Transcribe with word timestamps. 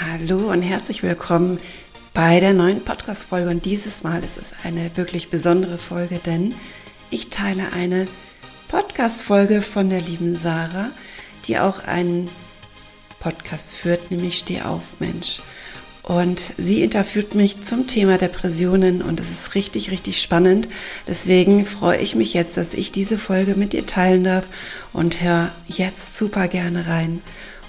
Hallo 0.00 0.52
und 0.52 0.62
herzlich 0.62 1.02
willkommen 1.02 1.58
bei 2.14 2.38
der 2.38 2.52
neuen 2.52 2.84
Podcast-Folge. 2.84 3.50
Und 3.50 3.64
dieses 3.64 4.04
Mal 4.04 4.22
ist 4.22 4.38
es 4.38 4.54
eine 4.62 4.96
wirklich 4.96 5.28
besondere 5.28 5.76
Folge, 5.76 6.20
denn 6.24 6.54
ich 7.10 7.30
teile 7.30 7.72
eine 7.72 8.06
Podcast-Folge 8.68 9.60
von 9.60 9.90
der 9.90 10.00
lieben 10.00 10.36
Sarah, 10.36 10.90
die 11.46 11.58
auch 11.58 11.80
einen 11.80 12.30
Podcast 13.18 13.74
führt, 13.74 14.12
nämlich 14.12 14.38
Steh 14.38 14.62
auf, 14.62 15.00
Mensch. 15.00 15.40
Und 16.04 16.40
sie 16.56 16.84
interviewt 16.84 17.34
mich 17.34 17.62
zum 17.62 17.88
Thema 17.88 18.18
Depressionen 18.18 19.02
und 19.02 19.18
es 19.18 19.32
ist 19.32 19.56
richtig, 19.56 19.90
richtig 19.90 20.22
spannend. 20.22 20.68
Deswegen 21.08 21.66
freue 21.66 21.98
ich 21.98 22.14
mich 22.14 22.34
jetzt, 22.34 22.56
dass 22.56 22.72
ich 22.74 22.92
diese 22.92 23.18
Folge 23.18 23.56
mit 23.56 23.72
dir 23.72 23.84
teilen 23.84 24.22
darf 24.22 24.46
und 24.92 25.22
hör 25.22 25.50
jetzt 25.66 26.16
super 26.16 26.46
gerne 26.46 26.86
rein. 26.86 27.20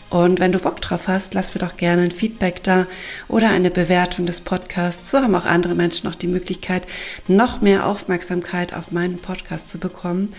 Und 0.09 0.39
wenn 0.39 0.51
du 0.51 0.59
Bock 0.59 0.81
drauf 0.81 1.07
hast, 1.07 1.35
lass 1.35 1.53
mir 1.53 1.61
doch 1.61 1.77
gerne 1.77 2.01
ein 2.01 2.11
Feedback 2.11 2.63
da 2.63 2.87
oder 3.27 3.49
eine 3.49 3.69
Bewertung 3.69 4.25
des 4.25 4.41
Podcasts. 4.41 5.11
So 5.11 5.19
haben 5.19 5.35
auch 5.35 5.45
andere 5.45 5.75
Menschen 5.75 6.07
noch 6.07 6.15
die 6.15 6.27
Möglichkeit, 6.27 6.87
noch 7.27 7.61
mehr 7.61 7.85
Aufmerksamkeit 7.85 8.73
auf 8.73 8.91
meinen 8.91 9.17
Podcast 9.17 9.69
zu 9.69 9.79
bekommen. 9.79 10.29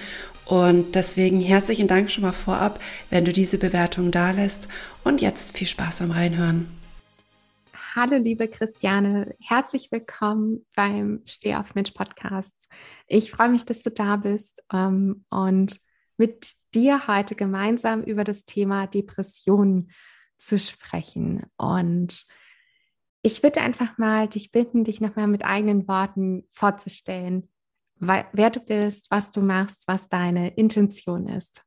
Und 0.44 0.96
deswegen 0.96 1.40
herzlichen 1.40 1.86
Dank 1.86 2.10
schon 2.10 2.22
mal 2.22 2.32
vorab, 2.32 2.80
wenn 3.10 3.24
du 3.24 3.32
diese 3.32 3.58
Bewertung 3.58 4.10
da 4.10 4.32
lässt. 4.32 4.66
Und 5.04 5.22
jetzt 5.22 5.56
viel 5.56 5.68
Spaß 5.68 6.00
beim 6.00 6.10
Reinhören. 6.10 6.68
Hallo, 7.94 8.16
liebe 8.16 8.48
Christiane. 8.48 9.36
Herzlich 9.40 9.92
willkommen 9.92 10.66
beim 10.74 11.22
Steh 11.26 11.54
auf 11.54 11.76
Mensch 11.76 11.92
Podcast. 11.92 12.54
Ich 13.06 13.30
freue 13.30 13.48
mich, 13.48 13.64
dass 13.64 13.82
du 13.82 13.90
da 13.90 14.16
bist. 14.16 14.62
Ähm, 14.72 15.24
und 15.30 15.78
mit 16.20 16.52
dir 16.74 17.06
heute 17.06 17.34
gemeinsam 17.34 18.02
über 18.02 18.24
das 18.24 18.44
Thema 18.44 18.86
Depressionen 18.86 19.90
zu 20.36 20.58
sprechen. 20.58 21.46
Und 21.56 22.26
ich 23.22 23.42
würde 23.42 23.62
einfach 23.62 23.96
mal 23.96 24.28
dich 24.28 24.52
bitten, 24.52 24.84
dich 24.84 25.00
nochmal 25.00 25.28
mit 25.28 25.46
eigenen 25.46 25.88
Worten 25.88 26.46
vorzustellen, 26.52 27.48
wer 27.96 28.50
du 28.50 28.60
bist, 28.60 29.10
was 29.10 29.30
du 29.30 29.40
machst, 29.40 29.84
was 29.86 30.10
deine 30.10 30.50
Intention 30.56 31.26
ist. 31.26 31.64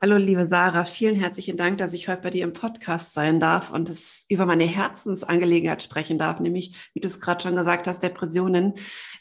Hallo, 0.00 0.16
liebe 0.16 0.46
Sarah, 0.46 0.84
vielen 0.84 1.16
herzlichen 1.16 1.56
Dank, 1.56 1.78
dass 1.78 1.92
ich 1.92 2.06
heute 2.06 2.22
bei 2.22 2.30
dir 2.30 2.44
im 2.44 2.52
Podcast 2.52 3.14
sein 3.14 3.40
darf 3.40 3.72
und 3.72 3.90
es 3.90 4.26
über 4.28 4.46
meine 4.46 4.62
Herzensangelegenheit 4.62 5.82
sprechen 5.82 6.18
darf, 6.18 6.38
nämlich, 6.38 6.88
wie 6.94 7.00
du 7.00 7.08
es 7.08 7.20
gerade 7.20 7.42
schon 7.42 7.56
gesagt 7.56 7.88
hast, 7.88 8.04
Depressionen 8.04 8.74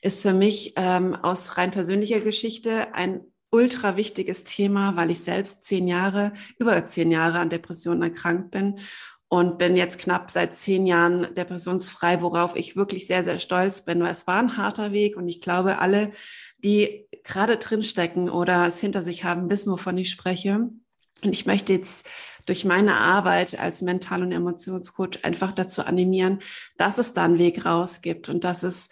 ist 0.04 0.22
für 0.22 0.34
mich 0.34 0.74
ähm, 0.76 1.16
aus 1.16 1.58
rein 1.58 1.72
persönlicher 1.72 2.20
Geschichte 2.20 2.94
ein 2.94 3.22
ultra 3.50 3.98
wichtiges 3.98 4.44
Thema, 4.44 4.96
weil 4.96 5.10
ich 5.10 5.22
selbst 5.22 5.64
zehn 5.64 5.88
Jahre, 5.88 6.34
über 6.60 6.86
zehn 6.86 7.10
Jahre 7.10 7.40
an 7.40 7.50
Depressionen 7.50 8.04
erkrankt 8.04 8.52
bin 8.52 8.76
und 9.30 9.58
bin 9.58 9.76
jetzt 9.76 9.98
knapp 9.98 10.30
seit 10.30 10.56
zehn 10.56 10.86
Jahren 10.86 11.34
depressionsfrei, 11.34 12.22
worauf 12.22 12.56
ich 12.56 12.76
wirklich 12.76 13.08
sehr, 13.08 13.24
sehr 13.24 13.40
stolz 13.40 13.84
bin, 13.84 14.00
weil 14.02 14.12
es 14.12 14.28
war 14.28 14.38
ein 14.38 14.58
harter 14.58 14.92
Weg 14.92 15.18
und 15.18 15.28
ich 15.28 15.42
glaube, 15.42 15.80
alle, 15.80 16.12
die 16.58 17.08
gerade 17.24 17.58
drinstecken 17.58 18.30
oder 18.30 18.68
es 18.68 18.80
hinter 18.80 19.04
sich 19.04 19.24
haben, 19.24 19.50
wissen, 19.50 19.72
wovon 19.72 19.98
ich 19.98 20.10
spreche. 20.10 20.70
Und 21.24 21.34
ich 21.34 21.46
möchte 21.46 21.74
jetzt 21.74 22.08
durch 22.46 22.64
meine 22.64 22.96
Arbeit 22.96 23.60
als 23.60 23.82
Mental- 23.82 24.24
und 24.24 24.32
Emotionscoach 24.32 25.24
einfach 25.24 25.52
dazu 25.52 25.84
animieren, 25.84 26.40
dass 26.78 26.98
es 26.98 27.14
da 27.14 27.26
einen 27.26 27.40
Weg 27.40 27.66
raus 27.66 28.02
gibt 28.02 28.30
und 28.30 28.44
dass 28.44 28.64
es 28.64 28.90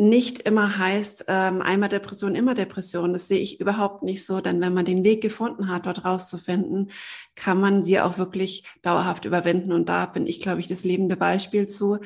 nicht 0.00 0.38
immer 0.40 0.78
heißt, 0.78 1.24
ähm, 1.26 1.60
einmal 1.60 1.88
Depression, 1.88 2.36
immer 2.36 2.54
Depression. 2.54 3.12
Das 3.12 3.26
sehe 3.26 3.40
ich 3.40 3.60
überhaupt 3.60 4.04
nicht 4.04 4.24
so, 4.24 4.40
denn 4.40 4.60
wenn 4.60 4.72
man 4.72 4.84
den 4.84 5.02
Weg 5.02 5.20
gefunden 5.20 5.68
hat, 5.68 5.86
dort 5.86 6.04
rauszufinden, 6.04 6.92
kann 7.34 7.58
man 7.60 7.82
sie 7.82 7.98
auch 7.98 8.16
wirklich 8.16 8.64
dauerhaft 8.82 9.24
überwinden. 9.24 9.72
Und 9.72 9.88
da 9.88 10.06
bin 10.06 10.28
ich, 10.28 10.40
glaube 10.40 10.60
ich, 10.60 10.68
das 10.68 10.84
lebende 10.84 11.16
Beispiel 11.16 11.66
zu. 11.66 11.98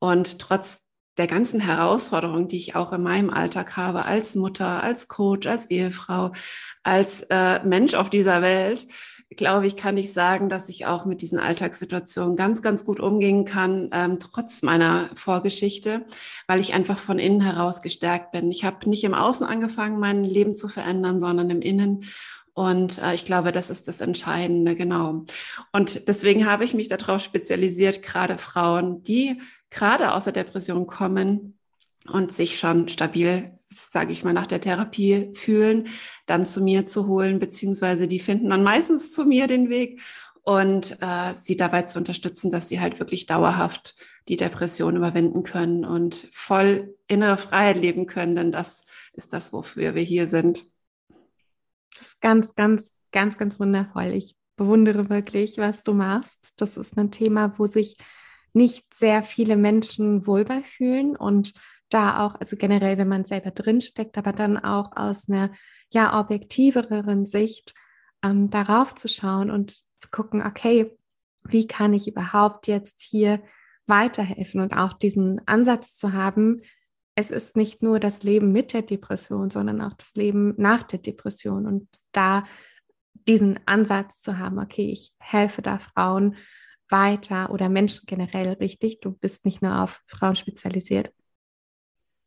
Und 0.00 0.40
trotz 0.40 0.85
der 1.18 1.26
ganzen 1.26 1.60
Herausforderungen, 1.60 2.48
die 2.48 2.58
ich 2.58 2.76
auch 2.76 2.92
in 2.92 3.02
meinem 3.02 3.30
Alltag 3.30 3.76
habe, 3.76 4.04
als 4.04 4.34
Mutter, 4.34 4.82
als 4.82 5.08
Coach, 5.08 5.46
als 5.46 5.66
Ehefrau, 5.70 6.32
als 6.82 7.22
äh, 7.30 7.64
Mensch 7.64 7.94
auf 7.94 8.10
dieser 8.10 8.42
Welt, 8.42 8.86
glaube 9.30 9.66
ich, 9.66 9.76
kann 9.76 9.96
ich 9.96 10.12
sagen, 10.12 10.48
dass 10.48 10.68
ich 10.68 10.86
auch 10.86 11.04
mit 11.04 11.20
diesen 11.20 11.38
Alltagssituationen 11.38 12.36
ganz, 12.36 12.62
ganz 12.62 12.84
gut 12.84 13.00
umgehen 13.00 13.44
kann, 13.44 13.90
ähm, 13.92 14.18
trotz 14.18 14.62
meiner 14.62 15.10
Vorgeschichte, 15.14 16.04
weil 16.46 16.60
ich 16.60 16.74
einfach 16.74 16.98
von 16.98 17.18
innen 17.18 17.40
heraus 17.40 17.80
gestärkt 17.80 18.30
bin. 18.30 18.50
Ich 18.50 18.64
habe 18.64 18.88
nicht 18.88 19.02
im 19.02 19.14
Außen 19.14 19.46
angefangen, 19.46 19.98
mein 19.98 20.22
Leben 20.22 20.54
zu 20.54 20.68
verändern, 20.68 21.18
sondern 21.18 21.50
im 21.50 21.60
Innen. 21.60 22.04
Und 22.56 23.02
äh, 23.02 23.14
ich 23.14 23.26
glaube, 23.26 23.52
das 23.52 23.68
ist 23.68 23.86
das 23.86 24.00
Entscheidende, 24.00 24.74
genau. 24.74 25.26
Und 25.72 26.08
deswegen 26.08 26.46
habe 26.46 26.64
ich 26.64 26.72
mich 26.72 26.88
darauf 26.88 27.20
spezialisiert, 27.20 28.02
gerade 28.02 28.38
Frauen, 28.38 29.02
die 29.02 29.42
gerade 29.68 30.14
aus 30.14 30.24
der 30.24 30.32
Depression 30.32 30.86
kommen 30.86 31.58
und 32.10 32.32
sich 32.32 32.58
schon 32.58 32.88
stabil 32.88 33.52
sage 33.74 34.10
ich 34.10 34.24
mal, 34.24 34.32
nach 34.32 34.46
der 34.46 34.60
Therapie 34.62 35.32
fühlen, 35.34 35.88
dann 36.24 36.46
zu 36.46 36.62
mir 36.62 36.86
zu 36.86 37.06
holen, 37.06 37.38
beziehungsweise 37.38 38.08
die 38.08 38.20
finden 38.20 38.48
dann 38.48 38.62
meistens 38.62 39.12
zu 39.12 39.26
mir 39.26 39.48
den 39.48 39.68
Weg 39.68 40.00
und 40.42 40.96
äh, 41.02 41.34
sie 41.34 41.58
dabei 41.58 41.82
zu 41.82 41.98
unterstützen, 41.98 42.50
dass 42.50 42.70
sie 42.70 42.80
halt 42.80 42.98
wirklich 43.00 43.26
dauerhaft 43.26 43.96
die 44.28 44.36
Depression 44.36 44.96
überwinden 44.96 45.42
können 45.42 45.84
und 45.84 46.26
voll 46.32 46.96
innere 47.06 47.36
Freiheit 47.36 47.76
leben 47.76 48.06
können, 48.06 48.34
denn 48.34 48.50
das 48.50 48.86
ist 49.12 49.34
das, 49.34 49.52
wofür 49.52 49.94
wir 49.94 50.02
hier 50.02 50.26
sind. 50.26 50.64
Das 51.98 52.08
ist 52.08 52.20
ganz, 52.20 52.54
ganz, 52.54 52.92
ganz, 53.12 53.38
ganz 53.38 53.58
wundervoll. 53.58 54.12
Ich 54.12 54.36
bewundere 54.56 55.08
wirklich, 55.08 55.58
was 55.58 55.82
du 55.82 55.94
machst. 55.94 56.54
Das 56.56 56.76
ist 56.76 56.96
ein 56.96 57.10
Thema, 57.10 57.58
wo 57.58 57.66
sich 57.66 57.96
nicht 58.52 58.84
sehr 58.94 59.22
viele 59.22 59.56
Menschen 59.56 60.26
wohl 60.26 60.44
bei 60.44 60.62
fühlen 60.62 61.14
und 61.16 61.52
da 61.88 62.24
auch, 62.24 62.34
also 62.40 62.56
generell, 62.56 62.98
wenn 62.98 63.08
man 63.08 63.26
selber 63.26 63.50
drinsteckt, 63.50 64.18
aber 64.18 64.32
dann 64.32 64.56
auch 64.58 64.96
aus 64.96 65.28
einer 65.28 65.52
ja 65.92 66.18
objektiveren 66.18 67.26
Sicht 67.26 67.74
ähm, 68.24 68.50
darauf 68.50 68.94
zu 68.94 69.08
schauen 69.08 69.50
und 69.50 69.70
zu 69.98 70.08
gucken, 70.10 70.42
okay, 70.42 70.96
wie 71.44 71.66
kann 71.66 71.92
ich 71.92 72.08
überhaupt 72.08 72.66
jetzt 72.66 73.02
hier 73.02 73.42
weiterhelfen 73.86 74.60
und 74.60 74.72
auch 74.72 74.94
diesen 74.94 75.46
Ansatz 75.46 75.94
zu 75.94 76.12
haben, 76.12 76.62
es 77.16 77.30
ist 77.30 77.56
nicht 77.56 77.82
nur 77.82 77.98
das 77.98 78.22
Leben 78.22 78.52
mit 78.52 78.72
der 78.74 78.82
Depression, 78.82 79.50
sondern 79.50 79.80
auch 79.80 79.94
das 79.94 80.14
Leben 80.14 80.54
nach 80.58 80.82
der 80.82 80.98
Depression 80.98 81.66
und 81.66 81.88
da 82.12 82.44
diesen 83.26 83.58
Ansatz 83.66 84.20
zu 84.20 84.38
haben, 84.38 84.58
okay, 84.58 84.92
ich 84.92 85.12
helfe 85.18 85.62
da 85.62 85.78
Frauen 85.78 86.36
weiter 86.88 87.50
oder 87.50 87.68
Menschen 87.68 88.04
generell 88.06 88.52
richtig. 88.52 89.00
Du 89.00 89.12
bist 89.12 89.44
nicht 89.46 89.62
nur 89.62 89.82
auf 89.82 90.02
Frauen 90.06 90.36
spezialisiert. 90.36 91.10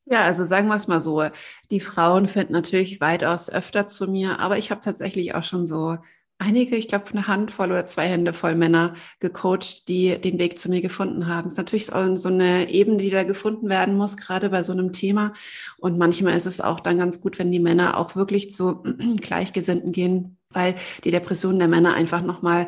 Ja, 0.05 0.23
also 0.23 0.47
sagen 0.47 0.67
wir 0.67 0.75
es 0.75 0.87
mal 0.87 1.01
so, 1.01 1.29
die 1.69 1.79
Frauen 1.79 2.27
finden 2.27 2.53
natürlich 2.53 2.99
weitaus 2.99 3.49
öfter 3.51 3.87
zu 3.87 4.07
mir, 4.07 4.39
aber 4.39 4.57
ich 4.57 4.71
habe 4.71 4.81
tatsächlich 4.81 5.35
auch 5.35 5.43
schon 5.43 5.67
so 5.67 5.99
einige, 6.39 6.75
ich 6.75 6.87
glaube 6.87 7.11
eine 7.11 7.27
Handvoll 7.27 7.71
oder 7.71 7.85
zwei 7.85 8.07
Hände 8.07 8.33
voll 8.33 8.55
Männer 8.55 8.93
gecoacht, 9.19 9.87
die 9.87 10.19
den 10.19 10.39
Weg 10.39 10.57
zu 10.57 10.69
mir 10.69 10.81
gefunden 10.81 11.27
haben. 11.27 11.47
Es 11.47 11.53
ist 11.53 11.57
natürlich 11.57 11.87
so 11.87 12.29
eine 12.29 12.69
Ebene, 12.69 12.97
die 12.97 13.09
da 13.09 13.23
gefunden 13.23 13.69
werden 13.69 13.95
muss, 13.95 14.17
gerade 14.17 14.49
bei 14.49 14.63
so 14.63 14.71
einem 14.71 14.93
Thema. 14.93 15.33
Und 15.77 15.97
manchmal 15.97 16.35
ist 16.35 16.45
es 16.45 16.61
auch 16.61 16.79
dann 16.79 16.97
ganz 16.97 17.21
gut, 17.21 17.37
wenn 17.37 17.51
die 17.51 17.59
Männer 17.59 17.97
auch 17.97 18.15
wirklich 18.15 18.51
zu 18.51 18.83
Gleichgesinnten 19.21 19.91
gehen, 19.91 20.37
weil 20.49 20.75
die 21.03 21.11
Depression 21.11 21.59
der 21.59 21.67
Männer 21.67 21.93
einfach 21.93 22.21
nochmal 22.21 22.67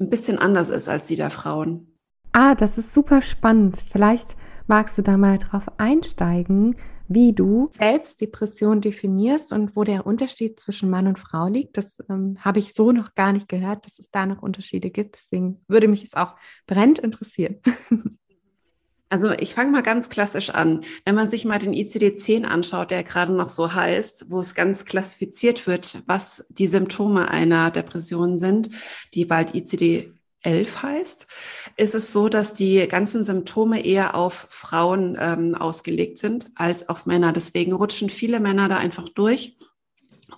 ein 0.00 0.08
bisschen 0.08 0.38
anders 0.38 0.70
ist 0.70 0.88
als 0.88 1.06
die 1.06 1.16
der 1.16 1.30
Frauen. 1.30 1.98
Ah, 2.32 2.54
das 2.54 2.78
ist 2.78 2.94
super 2.94 3.22
spannend. 3.22 3.82
Vielleicht 3.92 4.36
Magst 4.70 4.96
du 4.96 5.02
da 5.02 5.16
mal 5.16 5.36
drauf 5.36 5.64
einsteigen, 5.78 6.76
wie 7.08 7.32
du 7.32 7.70
selbst 7.72 8.20
Depression 8.20 8.80
definierst 8.80 9.52
und 9.52 9.74
wo 9.74 9.82
der 9.82 10.06
Unterschied 10.06 10.60
zwischen 10.60 10.90
Mann 10.90 11.08
und 11.08 11.18
Frau 11.18 11.48
liegt? 11.48 11.76
Das 11.76 11.98
ähm, 12.08 12.36
habe 12.38 12.60
ich 12.60 12.72
so 12.72 12.92
noch 12.92 13.16
gar 13.16 13.32
nicht 13.32 13.48
gehört, 13.48 13.84
dass 13.84 13.98
es 13.98 14.12
da 14.12 14.26
noch 14.26 14.42
Unterschiede 14.42 14.90
gibt. 14.90 15.16
Deswegen 15.16 15.60
würde 15.66 15.88
mich 15.88 16.04
es 16.04 16.14
auch 16.14 16.36
brennend 16.68 17.00
interessieren. 17.00 17.56
Also 19.12 19.32
ich 19.32 19.54
fange 19.54 19.72
mal 19.72 19.82
ganz 19.82 20.08
klassisch 20.08 20.50
an. 20.50 20.84
Wenn 21.04 21.16
man 21.16 21.28
sich 21.28 21.44
mal 21.44 21.58
den 21.58 21.72
ICD-10 21.72 22.44
anschaut, 22.44 22.92
der 22.92 23.02
gerade 23.02 23.32
noch 23.32 23.48
so 23.48 23.74
heißt, 23.74 24.30
wo 24.30 24.38
es 24.38 24.54
ganz 24.54 24.84
klassifiziert 24.84 25.66
wird, 25.66 26.04
was 26.06 26.46
die 26.48 26.68
Symptome 26.68 27.26
einer 27.26 27.72
Depression 27.72 28.38
sind, 28.38 28.70
die 29.12 29.24
bald 29.24 29.52
ICD 29.56 30.12
11 30.42 30.82
heißt, 30.82 31.26
ist 31.76 31.94
es 31.94 32.12
so, 32.12 32.28
dass 32.28 32.52
die 32.52 32.86
ganzen 32.88 33.24
Symptome 33.24 33.84
eher 33.84 34.14
auf 34.14 34.46
Frauen 34.50 35.16
ähm, 35.20 35.54
ausgelegt 35.54 36.18
sind 36.18 36.50
als 36.54 36.88
auf 36.88 37.06
Männer. 37.06 37.32
Deswegen 37.32 37.72
rutschen 37.72 38.10
viele 38.10 38.40
Männer 38.40 38.68
da 38.68 38.78
einfach 38.78 39.08
durch. 39.08 39.58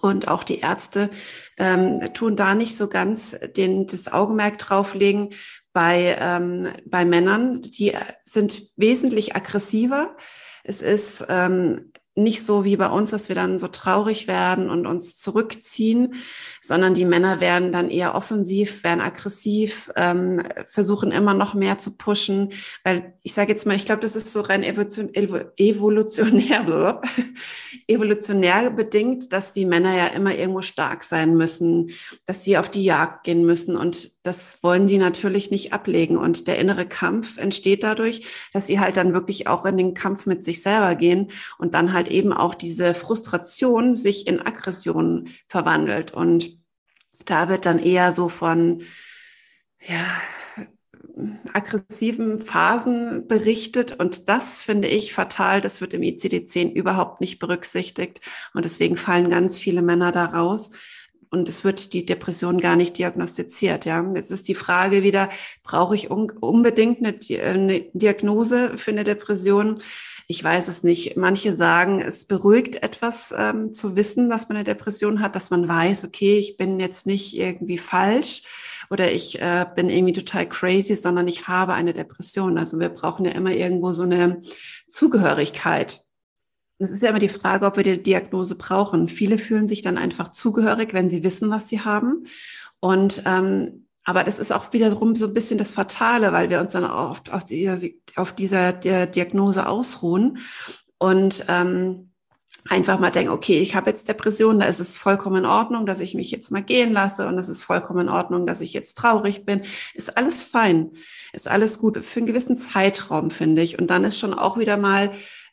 Und 0.01 0.27
auch 0.27 0.43
die 0.43 0.61
Ärzte 0.61 1.11
ähm, 1.59 2.13
tun 2.15 2.35
da 2.35 2.55
nicht 2.55 2.77
so 2.77 2.89
ganz 2.89 3.37
den, 3.57 3.87
das 3.87 4.13
Augenmerk 4.13 4.59
drauflegen. 4.59 5.31
Bei, 5.73 6.17
ähm, 6.19 6.69
bei 6.87 7.05
Männern, 7.05 7.63
die 7.63 7.93
sind 8.25 8.71
wesentlich 8.77 9.37
aggressiver. 9.37 10.17
Es 10.65 10.83
ist 10.83 11.25
ähm, 11.29 11.92
nicht 12.15 12.45
so 12.45 12.65
wie 12.65 12.77
bei 12.77 12.89
uns, 12.89 13.11
dass 13.11 13.29
wir 13.29 13.37
dann 13.37 13.59
so 13.59 13.69
traurig 13.69 14.27
werden 14.27 14.69
und 14.69 14.87
uns 14.87 15.19
zurückziehen, 15.19 16.15
sondern 16.61 16.93
die 16.93 17.07
Männer 17.07 17.41
werden 17.41 17.73
dann 17.73 17.89
eher 17.89 18.15
offensiv, 18.15 18.85
werden 18.85 19.01
aggressiv, 19.01 19.91
ähm, 19.97 20.43
versuchen 20.69 21.11
immer 21.11 21.33
noch 21.33 21.55
mehr 21.55 21.79
zu 21.79 21.97
pushen, 21.97 22.53
weil 22.85 23.15
ich 23.23 23.33
sage 23.33 23.53
jetzt 23.53 23.67
mal, 23.67 23.77
ich 23.77 23.87
glaube, 23.87 24.03
das 24.03 24.15
ist 24.15 24.33
so 24.33 24.43
rein 24.43 24.63
evolutionär, 24.63 27.01
evolutionär 27.89 28.71
bedingt, 28.71 29.33
dass 29.33 29.53
die 29.53 29.65
Männer 29.65 29.97
ja 29.97 30.09
immer 30.09 30.35
irgendwo 30.35 30.61
stark 30.61 31.05
sein 31.05 31.35
müssen, 31.35 31.93
dass 32.27 32.45
sie 32.45 32.59
auf 32.59 32.69
die 32.69 32.85
Jagd 32.85 33.25
gehen 33.25 33.47
müssen 33.47 33.77
und 33.77 34.12
das 34.23 34.63
wollen 34.63 34.87
die 34.87 34.99
natürlich 34.99 35.51
nicht 35.51 35.73
ablegen 35.73 36.17
und 36.17 36.47
der 36.47 36.59
innere 36.59 36.87
Kampf 36.87 37.39
entsteht 37.39 37.83
dadurch, 37.83 38.27
dass 38.53 38.67
sie 38.69 38.79
halt 38.79 38.97
dann 38.97 39.13
wirklich 39.13 39.49
auch 39.49 39.65
in 39.65 39.77
den 39.77 39.95
Kampf 39.95 40.27
mit 40.27 40.45
sich 40.45 40.63
selber 40.63 40.95
gehen 40.95 41.29
und 41.59 41.75
dann 41.75 41.93
halt 41.93 42.09
eben 42.09 42.33
auch 42.33 42.55
diese 42.55 42.95
Frustration 42.95 43.95
sich 43.95 44.29
in 44.29 44.41
Aggression 44.41 45.29
verwandelt. 45.49 46.13
Und 46.13 46.59
da 47.25 47.49
wird 47.49 47.67
dann 47.67 47.81
eher 47.81 48.13
so 48.13 48.29
von, 48.29 48.83
ja, 49.81 50.21
aggressiven 51.53 52.41
Phasen 52.41 53.27
berichtet 53.27 53.93
und 53.99 54.29
das 54.29 54.63
finde 54.63 54.89
ich 54.89 55.13
fatal. 55.13 55.61
Das 55.61 55.81
wird 55.81 55.95
im 55.95 56.03
ICD-10 56.03 56.73
überhaupt 56.73 57.21
nicht 57.21 57.39
berücksichtigt 57.39 58.21
und 58.55 58.65
deswegen 58.65 58.97
fallen 58.97 59.31
ganz 59.31 59.59
viele 59.59 59.83
Männer 59.83 60.13
da 60.13 60.27
raus 60.27 60.71
und 61.33 61.49
es 61.49 61.65
wird 61.65 61.95
die 61.95 62.05
Depression 62.05 62.61
gar 62.61 62.77
nicht 62.77 62.99
diagnostiziert. 62.99 63.87
Ja, 63.87 64.05
jetzt 64.15 64.31
ist 64.31 64.49
die 64.49 64.55
Frage 64.55 65.03
wieder: 65.03 65.31
Brauche 65.65 65.97
ich 65.97 66.11
unbedingt 66.11 66.99
eine, 66.99 67.19
eine 67.43 67.81
Diagnose 67.95 68.77
für 68.77 68.91
eine 68.91 69.03
Depression? 69.03 69.81
Ich 70.29 70.45
weiß 70.45 70.69
es 70.69 70.83
nicht. 70.83 71.17
Manche 71.17 71.57
sagen, 71.57 72.01
es 72.01 72.27
beruhigt 72.27 72.83
etwas 72.83 73.35
ähm, 73.37 73.75
zu 73.75 73.97
wissen, 73.97 74.29
dass 74.29 74.49
man 74.49 74.57
eine 74.57 74.65
Depression 74.65 75.21
hat, 75.21 75.35
dass 75.35 75.51
man 75.51 75.67
weiß, 75.67 76.05
okay, 76.05 76.39
ich 76.39 76.57
bin 76.57 76.79
jetzt 76.79 77.07
nicht 77.07 77.37
irgendwie 77.37 77.79
falsch 77.79 78.43
oder 78.91 79.11
ich 79.11 79.41
äh, 79.41 79.67
bin 79.75 79.89
irgendwie 79.89 80.13
total 80.13 80.47
crazy, 80.49 80.95
sondern 80.95 81.29
ich 81.29 81.49
habe 81.49 81.73
eine 81.73 81.95
Depression. 81.95 82.59
Also 82.59 82.79
wir 82.79 82.91
brauchen 82.91 83.25
ja 83.25 83.33
immer 83.33 83.53
irgendwo 83.53 83.93
so 83.93 84.03
eine 84.03 84.43
Zugehörigkeit. 84.87 86.05
Es 86.83 86.91
ist 86.91 87.03
ja 87.03 87.11
immer 87.11 87.19
die 87.19 87.29
Frage, 87.29 87.67
ob 87.67 87.77
wir 87.77 87.85
die 87.85 88.03
Diagnose 88.03 88.55
brauchen. 88.55 89.09
Viele 89.09 89.39
fühlen 89.39 89.69
sich 89.69 89.83
dann 89.83 89.99
einfach 89.99 90.31
zugehörig, 90.33 90.93
wenn 90.93 91.11
sie 91.11 91.23
wissen, 91.23 91.51
was 91.51 91.69
sie 91.69 91.81
haben. 91.81 92.25
Und 92.81 93.23
ähm, 93.27 93.87
aber 94.05 94.25
das 94.25 94.39
ist 94.39 94.53
auch 94.53 94.73
wiederum 94.73 95.15
so 95.15 95.27
ein 95.27 95.33
bisschen 95.33 95.59
das 95.59 95.75
Fatale, 95.75 96.33
weil 96.33 96.51
wir 96.51 96.61
uns 96.61 96.73
dann 96.73 96.85
oft 96.85 97.33
auf 97.33 97.45
dieser, 97.45 97.79
auf 98.17 98.33
dieser 98.33 98.73
Diagnose 98.73 99.67
ausruhen 99.69 100.39
und 100.99 101.45
ähm, 101.49 102.11
einfach 102.69 102.99
mal 102.99 103.11
denken, 103.11 103.33
okay, 103.33 103.59
ich 103.59 103.75
habe 103.75 103.91
jetzt 103.91 104.09
Depression, 104.09 104.61
da 104.61 104.67
ist 104.67 104.81
es 104.81 104.97
vollkommen 104.97 105.39
in 105.39 105.47
Ordnung, 105.47 105.87
dass 105.87 106.01
ich 106.01 106.15
mich 106.15 106.31
jetzt 106.31 106.51
mal 106.51 106.63
gehen 106.63 106.93
lasse 106.93 107.27
und 107.27 107.39
es 107.39 107.49
ist 107.49 107.65
vollkommen 107.65 108.03
in 108.03 108.09
Ordnung, 108.09 108.47
dass 108.47 108.61
ich 108.61 108.73
jetzt 108.73 108.95
traurig 108.95 109.45
bin. 109.45 109.63
Ist 109.95 110.17
alles 110.17 110.45
fein, 110.45 110.91
ist 111.33 111.49
alles 111.49 111.79
gut 111.79 112.05
für 112.05 112.21
einen 112.21 112.27
gewissen 112.27 112.57
Zeitraum, 112.57 113.31
finde 113.31 113.63
ich. 113.63 113.79
Und 113.79 113.89
dann 113.89 114.05
ist 114.05 114.19
schon 114.19 114.35
auch 114.35 114.59
wieder 114.59 114.77
mal 114.77 115.13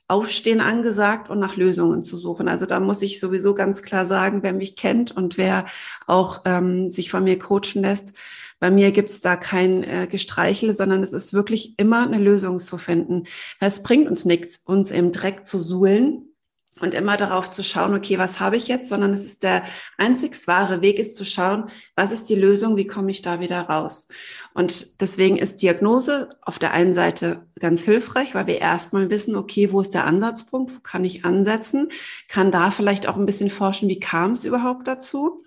Aufstehen 0.09 0.59
angesagt 0.59 1.29
und 1.29 1.39
nach 1.39 1.55
Lösungen 1.55 2.03
zu 2.03 2.17
suchen. 2.17 2.47
Also 2.47 2.65
da 2.65 2.79
muss 2.79 3.01
ich 3.01 3.19
sowieso 3.19 3.53
ganz 3.53 3.83
klar 3.83 4.05
sagen, 4.05 4.43
wer 4.43 4.53
mich 4.53 4.75
kennt 4.75 5.15
und 5.15 5.37
wer 5.37 5.65
auch 6.07 6.41
ähm, 6.45 6.89
sich 6.89 7.11
von 7.11 7.23
mir 7.23 7.37
coachen 7.37 7.81
lässt, 7.81 8.13
bei 8.59 8.69
mir 8.69 8.91
gibt's 8.91 9.21
da 9.21 9.37
kein 9.37 9.83
äh, 9.83 10.07
Gestreichel, 10.09 10.73
sondern 10.73 11.01
es 11.01 11.13
ist 11.13 11.33
wirklich 11.33 11.75
immer 11.77 12.05
eine 12.05 12.17
Lösung 12.17 12.59
zu 12.59 12.77
finden. 12.77 13.23
Es 13.59 13.83
bringt 13.83 14.09
uns 14.09 14.25
nichts, 14.25 14.59
uns 14.65 14.91
im 14.91 15.11
Dreck 15.11 15.47
zu 15.47 15.59
suhlen, 15.59 16.28
und 16.81 16.93
immer 16.93 17.17
darauf 17.17 17.51
zu 17.51 17.63
schauen, 17.63 17.93
okay, 17.93 18.17
was 18.17 18.39
habe 18.39 18.57
ich 18.57 18.67
jetzt, 18.67 18.89
sondern 18.89 19.11
es 19.13 19.25
ist 19.25 19.43
der 19.43 19.63
einzig 19.97 20.35
wahre 20.47 20.81
Weg, 20.81 20.99
ist 20.99 21.15
zu 21.15 21.25
schauen, 21.25 21.69
was 21.95 22.11
ist 22.11 22.29
die 22.29 22.35
Lösung, 22.35 22.77
wie 22.77 22.87
komme 22.87 23.11
ich 23.11 23.21
da 23.21 23.39
wieder 23.39 23.61
raus. 23.61 24.07
Und 24.53 25.01
deswegen 25.01 25.37
ist 25.37 25.61
Diagnose 25.61 26.29
auf 26.41 26.59
der 26.59 26.71
einen 26.71 26.93
Seite 26.93 27.45
ganz 27.59 27.81
hilfreich, 27.81 28.35
weil 28.35 28.47
wir 28.47 28.59
erstmal 28.59 29.09
wissen, 29.09 29.35
okay, 29.35 29.71
wo 29.71 29.81
ist 29.81 29.93
der 29.93 30.05
Ansatzpunkt, 30.05 30.75
wo 30.75 30.79
kann 30.79 31.05
ich 31.05 31.25
ansetzen, 31.25 31.89
kann 32.27 32.51
da 32.51 32.71
vielleicht 32.71 33.07
auch 33.07 33.17
ein 33.17 33.25
bisschen 33.25 33.49
forschen, 33.49 33.89
wie 33.89 33.99
kam 33.99 34.31
es 34.31 34.43
überhaupt 34.43 34.87
dazu, 34.87 35.43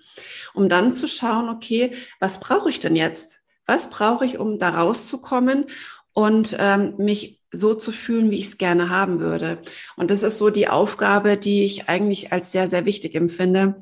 um 0.55 0.69
dann 0.69 0.93
zu 0.93 1.08
schauen, 1.08 1.49
okay, 1.49 1.93
was 2.20 2.40
brauche 2.40 2.70
ich 2.70 2.81
denn 2.81 2.96
jetzt? 2.96 3.40
Was 3.67 3.90
brauche 3.90 4.25
ich, 4.25 4.38
um 4.38 4.58
da 4.58 4.70
rauszukommen? 4.70 5.67
Und 6.12 6.56
ähm, 6.58 6.94
mich 6.99 7.42
so 7.53 7.75
zu 7.75 7.93
fühlen, 7.93 8.31
wie 8.31 8.41
ich 8.41 8.47
es 8.47 8.59
gerne 8.59 8.89
haben 8.89 9.21
würde. 9.21 9.61
Und 9.97 10.11
das 10.11 10.23
ist 10.23 10.39
so 10.39 10.51
die 10.51 10.69
Aufgabe, 10.69 11.37
die 11.37 11.65
ich 11.65 11.89
eigentlich 11.89 12.33
als 12.33 12.51
sehr, 12.51 12.67
sehr 12.67 12.85
wichtig 12.87 13.15
empfinde, 13.15 13.81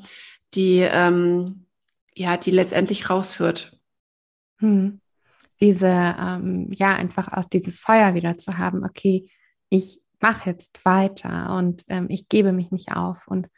die, 0.55 0.81
ähm, 0.81 1.67
ja, 2.15 2.37
die 2.37 2.51
letztendlich 2.51 3.09
rausführt. 3.09 3.79
Hm. 4.59 5.01
Diese, 5.61 5.87
ähm, 5.87 6.69
ja, 6.73 6.95
einfach 6.95 7.29
auch 7.33 7.45
dieses 7.45 7.81
Feuer 7.81 8.15
wieder 8.15 8.37
zu 8.37 8.59
haben, 8.59 8.85
okay, 8.85 9.31
ich 9.69 10.01
mache 10.21 10.51
jetzt 10.51 10.85
weiter 10.85 11.57
und 11.57 11.85
ähm, 11.89 12.07
ich 12.09 12.29
gebe 12.29 12.53
mich 12.53 12.71
nicht 12.71 12.93
auf 12.93 13.27
und 13.27 13.49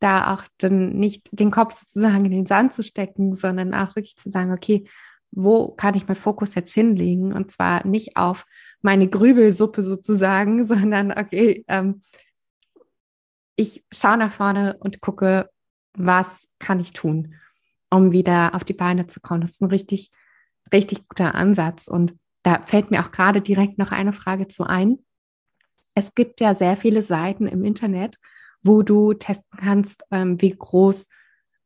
da 0.00 0.34
auch 0.34 0.44
dann 0.58 0.96
nicht 0.96 1.28
den 1.32 1.50
Kopf 1.50 1.74
sozusagen 1.74 2.24
in 2.24 2.30
den 2.30 2.46
Sand 2.46 2.72
zu 2.72 2.82
stecken, 2.82 3.32
sondern 3.32 3.74
auch 3.74 3.96
wirklich 3.96 4.16
zu 4.16 4.30
sagen, 4.30 4.52
okay, 4.52 4.86
wo 5.30 5.68
kann 5.68 5.94
ich 5.94 6.06
meinen 6.06 6.16
Fokus 6.16 6.54
jetzt 6.54 6.72
hinlegen? 6.72 7.32
Und 7.32 7.50
zwar 7.50 7.86
nicht 7.86 8.16
auf 8.16 8.46
meine 8.84 9.08
Grübelsuppe 9.08 9.82
sozusagen, 9.82 10.66
sondern 10.68 11.10
okay, 11.10 11.64
ähm, 11.68 12.02
ich 13.56 13.84
schaue 13.92 14.18
nach 14.18 14.32
vorne 14.32 14.76
und 14.80 15.00
gucke, 15.00 15.48
was 15.96 16.46
kann 16.58 16.80
ich 16.80 16.92
tun, 16.92 17.34
um 17.90 18.12
wieder 18.12 18.54
auf 18.54 18.64
die 18.64 18.72
Beine 18.74 19.06
zu 19.06 19.20
kommen. 19.20 19.40
Das 19.40 19.52
ist 19.52 19.62
ein 19.62 19.70
richtig, 19.70 20.10
richtig 20.72 21.06
guter 21.08 21.34
Ansatz. 21.34 21.86
Und 21.86 22.14
da 22.42 22.62
fällt 22.66 22.90
mir 22.90 23.00
auch 23.00 23.12
gerade 23.12 23.40
direkt 23.40 23.78
noch 23.78 23.92
eine 23.92 24.12
Frage 24.12 24.48
zu 24.48 24.64
ein. 24.64 24.98
Es 25.94 26.14
gibt 26.14 26.40
ja 26.40 26.54
sehr 26.54 26.76
viele 26.76 27.02
Seiten 27.02 27.46
im 27.46 27.62
Internet, 27.62 28.18
wo 28.62 28.82
du 28.82 29.14
testen 29.14 29.58
kannst, 29.58 30.04
ähm, 30.10 30.40
wie 30.40 30.50
groß 30.50 31.08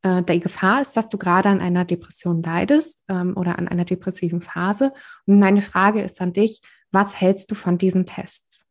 äh, 0.03 0.21
die 0.21 0.39
Gefahr 0.39 0.83
ist, 0.83 0.95
dass 0.95 1.09
du 1.09 1.17
gerade 1.17 1.49
an 1.49 1.59
einer 1.59 1.85
Depression 1.85 2.43
leidest 2.43 3.03
ähm, 3.07 3.35
oder 3.35 3.57
an 3.57 3.67
einer 3.67 3.85
depressiven 3.85 4.41
Phase. 4.41 4.93
Und 5.25 5.39
meine 5.39 5.63
Frage 5.63 6.01
ist 6.01 6.21
an 6.21 6.33
dich, 6.33 6.61
was 6.91 7.19
hältst 7.19 7.51
du 7.51 7.55
von 7.55 7.77
diesen 7.77 8.05
Tests? 8.05 8.65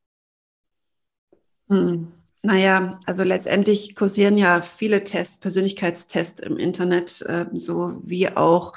Hm. 1.69 2.12
Naja, 2.43 3.00
also 3.05 3.25
letztendlich 3.25 3.97
kursieren 3.97 4.38
ja 4.38 4.62
viele 4.62 5.03
Tests, 5.05 5.38
Persönlichkeitstests 5.38 6.41
im 6.41 6.56
Internet, 6.56 7.20
äh, 7.23 7.47
so 7.53 8.00
wie 8.05 8.29
auch 8.29 8.75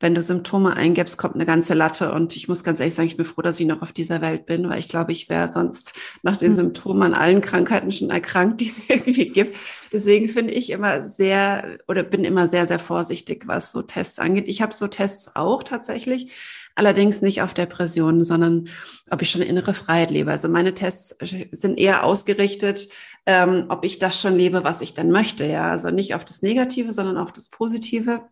wenn 0.00 0.14
du 0.14 0.22
Symptome 0.22 0.74
eingibst, 0.74 1.18
kommt 1.18 1.34
eine 1.34 1.44
ganze 1.44 1.74
Latte. 1.74 2.10
Und 2.12 2.34
ich 2.34 2.48
muss 2.48 2.64
ganz 2.64 2.80
ehrlich 2.80 2.94
sagen, 2.94 3.06
ich 3.06 3.18
bin 3.18 3.26
froh, 3.26 3.42
dass 3.42 3.60
ich 3.60 3.66
noch 3.66 3.82
auf 3.82 3.92
dieser 3.92 4.22
Welt 4.22 4.46
bin, 4.46 4.68
weil 4.68 4.78
ich 4.78 4.88
glaube, 4.88 5.12
ich 5.12 5.28
wäre 5.28 5.52
sonst 5.52 5.92
nach 6.22 6.38
den 6.38 6.52
mhm. 6.52 6.56
Symptomen 6.56 7.02
an 7.02 7.14
allen 7.14 7.42
Krankheiten 7.42 7.92
schon 7.92 8.08
erkrankt, 8.08 8.62
die 8.62 8.68
es 8.68 8.82
irgendwie 8.88 9.28
gibt. 9.28 9.56
Deswegen 9.92 10.28
finde 10.28 10.54
ich 10.54 10.70
immer 10.70 11.04
sehr 11.04 11.78
oder 11.86 12.02
bin 12.02 12.24
immer 12.24 12.48
sehr, 12.48 12.66
sehr 12.66 12.78
vorsichtig, 12.78 13.46
was 13.46 13.72
so 13.72 13.82
Tests 13.82 14.18
angeht. 14.18 14.48
Ich 14.48 14.62
habe 14.62 14.74
so 14.74 14.88
Tests 14.88 15.36
auch 15.36 15.62
tatsächlich. 15.62 16.32
Allerdings 16.74 17.20
nicht 17.20 17.42
auf 17.42 17.54
Depressionen, 17.54 18.24
sondern 18.24 18.68
ob 19.10 19.22
ich 19.22 19.30
schon 19.30 19.42
innere 19.42 19.74
Freiheit 19.74 20.10
lebe. 20.10 20.30
Also 20.30 20.48
meine 20.48 20.74
Tests 20.74 21.16
sind 21.50 21.78
eher 21.78 22.04
ausgerichtet, 22.04 22.88
ähm, 23.26 23.66
ob 23.68 23.84
ich 23.84 23.98
das 23.98 24.20
schon 24.20 24.36
lebe, 24.36 24.64
was 24.64 24.80
ich 24.80 24.94
dann 24.94 25.10
möchte. 25.10 25.44
Ja, 25.46 25.70
also 25.70 25.90
nicht 25.90 26.14
auf 26.14 26.24
das 26.24 26.42
Negative, 26.42 26.92
sondern 26.92 27.18
auf 27.18 27.32
das 27.32 27.48
Positive. 27.48 28.22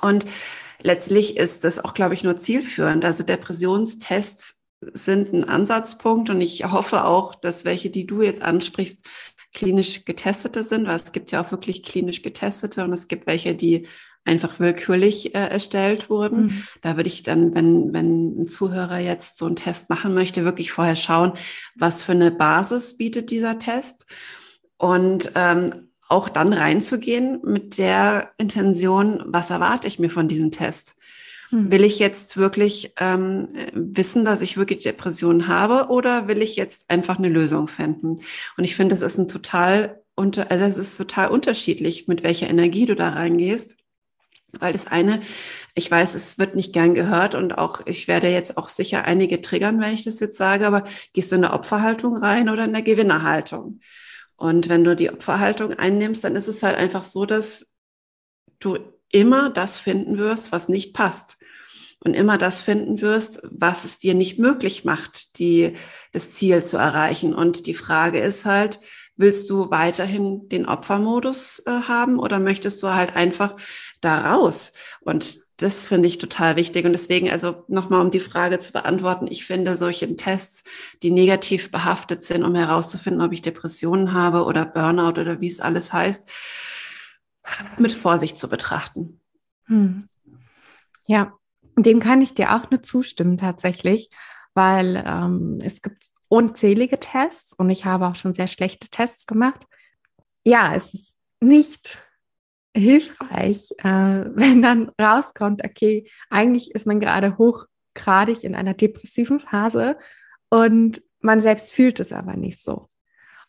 Und 0.00 0.26
letztlich 0.82 1.36
ist 1.36 1.64
das 1.64 1.78
auch, 1.78 1.94
glaube 1.94 2.14
ich, 2.14 2.24
nur 2.24 2.36
zielführend. 2.36 3.04
Also 3.04 3.22
Depressionstests 3.22 4.60
sind 4.80 5.32
ein 5.32 5.44
Ansatzpunkt 5.44 6.30
und 6.30 6.40
ich 6.40 6.64
hoffe 6.64 7.04
auch, 7.04 7.34
dass 7.34 7.64
welche, 7.64 7.90
die 7.90 8.06
du 8.06 8.22
jetzt 8.22 8.42
ansprichst, 8.42 9.06
klinisch 9.52 10.04
getestete 10.04 10.62
sind, 10.62 10.86
weil 10.86 10.96
es 10.96 11.12
gibt 11.12 11.32
ja 11.32 11.42
auch 11.42 11.50
wirklich 11.50 11.82
klinisch 11.82 12.22
getestete 12.22 12.84
und 12.84 12.92
es 12.92 13.08
gibt 13.08 13.26
welche, 13.26 13.54
die 13.54 13.88
einfach 14.24 14.60
willkürlich 14.60 15.34
äh, 15.34 15.48
erstellt 15.48 16.10
wurden. 16.10 16.44
Mhm. 16.44 16.64
Da 16.82 16.96
würde 16.96 17.08
ich 17.08 17.22
dann, 17.22 17.54
wenn, 17.54 17.92
wenn 17.92 18.42
ein 18.42 18.48
Zuhörer 18.48 18.98
jetzt 18.98 19.38
so 19.38 19.46
einen 19.46 19.56
Test 19.56 19.90
machen 19.90 20.14
möchte, 20.14 20.44
wirklich 20.44 20.72
vorher 20.72 20.96
schauen, 20.96 21.32
was 21.74 22.02
für 22.02 22.12
eine 22.12 22.30
Basis 22.30 22.96
bietet 22.96 23.30
dieser 23.30 23.58
Test. 23.58 24.06
Und 24.76 25.32
ähm, 25.34 25.88
auch 26.08 26.28
dann 26.28 26.52
reinzugehen 26.52 27.40
mit 27.44 27.78
der 27.78 28.30
Intention, 28.36 29.22
was 29.26 29.50
erwarte 29.50 29.86
ich 29.86 29.98
mir 29.98 30.10
von 30.10 30.26
diesem 30.26 30.50
Test? 30.50 30.96
Hm. 31.50 31.70
Will 31.70 31.84
ich 31.84 31.98
jetzt 31.98 32.36
wirklich 32.36 32.92
ähm, 32.98 33.48
wissen, 33.72 34.24
dass 34.24 34.40
ich 34.40 34.56
wirklich 34.56 34.82
Depressionen 34.82 35.48
habe 35.48 35.90
oder 35.90 36.28
will 36.28 36.42
ich 36.42 36.56
jetzt 36.56 36.88
einfach 36.90 37.18
eine 37.18 37.28
Lösung 37.28 37.68
finden? 37.68 38.20
Und 38.56 38.64
ich 38.64 38.74
finde, 38.74 38.94
das 38.94 39.02
ist 39.02 39.18
ein 39.18 39.28
total 39.28 40.02
unter, 40.14 40.50
also 40.50 40.64
es 40.64 40.76
ist 40.76 40.96
total 40.96 41.28
unterschiedlich, 41.28 42.08
mit 42.08 42.22
welcher 42.22 42.48
Energie 42.48 42.86
du 42.86 42.94
da 42.94 43.10
reingehst. 43.10 43.76
Weil 44.52 44.72
das 44.72 44.86
eine, 44.86 45.20
ich 45.74 45.90
weiß, 45.90 46.14
es 46.14 46.38
wird 46.38 46.56
nicht 46.56 46.72
gern 46.72 46.94
gehört 46.94 47.34
und 47.34 47.56
auch, 47.56 47.86
ich 47.86 48.08
werde 48.08 48.28
jetzt 48.28 48.56
auch 48.56 48.68
sicher 48.68 49.04
einige 49.04 49.42
triggern, 49.42 49.80
wenn 49.80 49.94
ich 49.94 50.04
das 50.04 50.20
jetzt 50.20 50.36
sage, 50.36 50.66
aber 50.66 50.84
gehst 51.12 51.30
du 51.30 51.36
in 51.36 51.44
eine 51.44 51.54
Opferhaltung 51.54 52.16
rein 52.16 52.48
oder 52.48 52.64
in 52.64 52.74
eine 52.74 52.82
Gewinnerhaltung? 52.82 53.80
Und 54.36 54.68
wenn 54.68 54.84
du 54.84 54.96
die 54.96 55.10
Opferhaltung 55.10 55.74
einnimmst, 55.74 56.24
dann 56.24 56.34
ist 56.34 56.48
es 56.48 56.62
halt 56.62 56.76
einfach 56.76 57.04
so, 57.04 57.26
dass 57.26 57.72
du 58.58 58.78
immer 59.10 59.50
das 59.50 59.78
finden 59.78 60.18
wirst, 60.18 60.52
was 60.52 60.68
nicht 60.68 60.94
passt. 60.94 61.36
Und 62.02 62.14
immer 62.14 62.38
das 62.38 62.62
finden 62.62 63.02
wirst, 63.02 63.42
was 63.50 63.84
es 63.84 63.98
dir 63.98 64.14
nicht 64.14 64.38
möglich 64.38 64.86
macht, 64.86 65.38
die, 65.38 65.74
das 66.12 66.30
Ziel 66.32 66.62
zu 66.62 66.78
erreichen. 66.78 67.34
Und 67.34 67.66
die 67.66 67.74
Frage 67.74 68.18
ist 68.20 68.46
halt, 68.46 68.80
willst 69.16 69.50
du 69.50 69.70
weiterhin 69.70 70.48
den 70.48 70.66
Opfermodus 70.66 71.62
äh, 71.66 71.70
haben 71.70 72.18
oder 72.18 72.38
möchtest 72.38 72.82
du 72.82 72.88
halt 72.88 73.16
einfach 73.16 73.56
da 74.00 74.32
raus? 74.32 74.72
Und 75.00 75.40
das 75.62 75.86
finde 75.86 76.08
ich 76.08 76.18
total 76.18 76.56
wichtig. 76.56 76.86
Und 76.86 76.92
deswegen, 76.92 77.30
also 77.30 77.64
nochmal, 77.68 78.00
um 78.00 78.10
die 78.10 78.20
Frage 78.20 78.58
zu 78.58 78.72
beantworten, 78.72 79.26
ich 79.30 79.44
finde 79.44 79.76
solche 79.76 80.16
Tests, 80.16 80.64
die 81.02 81.10
negativ 81.10 81.70
behaftet 81.70 82.22
sind, 82.22 82.44
um 82.44 82.54
herauszufinden, 82.54 83.22
ob 83.22 83.32
ich 83.32 83.42
Depressionen 83.42 84.14
habe 84.14 84.44
oder 84.44 84.64
Burnout 84.64 85.20
oder 85.20 85.40
wie 85.40 85.48
es 85.48 85.60
alles 85.60 85.92
heißt, 85.92 86.22
mit 87.78 87.92
Vorsicht 87.92 88.38
zu 88.38 88.48
betrachten. 88.48 89.20
Hm. 89.66 90.08
Ja, 91.06 91.34
dem 91.76 92.00
kann 92.00 92.22
ich 92.22 92.34
dir 92.34 92.54
auch 92.54 92.70
nur 92.70 92.82
zustimmen 92.82 93.36
tatsächlich, 93.36 94.10
weil 94.54 95.02
ähm, 95.06 95.58
es 95.62 95.82
gibt 95.82 96.04
unzählige 96.30 97.00
Tests 97.00 97.52
und 97.52 97.68
ich 97.70 97.84
habe 97.84 98.06
auch 98.06 98.14
schon 98.14 98.32
sehr 98.32 98.46
schlechte 98.46 98.88
Tests 98.88 99.26
gemacht. 99.26 99.66
Ja, 100.44 100.72
es 100.74 100.94
ist 100.94 101.16
nicht 101.40 102.00
hilfreich, 102.74 103.72
äh, 103.78 103.84
wenn 104.34 104.62
dann 104.62 104.92
rauskommt, 105.00 105.62
okay, 105.64 106.08
eigentlich 106.30 106.70
ist 106.74 106.86
man 106.86 107.00
gerade 107.00 107.36
hochgradig 107.36 108.44
in 108.44 108.54
einer 108.54 108.74
depressiven 108.74 109.40
Phase 109.40 109.98
und 110.48 111.02
man 111.20 111.40
selbst 111.40 111.72
fühlt 111.72 111.98
es 112.00 112.12
aber 112.12 112.36
nicht 112.36 112.62
so. 112.62 112.88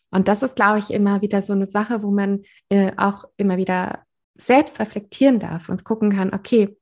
Und 0.10 0.28
das 0.28 0.42
ist, 0.44 0.56
glaube 0.56 0.80
ich, 0.80 0.92
immer 0.92 1.22
wieder 1.22 1.42
so 1.44 1.54
eine 1.54 1.68
Sache, 1.68 2.02
wo 2.02 2.10
man 2.10 2.44
äh, 2.70 2.92
auch 2.98 3.26
immer 3.38 3.58
wieder 3.58 4.04
selbst 4.34 4.80
reflektieren 4.80 5.40
darf 5.40 5.70
und 5.70 5.84
gucken 5.84 6.12
kann, 6.12 6.34
okay, 6.34 6.76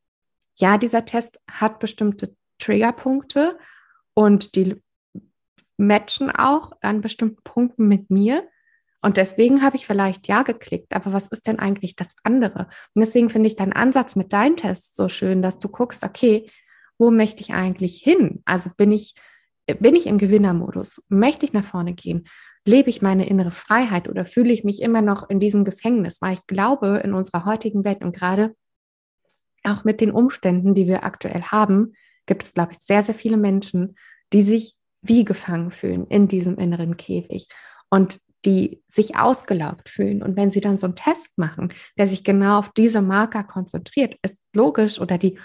ja, 0.56 0.78
dieser 0.78 1.04
Test 1.04 1.40
hat 1.52 1.80
bestimmte 1.80 2.36
Triggerpunkte 2.58 3.58
und 4.14 4.56
die 4.56 4.82
matchen 5.80 6.30
auch 6.30 6.74
an 6.82 7.02
bestimmten 7.02 7.42
Punkten 7.44 7.88
mit 7.88 8.10
mir. 8.10 8.48
Und 9.02 9.16
deswegen 9.16 9.62
habe 9.62 9.78
ich 9.78 9.88
vielleicht 9.88 10.28
ja 10.28 10.44
geklickt, 10.44 10.94
aber 10.94 11.14
was 11.14 11.28
ist 11.28 11.48
denn 11.48 11.58
eigentlich 11.58 11.96
das 11.96 12.10
andere? 12.24 12.68
Und 12.94 13.02
deswegen 13.02 13.30
finde 13.30 13.48
ich 13.48 13.56
deinen 13.56 13.72
Ansatz 13.72 14.18
mit 14.18 14.34
deinen 14.34 14.58
Tests 14.58 14.96
so 14.96 15.08
schön, 15.08 15.42
dass 15.42 15.58
du 15.58 15.70
guckst, 15.70 16.04
okay, 16.04 16.50
wo 16.98 17.12
möchte 17.12 17.42
ich 17.42 17.54
eigentlich 17.54 18.02
hin? 18.04 18.42
Also 18.44 18.70
bin 18.76 18.92
ich, 18.92 19.16
bin 19.80 19.96
ich 19.96 20.06
im 20.06 20.18
Gewinnermodus? 20.18 21.02
Möchte 21.08 21.46
ich 21.46 21.54
nach 21.54 21.64
vorne 21.64 21.94
gehen? 21.94 22.28
Lebe 22.66 22.90
ich 22.90 23.02
meine 23.02 23.26
innere 23.26 23.52
Freiheit 23.52 24.10
oder 24.10 24.26
fühle 24.26 24.52
ich 24.52 24.66
mich 24.66 24.82
immer 24.82 25.02
noch 25.02 25.30
in 25.30 25.40
diesem 25.40 25.64
Gefängnis? 25.64 26.22
Weil 26.22 26.34
ich 26.34 26.46
glaube, 26.46 27.02
in 27.02 27.14
unserer 27.14 27.46
heutigen 27.46 27.86
Welt 27.86 28.04
und 28.04 28.14
gerade 28.14 28.54
auch 29.64 29.86
mit 29.86 30.02
den 30.02 30.12
Umständen, 30.12 30.74
die 30.74 30.88
wir 30.88 31.06
aktuell 31.06 31.44
haben, 31.44 31.94
gibt 32.26 32.44
es, 32.44 32.54
glaube 32.54 32.74
ich, 32.74 32.80
sehr, 32.80 33.02
sehr 33.02 33.16
viele 33.16 33.38
Menschen, 33.38 33.96
die 34.34 34.42
sich 34.42 34.76
wie 35.02 35.26
gefangen 35.26 35.72
fühlen 35.72 36.06
in 36.08 36.28
diesem 36.28 36.58
inneren 36.58 36.98
Käfig. 36.98 37.48
Und 37.90 38.20
die 38.46 38.82
sich 38.88 39.18
ausgelaugt 39.18 39.90
fühlen. 39.90 40.24
Und 40.24 40.38
wenn 40.38 40.52
sie 40.52 40.62
dann 40.62 40.78
so 40.78 40.88
einen 40.88 40.96
Test 40.96 41.38
machen, 41.38 41.74
der 41.98 42.08
sich 42.08 42.24
genau 42.24 42.60
auf 42.60 42.72
diese 42.72 43.02
Marker 43.02 43.44
konzentriert, 43.44 44.16
ist 44.22 44.42
logisch 44.54 45.00
oder 45.00 45.18
die 45.18 45.38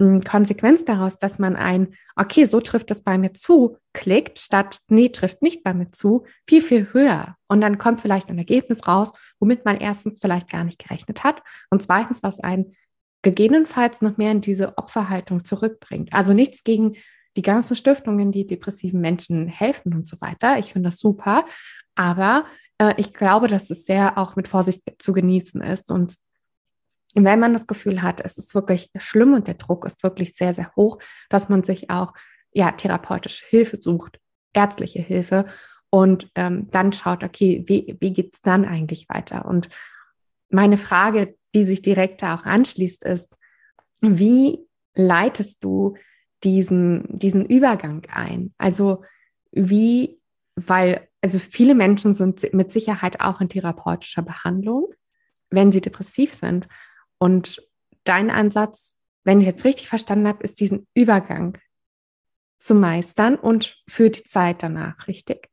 hm, 0.00 0.22
Konsequenz 0.22 0.84
daraus, 0.84 1.16
dass 1.16 1.40
man 1.40 1.56
ein, 1.56 1.94
okay, 2.14 2.44
so 2.44 2.60
trifft 2.60 2.90
es 2.92 3.02
bei 3.02 3.18
mir 3.18 3.34
zu, 3.34 3.76
klickt, 3.92 4.38
statt, 4.38 4.80
nee, 4.88 5.08
trifft 5.08 5.42
nicht 5.42 5.64
bei 5.64 5.74
mir 5.74 5.90
zu, 5.90 6.24
viel, 6.48 6.62
viel 6.62 6.92
höher. 6.92 7.36
Und 7.48 7.60
dann 7.60 7.78
kommt 7.78 8.00
vielleicht 8.00 8.28
ein 8.28 8.38
Ergebnis 8.38 8.86
raus, 8.86 9.12
womit 9.40 9.64
man 9.64 9.76
erstens 9.76 10.20
vielleicht 10.20 10.50
gar 10.50 10.62
nicht 10.62 10.78
gerechnet 10.78 11.24
hat 11.24 11.42
und 11.70 11.82
zweitens, 11.82 12.22
was 12.22 12.38
einen 12.38 12.76
gegebenenfalls 13.22 14.00
noch 14.00 14.16
mehr 14.16 14.30
in 14.30 14.40
diese 14.42 14.78
Opferhaltung 14.78 15.42
zurückbringt. 15.42 16.12
Also 16.12 16.34
nichts 16.34 16.62
gegen 16.62 16.94
die 17.36 17.42
ganzen 17.42 17.76
Stiftungen, 17.76 18.32
die 18.32 18.46
depressiven 18.46 19.00
Menschen 19.00 19.48
helfen 19.48 19.94
und 19.94 20.06
so 20.06 20.20
weiter. 20.20 20.58
Ich 20.58 20.72
finde 20.72 20.88
das 20.88 20.98
super. 20.98 21.44
Aber 21.94 22.44
äh, 22.78 22.94
ich 22.96 23.12
glaube, 23.12 23.48
dass 23.48 23.70
es 23.70 23.84
sehr 23.84 24.18
auch 24.18 24.36
mit 24.36 24.48
Vorsicht 24.48 24.82
zu 24.98 25.12
genießen 25.12 25.60
ist. 25.60 25.90
Und 25.90 26.16
wenn 27.14 27.40
man 27.40 27.52
das 27.52 27.66
Gefühl 27.66 28.02
hat, 28.02 28.20
es 28.20 28.38
ist 28.38 28.54
wirklich 28.54 28.90
schlimm 28.98 29.34
und 29.34 29.46
der 29.46 29.54
Druck 29.54 29.84
ist 29.86 30.02
wirklich 30.02 30.34
sehr, 30.34 30.54
sehr 30.54 30.72
hoch, 30.76 30.98
dass 31.28 31.48
man 31.48 31.64
sich 31.64 31.90
auch 31.90 32.12
ja, 32.52 32.72
therapeutische 32.72 33.44
Hilfe 33.46 33.80
sucht, 33.80 34.20
ärztliche 34.52 35.00
Hilfe 35.00 35.46
und 35.90 36.30
ähm, 36.34 36.68
dann 36.70 36.92
schaut, 36.92 37.24
okay, 37.24 37.64
wie, 37.66 37.96
wie 38.00 38.12
geht 38.12 38.34
es 38.34 38.40
dann 38.42 38.64
eigentlich 38.64 39.08
weiter? 39.08 39.46
Und 39.46 39.68
meine 40.50 40.76
Frage, 40.76 41.36
die 41.54 41.64
sich 41.64 41.82
direkt 41.82 42.22
da 42.22 42.34
auch 42.34 42.44
anschließt, 42.44 43.04
ist, 43.04 43.36
wie 44.00 44.66
leitest 44.94 45.64
du 45.64 45.96
diesen, 46.44 47.18
diesen 47.18 47.44
Übergang 47.46 48.02
ein? 48.10 48.54
Also 48.58 49.04
wie, 49.52 50.20
weil 50.54 51.08
also 51.20 51.38
viele 51.38 51.74
Menschen 51.74 52.14
sind 52.14 52.52
mit 52.52 52.70
Sicherheit 52.70 53.20
auch 53.20 53.40
in 53.40 53.48
therapeutischer 53.48 54.22
Behandlung, 54.22 54.92
wenn 55.50 55.72
sie 55.72 55.80
depressiv 55.80 56.34
sind. 56.34 56.68
Und 57.18 57.62
dein 58.04 58.30
Ansatz, 58.30 58.94
wenn 59.24 59.40
ich 59.40 59.46
jetzt 59.46 59.64
richtig 59.64 59.88
verstanden 59.88 60.28
habe, 60.28 60.44
ist 60.44 60.60
diesen 60.60 60.86
Übergang 60.94 61.58
zu 62.58 62.74
meistern 62.74 63.36
und 63.36 63.82
für 63.88 64.10
die 64.10 64.22
Zeit 64.22 64.62
danach, 64.62 65.08
richtig? 65.08 65.48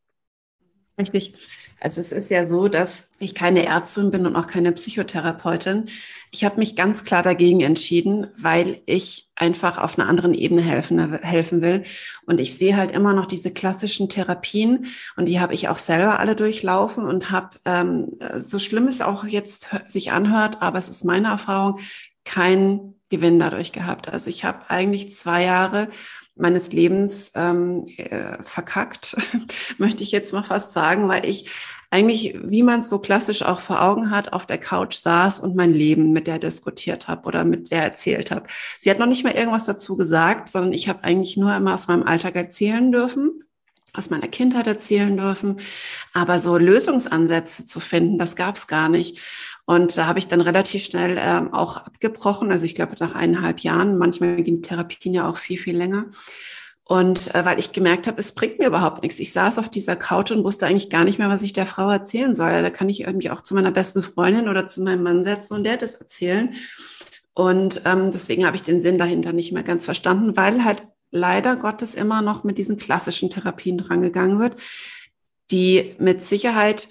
Richtig. 0.97 1.33
Also 1.81 1.99
es 1.99 2.13
ist 2.13 2.29
ja 2.29 2.45
so, 2.45 2.69
dass 2.69 3.03
ich 3.19 3.35
keine 3.35 3.65
Ärztin 3.65 4.09
bin 4.09 4.25
und 4.25 4.35
auch 4.35 4.47
keine 4.47 4.71
Psychotherapeutin. 4.71 5.85
Ich 6.31 6.45
habe 6.45 6.57
mich 6.57 6.75
ganz 6.75 7.03
klar 7.03 7.21
dagegen 7.21 7.61
entschieden, 7.61 8.27
weil 8.37 8.81
ich 8.85 9.29
einfach 9.35 9.77
auf 9.77 9.99
einer 9.99 10.07
anderen 10.07 10.33
Ebene 10.33 10.61
helfen, 10.61 11.19
helfen 11.21 11.61
will. 11.61 11.83
Und 12.25 12.39
ich 12.39 12.57
sehe 12.57 12.77
halt 12.77 12.91
immer 12.91 13.13
noch 13.13 13.25
diese 13.25 13.51
klassischen 13.51 14.07
Therapien 14.07 14.87
und 15.17 15.27
die 15.27 15.39
habe 15.41 15.53
ich 15.53 15.67
auch 15.67 15.77
selber 15.77 16.19
alle 16.19 16.35
durchlaufen 16.35 17.05
und 17.05 17.29
habe, 17.29 17.57
ähm, 17.65 18.17
so 18.37 18.57
schlimm 18.57 18.87
es 18.87 19.01
auch 19.01 19.25
jetzt 19.25 19.69
sich 19.85 20.13
anhört, 20.13 20.61
aber 20.61 20.79
es 20.79 20.87
ist 20.87 21.03
meine 21.03 21.27
Erfahrung, 21.27 21.79
keinen 22.23 22.95
Gewinn 23.09 23.37
dadurch 23.37 23.71
gehabt. 23.71 24.11
Also 24.11 24.29
ich 24.29 24.45
habe 24.45 24.69
eigentlich 24.69 25.09
zwei 25.09 25.43
Jahre 25.43 25.89
meines 26.35 26.71
Lebens 26.71 27.31
ähm, 27.35 27.85
äh, 27.97 28.41
verkackt, 28.43 29.15
möchte 29.77 30.03
ich 30.03 30.11
jetzt 30.11 30.33
mal 30.33 30.43
fast 30.43 30.73
sagen, 30.73 31.07
weil 31.07 31.25
ich 31.25 31.49
eigentlich, 31.91 32.37
wie 32.43 32.63
man 32.63 32.81
es 32.81 32.89
so 32.89 32.99
klassisch 32.99 33.41
auch 33.41 33.59
vor 33.59 33.81
Augen 33.81 34.11
hat, 34.11 34.33
auf 34.33 34.45
der 34.45 34.57
Couch 34.57 34.95
saß 34.95 35.39
und 35.39 35.55
mein 35.55 35.71
Leben 35.71 36.11
mit 36.11 36.27
der 36.27 36.39
diskutiert 36.39 37.07
habe 37.07 37.25
oder 37.25 37.45
mit 37.45 37.71
der 37.71 37.83
erzählt 37.83 38.31
habe. 38.31 38.47
Sie 38.79 38.89
hat 38.89 38.99
noch 38.99 39.07
nicht 39.07 39.23
mal 39.23 39.33
irgendwas 39.33 39.65
dazu 39.65 39.95
gesagt, 39.95 40.49
sondern 40.49 40.73
ich 40.73 40.89
habe 40.89 41.03
eigentlich 41.03 41.37
nur 41.37 41.55
immer 41.55 41.73
aus 41.73 41.87
meinem 41.87 42.03
Alltag 42.03 42.35
erzählen 42.35 42.91
dürfen 42.91 43.41
aus 43.97 44.09
meiner 44.09 44.27
Kindheit 44.27 44.67
erzählen 44.67 45.15
dürfen. 45.15 45.59
Aber 46.13 46.39
so 46.39 46.57
Lösungsansätze 46.57 47.65
zu 47.65 47.79
finden, 47.79 48.17
das 48.17 48.35
gab 48.35 48.57
es 48.57 48.67
gar 48.67 48.89
nicht. 48.89 49.19
Und 49.65 49.97
da 49.97 50.05
habe 50.05 50.19
ich 50.19 50.27
dann 50.27 50.41
relativ 50.41 50.85
schnell 50.85 51.17
ähm, 51.19 51.53
auch 51.53 51.77
abgebrochen. 51.77 52.51
Also 52.51 52.65
ich 52.65 52.75
glaube 52.75 52.95
nach 52.99 53.15
eineinhalb 53.15 53.61
Jahren. 53.61 53.97
Manchmal 53.97 54.41
gehen 54.43 54.61
Therapien 54.61 55.13
ja 55.13 55.27
auch 55.27 55.37
viel, 55.37 55.57
viel 55.57 55.75
länger. 55.75 56.05
Und 56.83 57.33
äh, 57.33 57.43
weil 57.43 57.57
ich 57.57 57.71
gemerkt 57.71 58.05
habe, 58.05 58.19
es 58.19 58.31
bringt 58.31 58.59
mir 58.59 58.67
überhaupt 58.67 59.01
nichts. 59.01 59.19
Ich 59.19 59.33
saß 59.33 59.57
auf 59.57 59.69
dieser 59.69 59.95
Couch 59.95 60.29
und 60.29 60.43
wusste 60.43 60.67
eigentlich 60.67 60.91
gar 60.91 61.03
nicht 61.03 61.17
mehr, 61.17 61.29
was 61.29 61.41
ich 61.41 61.51
der 61.51 61.65
Frau 61.65 61.89
erzählen 61.89 62.35
soll. 62.35 62.61
Da 62.61 62.69
kann 62.69 62.89
ich 62.89 63.01
irgendwie 63.01 63.31
auch 63.31 63.41
zu 63.41 63.55
meiner 63.55 63.71
besten 63.71 64.03
Freundin 64.03 64.49
oder 64.49 64.67
zu 64.67 64.83
meinem 64.83 65.01
Mann 65.01 65.23
setzen 65.23 65.55
und 65.55 65.63
der 65.63 65.77
das 65.77 65.95
erzählen. 65.95 66.53
Und 67.33 67.81
ähm, 67.85 68.11
deswegen 68.11 68.45
habe 68.45 68.55
ich 68.55 68.61
den 68.61 68.79
Sinn 68.79 68.99
dahinter 68.99 69.33
nicht 69.33 69.51
mehr 69.51 69.63
ganz 69.63 69.83
verstanden, 69.83 70.37
weil 70.37 70.63
halt 70.63 70.83
leider 71.09 71.55
Gottes 71.55 71.95
immer 71.95 72.21
noch 72.21 72.43
mit 72.43 72.59
diesen 72.59 72.77
klassischen 72.77 73.31
Therapien 73.31 73.79
drangegangen 73.79 74.39
wird, 74.39 74.57
die 75.49 75.95
mit 75.97 76.23
Sicherheit 76.23 76.87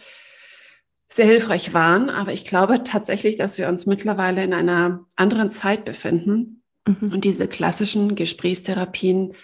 sehr 1.15 1.27
hilfreich 1.27 1.73
waren. 1.73 2.11
Aber 2.11 2.33
ich 2.33 2.45
glaube 2.45 2.83
tatsächlich, 2.83 3.37
dass 3.37 3.57
wir 3.57 3.69
uns 3.69 3.87
mittlerweile 3.87 4.43
in 4.43 4.53
einer 4.53 5.07
anderen 5.17 5.51
Zeit 5.51 5.85
befinden 5.85 6.63
mhm. 6.87 7.13
und 7.13 7.25
diese 7.25 7.47
klassischen 7.47 8.17
Gesprächstherapien 8.17 9.35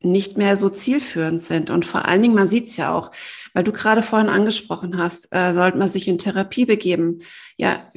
nicht 0.00 0.36
mehr 0.36 0.56
so 0.56 0.68
zielführend 0.68 1.42
sind. 1.42 1.70
Und 1.70 1.86
vor 1.86 2.04
allen 2.04 2.22
Dingen, 2.22 2.34
man 2.34 2.46
sieht 2.46 2.66
es 2.66 2.76
ja 2.76 2.94
auch, 2.94 3.10
weil 3.52 3.64
du 3.64 3.72
gerade 3.72 4.02
vorhin 4.02 4.28
angesprochen 4.28 4.98
hast, 4.98 5.28
äh, 5.32 5.54
sollte 5.54 5.78
man 5.78 5.88
sich 5.88 6.06
in 6.06 6.18
Therapie 6.18 6.66
begeben. 6.66 7.20
Ja, 7.56 7.88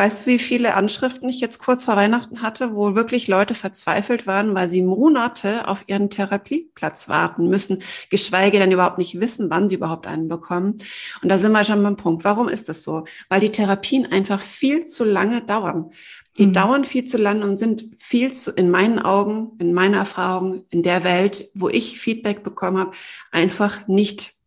Weißt 0.00 0.22
du, 0.22 0.30
wie 0.30 0.38
viele 0.38 0.76
Anschriften 0.76 1.28
ich 1.28 1.42
jetzt 1.42 1.58
kurz 1.58 1.84
vor 1.84 1.94
Weihnachten 1.94 2.40
hatte, 2.40 2.74
wo 2.74 2.94
wirklich 2.94 3.28
Leute 3.28 3.54
verzweifelt 3.54 4.26
waren, 4.26 4.54
weil 4.54 4.66
sie 4.66 4.80
Monate 4.80 5.68
auf 5.68 5.84
ihren 5.88 6.08
Therapieplatz 6.08 7.10
warten 7.10 7.50
müssen, 7.50 7.82
geschweige 8.08 8.58
denn 8.58 8.72
überhaupt 8.72 8.96
nicht 8.96 9.20
wissen, 9.20 9.50
wann 9.50 9.68
sie 9.68 9.74
überhaupt 9.74 10.06
einen 10.06 10.26
bekommen. 10.26 10.78
Und 11.22 11.28
da 11.28 11.36
sind 11.36 11.52
wir 11.52 11.64
schon 11.64 11.82
beim 11.82 11.98
Punkt. 11.98 12.24
Warum 12.24 12.48
ist 12.48 12.70
das 12.70 12.82
so? 12.82 13.04
Weil 13.28 13.40
die 13.40 13.52
Therapien 13.52 14.06
einfach 14.06 14.40
viel 14.40 14.84
zu 14.84 15.04
lange 15.04 15.42
dauern. 15.42 15.90
Die 16.38 16.46
mhm. 16.46 16.54
dauern 16.54 16.84
viel 16.86 17.04
zu 17.04 17.18
lange 17.18 17.44
und 17.44 17.58
sind 17.58 17.90
viel 17.98 18.32
zu, 18.32 18.52
in 18.52 18.70
meinen 18.70 19.00
Augen, 19.00 19.50
in 19.58 19.74
meiner 19.74 19.98
Erfahrung, 19.98 20.64
in 20.70 20.82
der 20.82 21.04
Welt, 21.04 21.50
wo 21.52 21.68
ich 21.68 22.00
Feedback 22.00 22.42
bekommen 22.42 22.78
habe, 22.78 22.92
einfach 23.32 23.86
nicht 23.86 24.39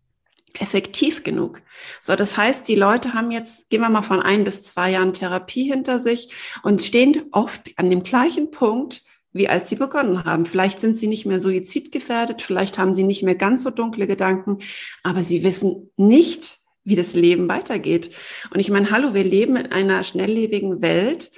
effektiv 0.60 1.24
genug. 1.24 1.62
So, 2.02 2.16
das 2.16 2.38
heißt, 2.38 2.68
die 2.68 2.76
Leute 2.76 3.14
haben 3.14 3.32
jetzt, 3.32 3.70
gehen 3.70 3.82
wir 3.82 3.90
mal 3.90 4.02
von 4.02 4.22
ein 4.22 4.44
bis 4.44 4.64
zwei 4.64 4.92
Jahren 4.92 5.14
Therapie 5.14 5.70
hinter 5.70 6.00
sich 6.00 6.30
und 6.62 6.82
stehen 6.82 7.24
oft 7.32 7.72
an 7.78 7.90
dem 7.90 8.04
gleichen 8.04 8.52
Punkt, 8.52 9.02
wie 9.32 9.50
als 9.50 9.70
sie 9.70 9.76
begonnen 9.76 10.24
haben. 10.26 10.46
Vielleicht 10.46 10.80
sind 10.80 10.96
sie 10.96 11.08
nicht 11.08 11.26
mehr 11.26 11.40
suizidgefährdet, 11.40 12.42
vielleicht 12.42 12.78
haben 12.78 12.94
sie 12.94 13.04
nicht 13.04 13.24
mehr 13.24 13.36
ganz 13.36 13.64
so 13.64 13.72
dunkle 13.72 14.08
Gedanken, 14.08 14.60
aber 15.02 15.24
sie 15.24 15.44
wissen 15.44 15.92
nicht, 15.98 16.60
wie 16.84 16.96
das 16.96 17.16
Leben 17.16 17.48
weitergeht. 17.50 18.12
Und 18.52 18.60
ich 18.60 18.70
meine, 18.70 18.92
hallo, 18.92 19.14
wir 19.14 19.24
leben 19.24 19.56
in 19.56 19.72
einer 19.72 20.04
schnelllebigen 20.04 20.82
Welt. 20.82 21.32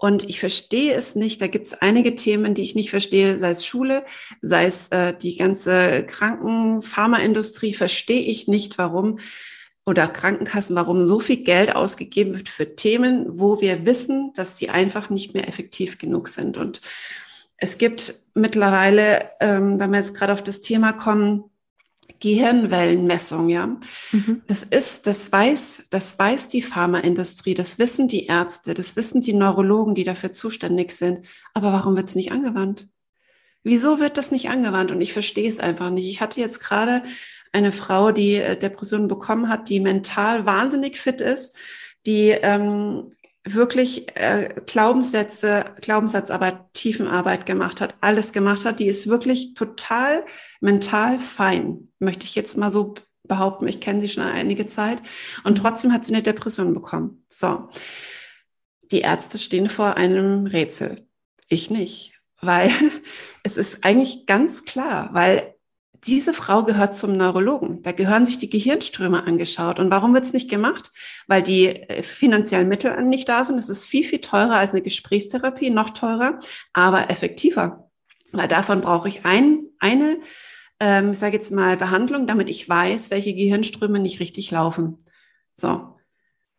Und 0.00 0.30
ich 0.30 0.40
verstehe 0.40 0.94
es 0.94 1.14
nicht. 1.14 1.42
Da 1.42 1.46
gibt 1.46 1.66
es 1.66 1.74
einige 1.74 2.14
Themen, 2.14 2.54
die 2.54 2.62
ich 2.62 2.74
nicht 2.74 2.88
verstehe, 2.88 3.36
sei 3.38 3.50
es 3.50 3.66
Schule, 3.66 4.06
sei 4.40 4.64
es 4.64 4.88
äh, 4.88 5.12
die 5.12 5.36
ganze 5.36 6.06
Krankenpharmaindustrie, 6.06 7.74
verstehe 7.74 8.22
ich 8.22 8.48
nicht, 8.48 8.78
warum 8.78 9.18
oder 9.84 10.08
Krankenkassen, 10.08 10.74
warum 10.74 11.04
so 11.04 11.20
viel 11.20 11.42
Geld 11.42 11.76
ausgegeben 11.76 12.34
wird 12.34 12.48
für 12.48 12.76
Themen, 12.76 13.26
wo 13.38 13.60
wir 13.60 13.84
wissen, 13.84 14.32
dass 14.34 14.54
die 14.54 14.70
einfach 14.70 15.10
nicht 15.10 15.34
mehr 15.34 15.46
effektiv 15.46 15.98
genug 15.98 16.30
sind. 16.30 16.56
Und 16.56 16.80
es 17.58 17.76
gibt 17.76 18.14
mittlerweile, 18.32 19.32
ähm, 19.40 19.78
wenn 19.78 19.90
wir 19.90 19.98
jetzt 19.98 20.14
gerade 20.14 20.32
auf 20.32 20.42
das 20.42 20.62
Thema 20.62 20.94
kommen, 20.94 21.44
Gehirnwellenmessung, 22.20 23.48
ja. 23.48 23.66
Mhm. 24.12 24.42
Das 24.46 24.62
ist, 24.62 25.06
das 25.06 25.32
weiß, 25.32 25.88
das 25.90 26.18
weiß 26.18 26.48
die 26.48 26.62
Pharmaindustrie, 26.62 27.54
das 27.54 27.78
wissen 27.78 28.08
die 28.08 28.26
Ärzte, 28.26 28.74
das 28.74 28.94
wissen 28.96 29.20
die 29.20 29.32
Neurologen, 29.32 29.94
die 29.94 30.04
dafür 30.04 30.32
zuständig 30.32 30.92
sind. 30.92 31.26
Aber 31.54 31.72
warum 31.72 31.96
wird 31.96 32.08
es 32.08 32.14
nicht 32.14 32.30
angewandt? 32.30 32.88
Wieso 33.62 34.00
wird 34.00 34.16
das 34.16 34.30
nicht 34.30 34.48
angewandt? 34.48 34.90
Und 34.90 35.00
ich 35.00 35.12
verstehe 35.12 35.48
es 35.48 35.60
einfach 35.60 35.90
nicht. 35.90 36.08
Ich 36.08 36.20
hatte 36.20 36.40
jetzt 36.40 36.60
gerade 36.60 37.02
eine 37.52 37.72
Frau, 37.72 38.12
die 38.12 38.36
äh, 38.36 38.56
Depressionen 38.56 39.08
bekommen 39.08 39.48
hat, 39.48 39.68
die 39.68 39.80
mental 39.80 40.46
wahnsinnig 40.46 41.00
fit 41.00 41.20
ist, 41.20 41.56
die 42.06 42.30
ähm, 42.30 43.10
wirklich 43.44 44.16
äh, 44.16 44.54
Glaubenssätze, 44.66 45.64
Glaubenssatzarbeit, 45.80 46.74
Tiefenarbeit 46.74 47.46
gemacht 47.46 47.80
hat, 47.80 47.96
alles 48.00 48.32
gemacht 48.32 48.64
hat, 48.64 48.80
die 48.80 48.86
ist 48.86 49.06
wirklich 49.06 49.54
total 49.54 50.24
mental 50.60 51.18
fein, 51.18 51.88
möchte 51.98 52.26
ich 52.26 52.34
jetzt 52.34 52.58
mal 52.58 52.70
so 52.70 52.94
behaupten. 53.24 53.68
Ich 53.68 53.80
kenne 53.80 54.02
sie 54.02 54.08
schon 54.08 54.24
einige 54.24 54.66
Zeit 54.66 55.02
und 55.44 55.58
mhm. 55.58 55.62
trotzdem 55.62 55.92
hat 55.92 56.04
sie 56.04 56.12
eine 56.12 56.22
Depression 56.22 56.74
bekommen. 56.74 57.24
So. 57.28 57.68
Die 58.90 59.00
Ärzte 59.00 59.38
stehen 59.38 59.68
vor 59.68 59.96
einem 59.96 60.46
Rätsel. 60.46 61.06
Ich 61.48 61.70
nicht, 61.70 62.12
weil 62.40 62.70
es 63.42 63.56
ist 63.56 63.84
eigentlich 63.84 64.26
ganz 64.26 64.64
klar, 64.64 65.10
weil 65.12 65.54
diese 66.06 66.32
Frau 66.32 66.62
gehört 66.62 66.94
zum 66.94 67.16
Neurologen. 67.16 67.82
Da 67.82 67.92
gehören 67.92 68.24
sich 68.24 68.38
die 68.38 68.50
Gehirnströme 68.50 69.24
angeschaut. 69.24 69.78
Und 69.78 69.90
warum 69.90 70.14
wird 70.14 70.24
es 70.24 70.32
nicht 70.32 70.50
gemacht? 70.50 70.90
Weil 71.26 71.42
die 71.42 71.66
äh, 71.66 72.02
finanziellen 72.02 72.68
Mittel 72.68 73.02
nicht 73.02 73.28
da 73.28 73.44
sind. 73.44 73.58
Es 73.58 73.68
ist 73.68 73.84
viel, 73.84 74.04
viel 74.04 74.20
teurer 74.20 74.56
als 74.56 74.72
eine 74.72 74.82
Gesprächstherapie, 74.82 75.70
noch 75.70 75.90
teurer, 75.90 76.40
aber 76.72 77.10
effektiver. 77.10 77.90
Weil 78.32 78.48
davon 78.48 78.80
brauche 78.80 79.08
ich 79.08 79.24
ein, 79.24 79.64
eine, 79.78 80.18
ähm, 80.78 81.12
ich 81.12 81.18
sage 81.18 81.36
jetzt 81.36 81.52
mal, 81.52 81.76
Behandlung, 81.76 82.26
damit 82.26 82.48
ich 82.48 82.68
weiß, 82.68 83.10
welche 83.10 83.34
Gehirnströme 83.34 83.98
nicht 83.98 84.20
richtig 84.20 84.50
laufen. 84.50 85.04
So 85.54 85.96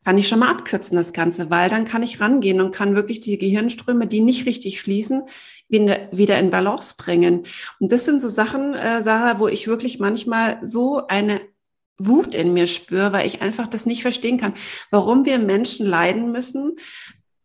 kann 0.04 0.18
ich 0.18 0.28
schon 0.28 0.40
mal 0.40 0.50
abkürzen 0.50 0.98
das 0.98 1.14
Ganze, 1.14 1.50
weil 1.50 1.70
dann 1.70 1.86
kann 1.86 2.02
ich 2.02 2.20
rangehen 2.20 2.60
und 2.60 2.74
kann 2.74 2.96
wirklich 2.96 3.22
die 3.22 3.38
Gehirnströme, 3.38 4.08
die 4.08 4.22
nicht 4.22 4.46
richtig 4.48 4.82
fließen, 4.82 5.24
wieder 5.72 6.40
in 6.40 6.52
Balance 6.52 6.96
bringen. 6.98 7.46
Und 7.80 7.92
das 7.92 8.06
sind 8.06 8.22
so 8.22 8.28
Sachen, 8.28 8.74
äh, 8.74 9.02
Sarah, 9.02 9.40
wo 9.40 9.48
ich 9.48 9.68
wirklich 9.68 10.00
manchmal 10.00 10.60
so 10.64 11.08
eine 11.08 11.42
Wut 11.98 12.36
in 12.36 12.54
mir 12.54 12.68
spüre, 12.68 13.14
weil 13.14 13.28
ich 13.28 13.42
einfach 13.42 13.68
das 13.68 13.86
nicht 13.86 14.02
verstehen 14.02 14.38
kann, 14.38 14.54
warum 14.90 15.26
wir 15.26 15.40
Menschen 15.40 15.86
leiden 15.86 16.32
müssen 16.32 16.76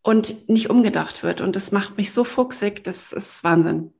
und 0.02 0.49
nicht 0.49 0.71
umgedacht 0.71 1.23
wird. 1.23 1.40
Und 1.40 1.56
das 1.56 1.73
macht 1.73 1.97
mich 1.97 2.12
so 2.12 2.25
fuchsig, 2.25 2.85
das 2.85 3.12
ist 3.12 3.45
Wahnsinn. 3.45 3.92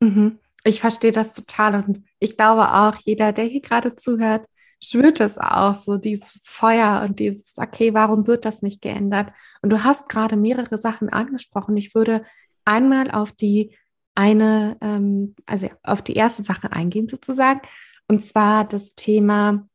Mhm. 0.00 0.38
Ich 0.64 0.80
verstehe 0.80 1.12
das 1.12 1.32
total 1.32 1.84
und 1.84 2.04
ich 2.18 2.36
glaube 2.36 2.72
auch, 2.72 2.96
jeder, 3.04 3.32
der 3.32 3.44
hier 3.44 3.60
gerade 3.60 3.96
zuhört, 3.96 4.44
schwirrt 4.82 5.20
es 5.20 5.38
auch 5.38 5.74
so, 5.74 5.96
dieses 5.96 6.28
Feuer 6.42 7.04
und 7.08 7.18
dieses, 7.18 7.54
okay, 7.56 7.94
warum 7.94 8.26
wird 8.26 8.44
das 8.44 8.62
nicht 8.62 8.82
geändert? 8.82 9.32
Und 9.62 9.70
du 9.70 9.82
hast 9.82 10.08
gerade 10.08 10.36
mehrere 10.36 10.78
Sachen 10.78 11.08
angesprochen. 11.08 11.76
Ich 11.76 11.94
würde 11.94 12.24
einmal 12.68 13.10
auf 13.10 13.32
die 13.32 13.76
eine, 14.14 14.76
ähm, 14.80 15.34
also 15.46 15.68
auf 15.82 16.02
die 16.02 16.14
erste 16.14 16.44
Sache 16.44 16.72
eingehen 16.72 17.08
sozusagen, 17.08 17.62
und 18.08 18.24
zwar 18.24 18.66
das 18.66 18.94
Thema 18.94 19.68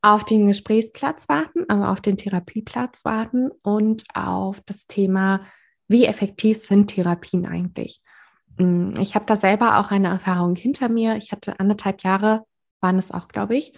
auf 0.00 0.24
den 0.24 0.46
Gesprächsplatz 0.46 1.28
warten, 1.28 1.64
also 1.68 1.84
auf 1.84 2.00
den 2.00 2.16
Therapieplatz 2.16 3.04
warten 3.04 3.50
und 3.62 4.04
auf 4.14 4.60
das 4.62 4.86
Thema, 4.86 5.44
wie 5.88 6.04
effektiv 6.04 6.58
sind 6.58 6.88
Therapien 6.88 7.46
eigentlich? 7.46 8.02
Mm, 8.58 8.92
ich 9.00 9.14
habe 9.14 9.26
da 9.26 9.36
selber 9.36 9.78
auch 9.78 9.90
eine 9.90 10.08
Erfahrung 10.08 10.54
hinter 10.54 10.88
mir. 10.88 11.16
Ich 11.16 11.32
hatte 11.32 11.58
anderthalb 11.58 12.02
Jahre 12.02 12.44
waren 12.80 12.98
es 12.98 13.10
auch, 13.10 13.28
glaube 13.28 13.56
ich. 13.56 13.72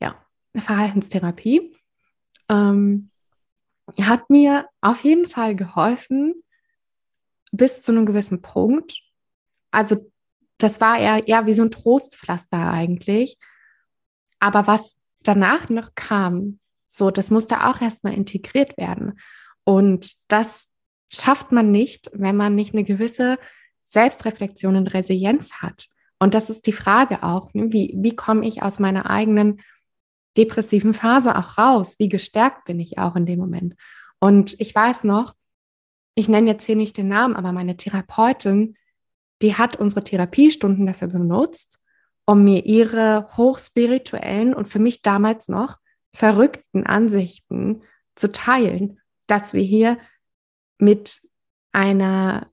Ja, 0.00 0.16
Verhaltenstherapie. 0.56 1.76
Ähm, 2.48 3.10
hat 4.00 4.30
mir 4.30 4.68
auf 4.80 5.04
jeden 5.04 5.28
Fall 5.28 5.54
geholfen 5.54 6.42
bis 7.52 7.82
zu 7.82 7.92
einem 7.92 8.06
gewissen 8.06 8.42
Punkt. 8.42 9.00
Also 9.70 10.10
das 10.58 10.80
war 10.80 10.98
eher, 10.98 11.26
eher 11.28 11.46
wie 11.46 11.54
so 11.54 11.62
ein 11.62 11.70
Trostpflaster 11.70 12.70
eigentlich. 12.70 13.38
Aber 14.38 14.66
was 14.66 14.96
danach 15.22 15.68
noch 15.68 15.94
kam, 15.94 16.58
so, 16.88 17.10
das 17.10 17.30
musste 17.30 17.66
auch 17.66 17.80
erstmal 17.80 18.14
integriert 18.14 18.76
werden. 18.78 19.18
Und 19.64 20.16
das 20.28 20.66
schafft 21.08 21.52
man 21.52 21.70
nicht, 21.70 22.10
wenn 22.12 22.36
man 22.36 22.54
nicht 22.54 22.74
eine 22.74 22.84
gewisse 22.84 23.38
Selbstreflexion 23.86 24.76
und 24.76 24.88
Resilienz 24.88 25.52
hat. 25.54 25.86
Und 26.18 26.34
das 26.34 26.50
ist 26.50 26.66
die 26.66 26.72
Frage 26.72 27.22
auch, 27.22 27.52
ne? 27.52 27.72
wie, 27.72 27.94
wie 27.96 28.16
komme 28.16 28.46
ich 28.46 28.62
aus 28.62 28.78
meiner 28.78 29.10
eigenen 29.10 29.60
depressiven 30.36 30.94
Phase 30.94 31.36
auch 31.36 31.58
raus? 31.58 31.96
Wie 31.98 32.08
gestärkt 32.08 32.64
bin 32.64 32.80
ich 32.80 32.98
auch 32.98 33.16
in 33.16 33.26
dem 33.26 33.38
Moment? 33.38 33.74
Und 34.18 34.58
ich 34.60 34.74
weiß 34.74 35.04
noch, 35.04 35.34
ich 36.16 36.28
nenne 36.28 36.50
jetzt 36.50 36.64
hier 36.64 36.76
nicht 36.76 36.96
den 36.96 37.08
Namen, 37.08 37.36
aber 37.36 37.52
meine 37.52 37.76
Therapeutin, 37.76 38.76
die 39.42 39.54
hat 39.54 39.76
unsere 39.76 40.02
Therapiestunden 40.02 40.86
dafür 40.86 41.08
benutzt, 41.08 41.78
um 42.24 42.42
mir 42.42 42.64
ihre 42.64 43.28
hochspirituellen 43.36 44.54
und 44.54 44.66
für 44.66 44.78
mich 44.78 45.02
damals 45.02 45.46
noch 45.46 45.76
verrückten 46.14 46.86
Ansichten 46.86 47.82
zu 48.14 48.32
teilen, 48.32 48.98
dass 49.26 49.52
wir 49.52 49.62
hier 49.62 49.98
mit 50.78 51.20
einer, 51.72 52.50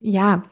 ja, 0.00 0.50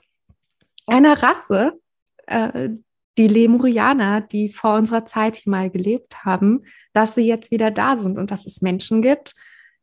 einer 0.86 1.22
Rasse 1.22 1.80
äh, 2.26 2.68
die 3.16 3.28
Lemurianer, 3.28 4.20
die 4.20 4.50
vor 4.50 4.74
unserer 4.74 5.06
Zeit 5.06 5.36
hier 5.36 5.50
mal 5.50 5.70
gelebt 5.70 6.24
haben, 6.24 6.64
dass 6.92 7.14
sie 7.14 7.26
jetzt 7.26 7.50
wieder 7.50 7.70
da 7.70 7.96
sind 7.96 8.18
und 8.18 8.30
dass 8.30 8.44
es 8.44 8.60
Menschen 8.60 9.00
gibt, 9.00 9.34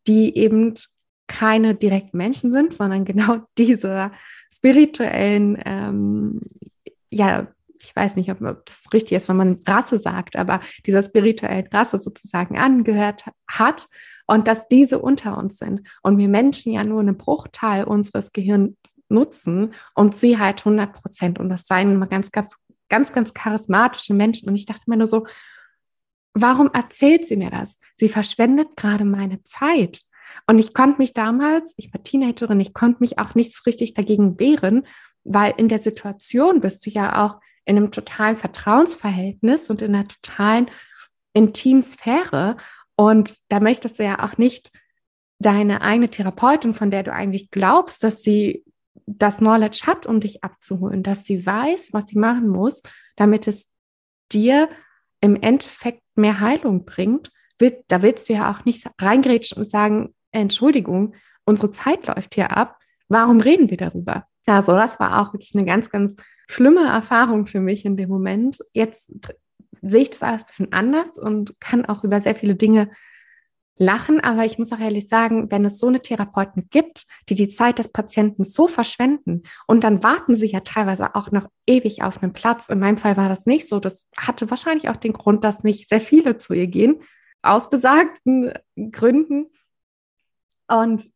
die 0.08 0.38
eben 0.38 0.76
keine 1.30 1.76
direkten 1.76 2.18
Menschen 2.18 2.52
sind, 2.52 2.74
sondern 2.74 3.06
genau 3.06 3.38
diese 3.58 4.12
spirituellen, 4.52 5.58
ähm, 5.66 6.42
ja, 7.10 7.48
ich 7.82 7.96
weiß 7.96 8.18
nicht, 8.18 8.30
ob 8.30 8.40
das 8.66 8.88
richtig 8.94 9.14
ist, 9.14 9.30
wenn 9.30 9.38
man 9.38 9.62
Rasse 9.66 10.00
sagt, 10.00 10.36
aber 10.36 10.60
dieser 10.86 11.02
spirituellen 11.02 11.68
Rasse 11.68 11.98
sozusagen 11.98 12.58
angehört 12.58 13.24
hat 13.48 13.88
und 14.28 14.50
dass 14.50 14.68
diese 14.68 15.00
unter 15.00 15.38
uns 15.38 15.58
sind 15.58 15.88
und 16.04 16.18
wir 16.18 16.28
Menschen 16.28 16.74
ja 16.74 16.84
nur 16.84 17.00
einen 17.00 17.16
Bruchteil 17.16 17.86
unseres 17.86 18.34
Gehirns 18.34 18.76
nutzen 19.08 19.74
und 19.96 20.14
sie 20.14 20.38
halt 20.38 20.60
100 20.60 20.92
Prozent 20.92 21.40
und 21.40 21.48
das 21.48 21.66
seien 21.66 21.94
immer 21.94 22.08
ganz, 22.08 22.32
ganz, 22.32 22.58
ganz, 22.90 23.14
ganz 23.14 23.34
charismatische 23.34 24.14
Menschen 24.14 24.50
und 24.50 24.56
ich 24.56 24.66
dachte 24.66 24.84
mir 24.88 24.98
nur 24.98 25.08
so, 25.08 25.26
warum 26.34 26.70
erzählt 26.74 27.26
sie 27.26 27.38
mir 27.38 27.50
das? 27.50 27.80
Sie 27.96 28.10
verschwendet 28.10 28.76
gerade 28.76 29.06
meine 29.06 29.42
Zeit. 29.44 30.02
Und 30.48 30.60
ich 30.60 30.74
konnte 30.74 31.00
mich 31.00 31.14
damals, 31.14 31.74
ich 31.78 31.94
war 31.94 32.04
Teenagerin, 32.04 32.60
ich 32.60 32.74
konnte 32.74 33.00
mich 33.02 33.20
auch 33.20 33.36
nicht 33.36 33.54
so 33.54 33.62
richtig 33.66 33.94
dagegen 33.94 34.40
wehren, 34.40 34.88
weil 35.24 35.54
in 35.58 35.68
der 35.68 35.80
Situation 35.80 36.62
bist 36.62 36.86
du 36.86 36.90
ja 36.90 37.26
auch 37.26 37.40
in 37.66 37.78
einem 37.78 37.92
totalen 37.92 38.36
Vertrauensverhältnis 38.36 39.70
und 39.70 39.82
in 39.82 39.94
einer 39.94 40.08
totalen 40.08 40.72
intimen 41.34 41.84
Sphäre. 41.84 42.58
Und 42.96 43.38
da 43.50 43.60
möchtest 43.60 44.00
du 44.00 44.04
ja 44.04 44.24
auch 44.24 44.38
nicht 44.38 44.72
deine 45.40 45.82
eigene 45.82 46.10
Therapeutin, 46.10 46.74
von 46.74 46.92
der 46.92 47.04
du 47.04 47.14
eigentlich 47.14 47.52
glaubst, 47.52 48.04
dass 48.04 48.22
sie 48.22 48.66
das 49.06 49.38
Knowledge 49.38 49.82
hat, 49.86 50.06
um 50.06 50.20
dich 50.20 50.44
abzuholen, 50.44 51.04
dass 51.04 51.24
sie 51.26 51.46
weiß, 51.46 51.90
was 51.94 52.08
sie 52.08 52.20
machen 52.20 52.48
muss, 52.48 52.82
damit 53.16 53.48
es 53.48 53.68
dir 54.32 54.70
im 55.22 55.36
Endeffekt 55.36 56.04
mehr 56.16 56.40
Heilung 56.40 56.86
bringt. 56.86 57.32
Da 57.88 58.02
willst 58.02 58.30
du 58.30 58.34
ja 58.34 58.52
auch 58.52 58.66
nicht 58.66 58.88
reingrätschen 59.00 59.62
und 59.62 59.72
sagen, 59.72 60.14
Entschuldigung, 60.32 61.16
unsere 61.46 61.72
Zeit 61.72 62.08
läuft 62.08 62.36
hier 62.36 62.56
ab. 62.56 62.78
Warum 63.08 63.40
reden 63.42 63.70
wir 63.70 63.78
darüber? 63.78 64.26
Also, 64.46 64.76
das 64.76 65.00
war 65.00 65.22
auch 65.22 65.34
wirklich 65.34 65.54
eine 65.56 65.66
ganz, 65.66 65.90
ganz 65.90 66.16
schlimme 66.48 66.88
Erfahrung 66.88 67.46
für 67.46 67.60
mich 67.60 67.86
in 67.86 67.98
dem 67.98 68.10
Moment. 68.10 68.60
Jetzt 68.74 69.12
sehe 69.82 70.02
ich 70.02 70.10
das 70.10 70.24
alles 70.24 70.42
ein 70.42 70.48
bisschen 70.48 70.74
anders 70.74 71.18
und 71.18 71.60
kann 71.60 71.86
auch 71.86 72.04
über 72.04 72.20
sehr 72.22 72.36
viele 72.36 72.56
Dinge 72.56 72.90
lachen. 73.80 74.20
Aber 74.20 74.46
ich 74.46 74.60
muss 74.60 74.72
auch 74.72 74.80
ehrlich 74.80 75.08
sagen, 75.08 75.50
wenn 75.52 75.66
es 75.66 75.80
so 75.80 75.88
eine 75.88 76.02
Therapeuten 76.02 76.68
gibt, 76.70 77.06
die 77.30 77.36
die 77.36 77.48
Zeit 77.48 77.80
des 77.80 77.92
Patienten 77.92 78.44
so 78.44 78.68
verschwenden 78.68 79.44
und 79.68 79.84
dann 79.84 80.04
warten 80.04 80.36
sie 80.36 80.48
ja 80.48 80.60
teilweise 80.60 81.16
auch 81.16 81.32
noch 81.32 81.48
ewig 81.66 82.04
auf 82.04 82.22
einen 82.22 82.34
Platz. 82.34 82.70
In 82.70 82.80
meinem 82.80 82.98
Fall 82.98 83.18
war 83.18 83.30
das 83.30 83.46
nicht 83.46 83.68
so. 83.68 83.80
Das 83.80 84.06
hatte 84.18 84.50
wahrscheinlich 84.50 84.90
auch 84.90 84.98
den 84.98 85.14
Grund, 85.14 85.44
dass 85.44 85.64
nicht 85.64 85.90
sehr 85.90 86.02
viele 86.02 86.38
zu 86.38 86.54
ihr 86.54 86.68
gehen, 86.68 87.02
aus 87.42 87.70
besagten 87.70 88.52
Gründen. 88.92 89.48
Und 90.70 91.12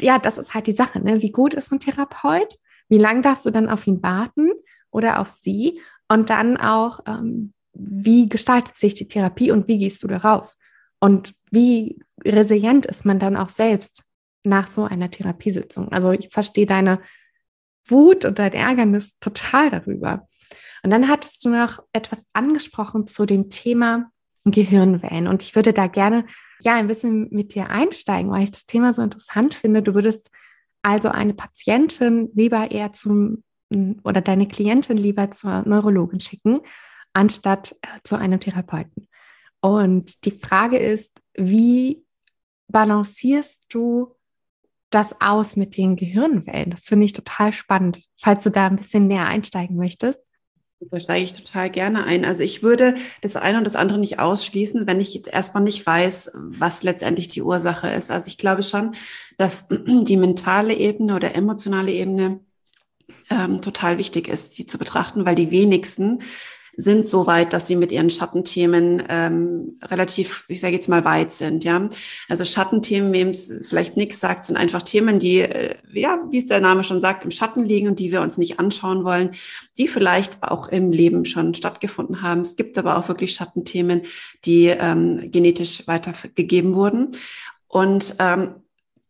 ja, 0.00 0.18
das 0.18 0.38
ist 0.38 0.54
halt 0.54 0.66
die 0.66 0.72
Sache. 0.72 1.00
Ne? 1.00 1.22
Wie 1.22 1.30
gut 1.30 1.54
ist 1.54 1.72
ein 1.72 1.80
Therapeut? 1.80 2.58
Wie 2.88 2.98
lange 2.98 3.22
darfst 3.22 3.46
du 3.46 3.50
dann 3.50 3.68
auf 3.68 3.86
ihn 3.86 4.02
warten 4.02 4.50
oder 4.90 5.20
auf 5.20 5.28
sie? 5.28 5.80
Und 6.08 6.30
dann 6.30 6.56
auch, 6.56 7.00
ähm, 7.06 7.52
wie 7.74 8.28
gestaltet 8.28 8.76
sich 8.76 8.94
die 8.94 9.08
Therapie 9.08 9.50
und 9.50 9.68
wie 9.68 9.78
gehst 9.78 10.02
du 10.02 10.08
da 10.08 10.18
raus? 10.18 10.58
Und 11.00 11.34
wie 11.50 12.00
resilient 12.24 12.86
ist 12.86 13.04
man 13.04 13.18
dann 13.18 13.36
auch 13.36 13.50
selbst 13.50 14.02
nach 14.42 14.66
so 14.66 14.84
einer 14.84 15.10
Therapiesitzung? 15.10 15.92
Also 15.92 16.10
ich 16.10 16.30
verstehe 16.32 16.66
deine 16.66 17.00
Wut 17.86 18.24
und 18.24 18.38
dein 18.38 18.52
Ärgernis 18.52 19.16
total 19.20 19.70
darüber. 19.70 20.26
Und 20.82 20.90
dann 20.90 21.08
hattest 21.08 21.44
du 21.44 21.50
noch 21.50 21.80
etwas 21.92 22.24
angesprochen 22.32 23.06
zu 23.06 23.26
dem 23.26 23.50
Thema 23.50 24.10
Gehirnwellen. 24.50 25.28
Und 25.28 25.42
ich 25.42 25.54
würde 25.54 25.72
da 25.72 25.86
gerne 25.86 26.24
ja 26.60 26.74
ein 26.74 26.88
bisschen 26.88 27.28
mit 27.30 27.54
dir 27.54 27.70
einsteigen, 27.70 28.30
weil 28.30 28.44
ich 28.44 28.50
das 28.50 28.66
Thema 28.66 28.92
so 28.92 29.02
interessant 29.02 29.54
finde. 29.54 29.82
Du 29.82 29.94
würdest 29.94 30.30
also 30.82 31.08
eine 31.08 31.34
Patientin 31.34 32.30
lieber 32.34 32.70
eher 32.70 32.92
zum 32.92 33.42
oder 34.02 34.20
deine 34.20 34.48
Klientin 34.48 34.96
lieber 34.96 35.30
zur 35.30 35.62
Neurologin 35.66 36.20
schicken, 36.20 36.60
anstatt 37.12 37.76
äh, 37.82 37.98
zu 38.02 38.16
einem 38.16 38.40
Therapeuten. 38.40 39.08
Und 39.60 40.24
die 40.24 40.30
Frage 40.30 40.78
ist, 40.78 41.20
wie 41.34 42.04
balancierst 42.68 43.64
du 43.68 44.14
das 44.90 45.20
aus 45.20 45.56
mit 45.56 45.76
den 45.76 45.96
Gehirnwellen? 45.96 46.70
Das 46.70 46.82
finde 46.82 47.06
ich 47.06 47.12
total 47.12 47.52
spannend, 47.52 48.00
falls 48.22 48.44
du 48.44 48.50
da 48.50 48.66
ein 48.66 48.76
bisschen 48.76 49.06
näher 49.06 49.26
einsteigen 49.26 49.76
möchtest. 49.76 50.20
Da 50.80 51.00
steige 51.00 51.24
ich 51.24 51.34
total 51.34 51.70
gerne 51.70 52.04
ein. 52.04 52.24
Also 52.24 52.42
ich 52.42 52.62
würde 52.62 52.94
das 53.20 53.34
eine 53.34 53.58
und 53.58 53.66
das 53.66 53.74
andere 53.74 53.98
nicht 53.98 54.20
ausschließen, 54.20 54.86
wenn 54.86 55.00
ich 55.00 55.12
jetzt 55.12 55.28
erstmal 55.28 55.62
nicht 55.62 55.84
weiß, 55.84 56.32
was 56.34 56.84
letztendlich 56.84 57.26
die 57.28 57.42
Ursache 57.42 57.88
ist. 57.90 58.12
Also 58.12 58.28
ich 58.28 58.38
glaube 58.38 58.62
schon, 58.62 58.94
dass 59.38 59.66
die 59.70 60.16
mentale 60.16 60.74
Ebene 60.74 61.16
oder 61.16 61.34
emotionale 61.34 61.90
Ebene 61.90 62.40
ähm, 63.28 63.60
total 63.60 63.98
wichtig 63.98 64.28
ist, 64.28 64.56
die 64.58 64.66
zu 64.66 64.78
betrachten, 64.78 65.26
weil 65.26 65.34
die 65.34 65.50
wenigsten 65.50 66.22
sind 66.80 67.08
so 67.08 67.26
weit, 67.26 67.52
dass 67.52 67.66
sie 67.66 67.74
mit 67.74 67.90
ihren 67.90 68.08
Schattenthemen 68.08 69.02
ähm, 69.08 69.78
relativ, 69.82 70.44
ich 70.46 70.60
sage 70.60 70.74
jetzt 70.74 70.88
mal, 70.88 71.04
weit 71.04 71.34
sind. 71.34 71.64
Ja, 71.64 71.88
also 72.28 72.44
Schattenthemen, 72.44 73.12
wem 73.12 73.30
es 73.30 73.52
vielleicht 73.68 73.96
nichts 73.96 74.20
sagt, 74.20 74.44
sind 74.44 74.56
einfach 74.56 74.82
Themen, 74.82 75.18
die, 75.18 75.40
äh, 75.40 75.74
ja, 75.92 76.20
wie 76.30 76.38
es 76.38 76.46
der 76.46 76.60
Name 76.60 76.84
schon 76.84 77.00
sagt, 77.00 77.24
im 77.24 77.32
Schatten 77.32 77.64
liegen 77.64 77.88
und 77.88 77.98
die 77.98 78.12
wir 78.12 78.20
uns 78.20 78.38
nicht 78.38 78.60
anschauen 78.60 79.02
wollen, 79.02 79.32
die 79.76 79.88
vielleicht 79.88 80.40
auch 80.44 80.68
im 80.68 80.92
Leben 80.92 81.24
schon 81.24 81.52
stattgefunden 81.52 82.22
haben. 82.22 82.42
Es 82.42 82.54
gibt 82.54 82.78
aber 82.78 82.96
auch 82.96 83.08
wirklich 83.08 83.32
Schattenthemen, 83.32 84.02
die 84.44 84.66
ähm, 84.66 85.32
genetisch 85.32 85.84
weitergegeben 85.88 86.76
wurden. 86.76 87.16
Und 87.66 88.14
ähm, 88.20 88.54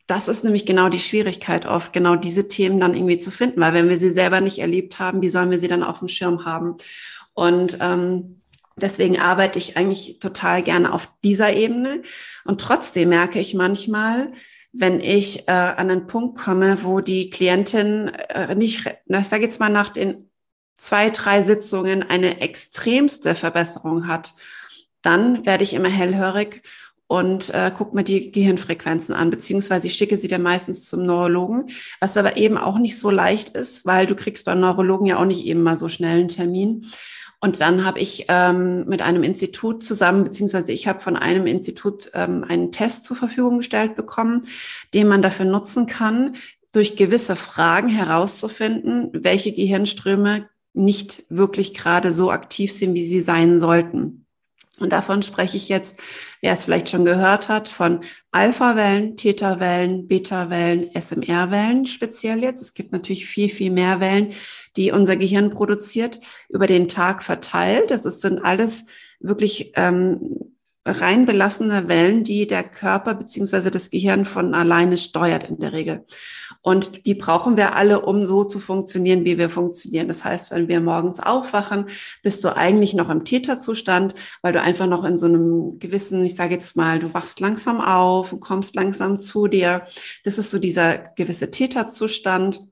das 0.06 0.26
ist 0.26 0.42
nämlich 0.42 0.64
genau 0.64 0.88
die 0.88 1.00
Schwierigkeit 1.00 1.66
oft, 1.66 1.92
genau 1.92 2.16
diese 2.16 2.48
Themen 2.48 2.80
dann 2.80 2.94
irgendwie 2.94 3.18
zu 3.18 3.30
finden, 3.30 3.60
weil 3.60 3.74
wenn 3.74 3.90
wir 3.90 3.98
sie 3.98 4.08
selber 4.08 4.40
nicht 4.40 4.58
erlebt 4.58 4.98
haben, 4.98 5.20
wie 5.20 5.28
sollen 5.28 5.50
wir 5.50 5.58
sie 5.58 5.68
dann 5.68 5.82
auf 5.82 5.98
dem 5.98 6.08
Schirm 6.08 6.46
haben? 6.46 6.78
Und 7.38 7.78
ähm, 7.80 8.42
deswegen 8.74 9.20
arbeite 9.20 9.60
ich 9.60 9.76
eigentlich 9.76 10.18
total 10.18 10.60
gerne 10.60 10.92
auf 10.92 11.08
dieser 11.22 11.52
Ebene. 11.52 12.02
Und 12.44 12.60
trotzdem 12.60 13.10
merke 13.10 13.38
ich 13.38 13.54
manchmal, 13.54 14.32
wenn 14.72 14.98
ich 14.98 15.46
äh, 15.46 15.52
an 15.52 15.88
einen 15.88 16.08
Punkt 16.08 16.36
komme, 16.36 16.78
wo 16.82 16.98
die 16.98 17.30
Klientin 17.30 18.08
äh, 18.08 18.56
nicht, 18.56 18.90
na, 19.06 19.20
ich 19.20 19.28
sage 19.28 19.44
jetzt 19.44 19.60
mal 19.60 19.68
nach 19.68 19.90
den 19.90 20.28
zwei, 20.74 21.10
drei 21.10 21.42
Sitzungen 21.42 22.02
eine 22.02 22.40
extremste 22.40 23.36
Verbesserung 23.36 24.08
hat, 24.08 24.34
dann 25.02 25.46
werde 25.46 25.62
ich 25.62 25.74
immer 25.74 25.88
hellhörig 25.88 26.62
und 27.08 27.54
äh, 27.54 27.72
gucke 27.74 27.96
mir 27.96 28.04
die 28.04 28.30
Gehirnfrequenzen 28.30 29.14
an, 29.14 29.30
beziehungsweise 29.30 29.86
ich 29.86 29.94
schicke 29.94 30.16
sie 30.16 30.28
dann 30.28 30.42
meistens 30.42 30.86
zum 30.86 31.04
Neurologen, 31.04 31.70
was 32.00 32.16
aber 32.16 32.36
eben 32.36 32.58
auch 32.58 32.78
nicht 32.78 32.98
so 32.98 33.10
leicht 33.10 33.50
ist, 33.50 33.86
weil 33.86 34.06
du 34.06 34.14
kriegst 34.14 34.44
beim 34.44 34.60
Neurologen 34.60 35.06
ja 35.06 35.18
auch 35.18 35.24
nicht 35.24 35.44
eben 35.46 35.62
mal 35.62 35.76
so 35.76 35.88
schnell 35.88 36.18
einen 36.18 36.28
Termin. 36.28 36.86
Und 37.40 37.60
dann 37.60 37.84
habe 37.84 38.00
ich 38.00 38.26
ähm, 38.28 38.86
mit 38.88 39.00
einem 39.00 39.22
Institut 39.22 39.84
zusammen, 39.84 40.24
beziehungsweise 40.24 40.72
ich 40.72 40.88
habe 40.88 40.98
von 40.98 41.16
einem 41.16 41.46
Institut 41.46 42.10
ähm, 42.14 42.44
einen 42.44 42.72
Test 42.72 43.04
zur 43.04 43.16
Verfügung 43.16 43.58
gestellt 43.58 43.94
bekommen, 43.94 44.46
den 44.92 45.06
man 45.06 45.22
dafür 45.22 45.46
nutzen 45.46 45.86
kann, 45.86 46.36
durch 46.72 46.96
gewisse 46.96 47.36
Fragen 47.36 47.88
herauszufinden, 47.88 49.10
welche 49.12 49.52
Gehirnströme 49.52 50.48
nicht 50.74 51.24
wirklich 51.28 51.74
gerade 51.74 52.12
so 52.12 52.30
aktiv 52.30 52.72
sind, 52.72 52.94
wie 52.94 53.04
sie 53.04 53.20
sein 53.20 53.58
sollten. 53.58 54.26
Und 54.80 54.92
davon 54.92 55.22
spreche 55.22 55.56
ich 55.56 55.68
jetzt, 55.68 56.00
wer 56.40 56.52
es 56.52 56.64
vielleicht 56.64 56.90
schon 56.90 57.04
gehört 57.04 57.48
hat, 57.48 57.68
von 57.68 58.00
Alpha-Wellen, 58.30 59.16
Theta-Wellen, 59.16 60.08
Beta-Wellen, 60.08 60.90
SMR-Wellen 60.94 61.86
speziell 61.86 62.42
jetzt. 62.42 62.62
Es 62.62 62.74
gibt 62.74 62.92
natürlich 62.92 63.26
viel, 63.26 63.48
viel 63.48 63.70
mehr 63.70 64.00
Wellen, 64.00 64.30
die 64.76 64.92
unser 64.92 65.16
Gehirn 65.16 65.50
produziert, 65.50 66.20
über 66.48 66.66
den 66.66 66.88
Tag 66.88 67.22
verteilt. 67.22 67.90
Das 67.90 68.02
sind 68.02 68.44
alles 68.44 68.84
wirklich 69.20 69.72
ähm, 69.76 70.57
rein 70.84 71.26
belassene 71.26 71.88
Wellen, 71.88 72.24
die 72.24 72.46
der 72.46 72.64
Körper 72.64 73.14
beziehungsweise 73.14 73.70
das 73.70 73.90
Gehirn 73.90 74.24
von 74.24 74.54
alleine 74.54 74.98
steuert 74.98 75.44
in 75.44 75.58
der 75.58 75.72
Regel. 75.72 76.04
Und 76.62 77.06
die 77.06 77.14
brauchen 77.14 77.56
wir 77.56 77.76
alle, 77.76 78.00
um 78.00 78.26
so 78.26 78.44
zu 78.44 78.58
funktionieren, 78.58 79.24
wie 79.24 79.38
wir 79.38 79.50
funktionieren. 79.50 80.08
Das 80.08 80.24
heißt, 80.24 80.50
wenn 80.50 80.68
wir 80.68 80.80
morgens 80.80 81.20
aufwachen, 81.20 81.86
bist 82.22 82.42
du 82.44 82.56
eigentlich 82.56 82.94
noch 82.94 83.10
im 83.10 83.24
Täterzustand, 83.24 84.14
weil 84.42 84.52
du 84.52 84.60
einfach 84.60 84.86
noch 84.86 85.04
in 85.04 85.16
so 85.16 85.26
einem 85.26 85.78
gewissen, 85.78 86.24
ich 86.24 86.34
sage 86.34 86.54
jetzt 86.54 86.76
mal, 86.76 86.98
du 86.98 87.12
wachst 87.14 87.40
langsam 87.40 87.80
auf 87.80 88.32
und 88.32 88.40
kommst 88.40 88.74
langsam 88.74 89.20
zu 89.20 89.46
dir. 89.46 89.86
Das 90.24 90.38
ist 90.38 90.50
so 90.50 90.58
dieser 90.58 90.98
gewisse 90.98 91.50
Täterzustand. 91.50 92.62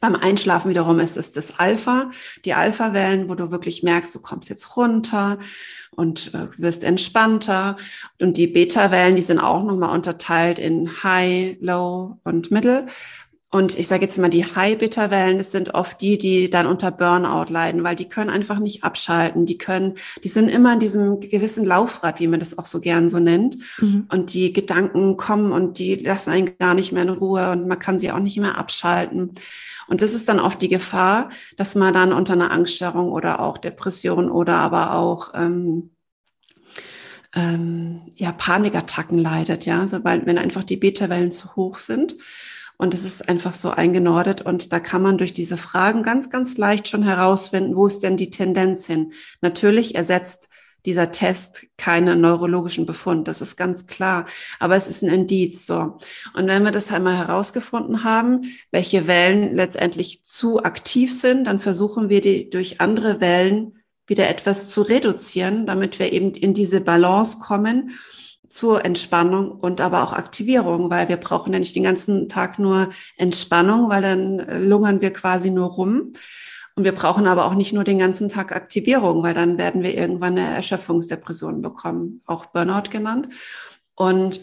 Beim 0.00 0.14
Einschlafen 0.14 0.68
wiederum 0.68 1.00
ist 1.00 1.16
es 1.16 1.32
das 1.32 1.58
Alpha, 1.58 2.10
die 2.44 2.52
Alpha-Wellen, 2.52 3.30
wo 3.30 3.34
du 3.34 3.50
wirklich 3.50 3.82
merkst, 3.82 4.14
du 4.14 4.20
kommst 4.20 4.50
jetzt 4.50 4.76
runter 4.76 5.38
und 5.96 6.32
äh, 6.34 6.46
wirst 6.58 6.84
entspannter. 6.84 7.76
Und 8.20 8.36
die 8.36 8.46
Beta-Wellen, 8.46 9.16
die 9.16 9.22
sind 9.22 9.40
auch 9.40 9.64
nochmal 9.64 9.94
unterteilt 9.94 10.58
in 10.58 11.02
High, 11.02 11.56
Low 11.60 12.18
und 12.24 12.50
Middle. 12.50 12.86
Und 13.56 13.78
ich 13.78 13.86
sage 13.86 14.02
jetzt 14.02 14.18
mal, 14.18 14.28
die 14.28 14.44
High-Beta-Wellen, 14.44 15.38
das 15.38 15.52
sind 15.52 15.72
oft 15.72 16.00
die, 16.02 16.18
die 16.18 16.50
dann 16.50 16.66
unter 16.66 16.90
Burnout 16.90 17.50
leiden, 17.50 17.84
weil 17.84 17.96
die 17.96 18.08
können 18.08 18.28
einfach 18.28 18.58
nicht 18.58 18.84
abschalten. 18.84 19.46
Die 19.46 19.56
können, 19.56 19.94
die 20.22 20.28
sind 20.28 20.48
immer 20.48 20.74
in 20.74 20.80
diesem 20.80 21.20
gewissen 21.20 21.64
Laufrad, 21.64 22.20
wie 22.20 22.26
man 22.26 22.40
das 22.40 22.58
auch 22.58 22.66
so 22.66 22.80
gern 22.80 23.08
so 23.08 23.18
nennt. 23.18 23.56
Mhm. 23.78 24.08
Und 24.10 24.34
die 24.34 24.52
Gedanken 24.52 25.16
kommen 25.16 25.52
und 25.52 25.78
die 25.78 25.94
lassen 25.94 26.30
einen 26.30 26.58
gar 26.58 26.74
nicht 26.74 26.92
mehr 26.92 27.04
in 27.04 27.08
Ruhe 27.08 27.52
und 27.52 27.66
man 27.68 27.78
kann 27.78 27.98
sie 27.98 28.10
auch 28.10 28.18
nicht 28.18 28.38
mehr 28.38 28.58
abschalten. 28.58 29.30
Und 29.88 30.02
das 30.02 30.14
ist 30.14 30.28
dann 30.28 30.40
oft 30.40 30.60
die 30.60 30.68
Gefahr, 30.68 31.30
dass 31.56 31.74
man 31.74 31.92
dann 31.92 32.12
unter 32.12 32.32
einer 32.32 32.50
Angststörung 32.50 33.12
oder 33.12 33.40
auch 33.40 33.58
Depression 33.58 34.30
oder 34.30 34.56
aber 34.56 34.94
auch 34.94 35.32
ähm, 35.34 35.90
ähm, 37.34 38.02
ja, 38.14 38.32
Panikattacken 38.32 39.18
leidet, 39.18 39.66
ja, 39.66 39.86
sobald 39.86 40.26
wenn 40.26 40.38
einfach 40.38 40.64
die 40.64 40.76
Beta-Wellen 40.76 41.30
zu 41.30 41.54
hoch 41.54 41.78
sind. 41.78 42.16
Und 42.78 42.92
es 42.92 43.04
ist 43.04 43.28
einfach 43.28 43.54
so 43.54 43.70
eingenordet. 43.70 44.42
Und 44.42 44.72
da 44.72 44.80
kann 44.80 45.02
man 45.02 45.18
durch 45.18 45.32
diese 45.32 45.56
Fragen 45.56 46.02
ganz, 46.02 46.28
ganz 46.28 46.56
leicht 46.58 46.88
schon 46.88 47.02
herausfinden, 47.02 47.74
wo 47.74 47.86
ist 47.86 48.02
denn 48.02 48.16
die 48.16 48.30
Tendenz 48.30 48.86
hin? 48.86 49.12
Natürlich 49.40 49.94
ersetzt 49.94 50.48
dieser 50.86 51.10
Test 51.10 51.66
keinen 51.76 52.20
neurologischen 52.20 52.86
Befund. 52.86 53.28
Das 53.28 53.42
ist 53.42 53.56
ganz 53.56 53.86
klar. 53.86 54.24
Aber 54.60 54.76
es 54.76 54.88
ist 54.88 55.02
ein 55.02 55.10
Indiz, 55.10 55.66
so. 55.66 55.98
Und 56.34 56.46
wenn 56.46 56.62
wir 56.62 56.70
das 56.70 56.90
einmal 56.90 57.16
herausgefunden 57.16 58.04
haben, 58.04 58.44
welche 58.70 59.06
Wellen 59.06 59.54
letztendlich 59.54 60.22
zu 60.22 60.62
aktiv 60.62 61.12
sind, 61.12 61.44
dann 61.44 61.60
versuchen 61.60 62.08
wir 62.08 62.20
die 62.20 62.48
durch 62.48 62.80
andere 62.80 63.20
Wellen 63.20 63.82
wieder 64.06 64.28
etwas 64.28 64.70
zu 64.70 64.82
reduzieren, 64.82 65.66
damit 65.66 65.98
wir 65.98 66.12
eben 66.12 66.30
in 66.30 66.54
diese 66.54 66.80
Balance 66.80 67.38
kommen 67.40 67.98
zur 68.48 68.84
Entspannung 68.84 69.50
und 69.50 69.80
aber 69.80 70.02
auch 70.02 70.12
Aktivierung, 70.12 70.88
weil 70.88 71.08
wir 71.08 71.16
brauchen 71.16 71.52
ja 71.52 71.58
nicht 71.58 71.76
den 71.76 71.82
ganzen 71.82 72.28
Tag 72.28 72.58
nur 72.58 72.90
Entspannung, 73.16 73.90
weil 73.90 74.02
dann 74.02 74.66
lungern 74.66 75.00
wir 75.00 75.12
quasi 75.12 75.50
nur 75.50 75.66
rum, 75.66 76.14
und 76.76 76.84
wir 76.84 76.92
brauchen 76.92 77.26
aber 77.26 77.46
auch 77.46 77.54
nicht 77.54 77.72
nur 77.72 77.84
den 77.84 77.98
ganzen 77.98 78.28
Tag 78.28 78.54
Aktivierung, 78.54 79.22
weil 79.22 79.32
dann 79.32 79.56
werden 79.56 79.82
wir 79.82 79.94
irgendwann 79.94 80.38
eine 80.38 80.54
Erschöpfungsdepression 80.54 81.62
bekommen, 81.62 82.20
auch 82.26 82.46
Burnout 82.46 82.90
genannt. 82.90 83.28
Und 83.94 84.42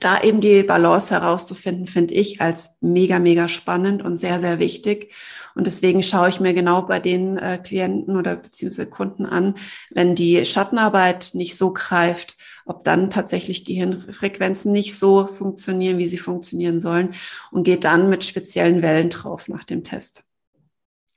da 0.00 0.20
eben 0.20 0.40
die 0.40 0.64
Balance 0.64 1.14
herauszufinden, 1.14 1.86
finde 1.86 2.14
ich 2.14 2.40
als 2.40 2.70
mega, 2.80 3.20
mega 3.20 3.46
spannend 3.46 4.02
und 4.02 4.16
sehr, 4.16 4.40
sehr 4.40 4.58
wichtig. 4.58 5.12
Und 5.54 5.68
deswegen 5.68 6.02
schaue 6.02 6.30
ich 6.30 6.40
mir 6.40 6.52
genau 6.52 6.82
bei 6.82 6.98
den 6.98 7.36
äh, 7.36 7.58
Klienten 7.62 8.16
oder 8.16 8.34
beziehungsweise 8.36 8.88
Kunden 8.88 9.24
an, 9.24 9.54
wenn 9.90 10.16
die 10.16 10.44
Schattenarbeit 10.44 11.30
nicht 11.34 11.56
so 11.56 11.72
greift, 11.72 12.38
ob 12.64 12.82
dann 12.82 13.10
tatsächlich 13.10 13.64
Gehirnfrequenzen 13.64 14.72
nicht 14.72 14.98
so 14.98 15.26
funktionieren, 15.26 15.98
wie 15.98 16.06
sie 16.06 16.18
funktionieren 16.18 16.80
sollen 16.80 17.14
und 17.52 17.62
geht 17.62 17.84
dann 17.84 18.08
mit 18.08 18.24
speziellen 18.24 18.82
Wellen 18.82 19.10
drauf 19.10 19.46
nach 19.46 19.62
dem 19.62 19.84
Test. 19.84 20.24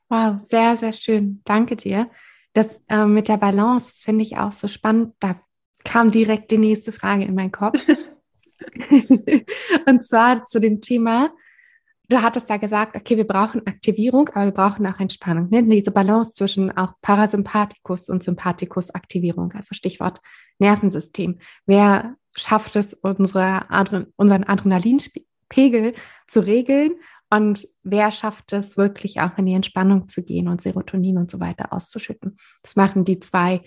Wow, 0.09 0.39
sehr, 0.39 0.77
sehr 0.77 0.93
schön. 0.93 1.41
Danke 1.45 1.75
dir. 1.75 2.09
Das 2.53 2.79
äh, 2.89 3.05
mit 3.05 3.27
der 3.27 3.37
Balance, 3.37 3.87
das 3.91 4.03
finde 4.03 4.23
ich 4.23 4.37
auch 4.37 4.51
so 4.51 4.67
spannend. 4.67 5.13
Da 5.19 5.39
kam 5.83 6.11
direkt 6.11 6.51
die 6.51 6.57
nächste 6.57 6.91
Frage 6.91 7.25
in 7.25 7.35
meinen 7.35 7.51
Kopf. 7.51 7.79
und 9.85 10.03
zwar 10.03 10.45
zu 10.45 10.59
dem 10.59 10.81
Thema, 10.81 11.29
du 12.09 12.21
hattest 12.21 12.49
ja 12.49 12.57
gesagt, 12.57 12.95
okay, 12.95 13.17
wir 13.17 13.27
brauchen 13.27 13.65
Aktivierung, 13.65 14.29
aber 14.29 14.45
wir 14.45 14.51
brauchen 14.51 14.85
auch 14.87 14.99
Entspannung. 14.99 15.49
Ne? 15.49 15.63
Diese 15.63 15.91
Balance 15.91 16.33
zwischen 16.33 16.75
auch 16.75 16.93
Parasympathikus 17.01 18.09
und 18.09 18.23
Sympathikus-Aktivierung, 18.23 19.53
also 19.53 19.73
Stichwort 19.73 20.21
Nervensystem. 20.59 21.39
Wer 21.65 22.15
schafft 22.35 22.75
es, 22.75 22.93
unsere 22.93 23.69
Adren 23.69 24.07
unseren 24.15 24.43
Adrenalinpegel 24.43 25.93
zu 26.27 26.39
regeln 26.41 26.93
und 27.31 27.67
wer 27.83 28.11
schafft 28.11 28.53
es 28.53 28.77
wirklich 28.77 29.19
auch 29.19 29.37
in 29.37 29.47
die 29.47 29.53
Entspannung 29.53 30.07
zu 30.07 30.23
gehen 30.23 30.47
und 30.47 30.61
Serotonin 30.61 31.17
und 31.17 31.31
so 31.31 31.39
weiter 31.39 31.73
auszuschütten? 31.73 32.37
Das 32.61 32.75
machen 32.75 33.05
die 33.05 33.19
zwei 33.19 33.61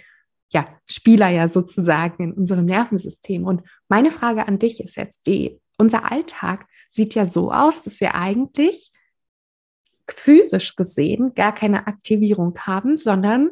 ja, 0.51 0.67
Spieler 0.87 1.29
ja 1.29 1.49
sozusagen 1.49 2.23
in 2.23 2.33
unserem 2.33 2.65
Nervensystem. 2.65 3.45
Und 3.45 3.63
meine 3.89 4.11
Frage 4.11 4.47
an 4.49 4.59
dich 4.59 4.81
ist 4.81 4.97
jetzt 4.97 5.27
die, 5.27 5.61
unser 5.77 6.11
Alltag 6.11 6.67
sieht 6.91 7.15
ja 7.15 7.27
so 7.27 7.53
aus, 7.53 7.83
dass 7.83 8.01
wir 8.01 8.15
eigentlich 8.15 8.91
physisch 10.09 10.75
gesehen 10.75 11.35
gar 11.35 11.55
keine 11.55 11.87
Aktivierung 11.87 12.59
haben, 12.61 12.97
sondern 12.97 13.51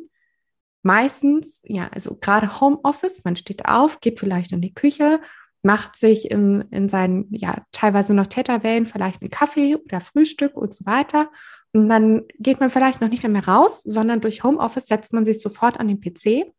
meistens, 0.83 1.61
ja, 1.64 1.88
also 1.88 2.16
gerade 2.16 2.61
Homeoffice, 2.61 3.25
man 3.25 3.37
steht 3.37 3.66
auf, 3.66 4.01
geht 4.01 4.21
vielleicht 4.21 4.53
in 4.53 4.62
die 4.62 4.73
Küche, 4.73 5.21
macht 5.66 5.96
sich 5.96 6.31
in, 6.31 6.62
in 6.70 6.88
seinen, 6.88 7.26
ja, 7.35 7.64
teilweise 7.72 8.14
noch 8.14 8.29
Täterwellen 8.29 8.87
vielleicht 8.87 9.20
einen 9.20 9.31
Kaffee 9.31 9.74
oder 9.74 10.00
Frühstück 10.00 10.57
und 10.57 10.72
so 10.72 10.87
weiter. 10.87 11.29
Und 11.72 11.88
dann 11.88 12.22
geht 12.38 12.61
man 12.61 12.70
vielleicht 12.70 13.00
noch 13.00 13.09
nicht 13.09 13.24
mehr, 13.24 13.33
mehr 13.33 13.48
raus, 13.48 13.83
sondern 13.83 14.20
durch 14.20 14.44
Homeoffice 14.44 14.87
setzt 14.87 15.12
man 15.12 15.24
sich 15.24 15.40
sofort 15.40 15.81
an 15.81 15.88
den 15.88 16.00
PC 16.00 16.52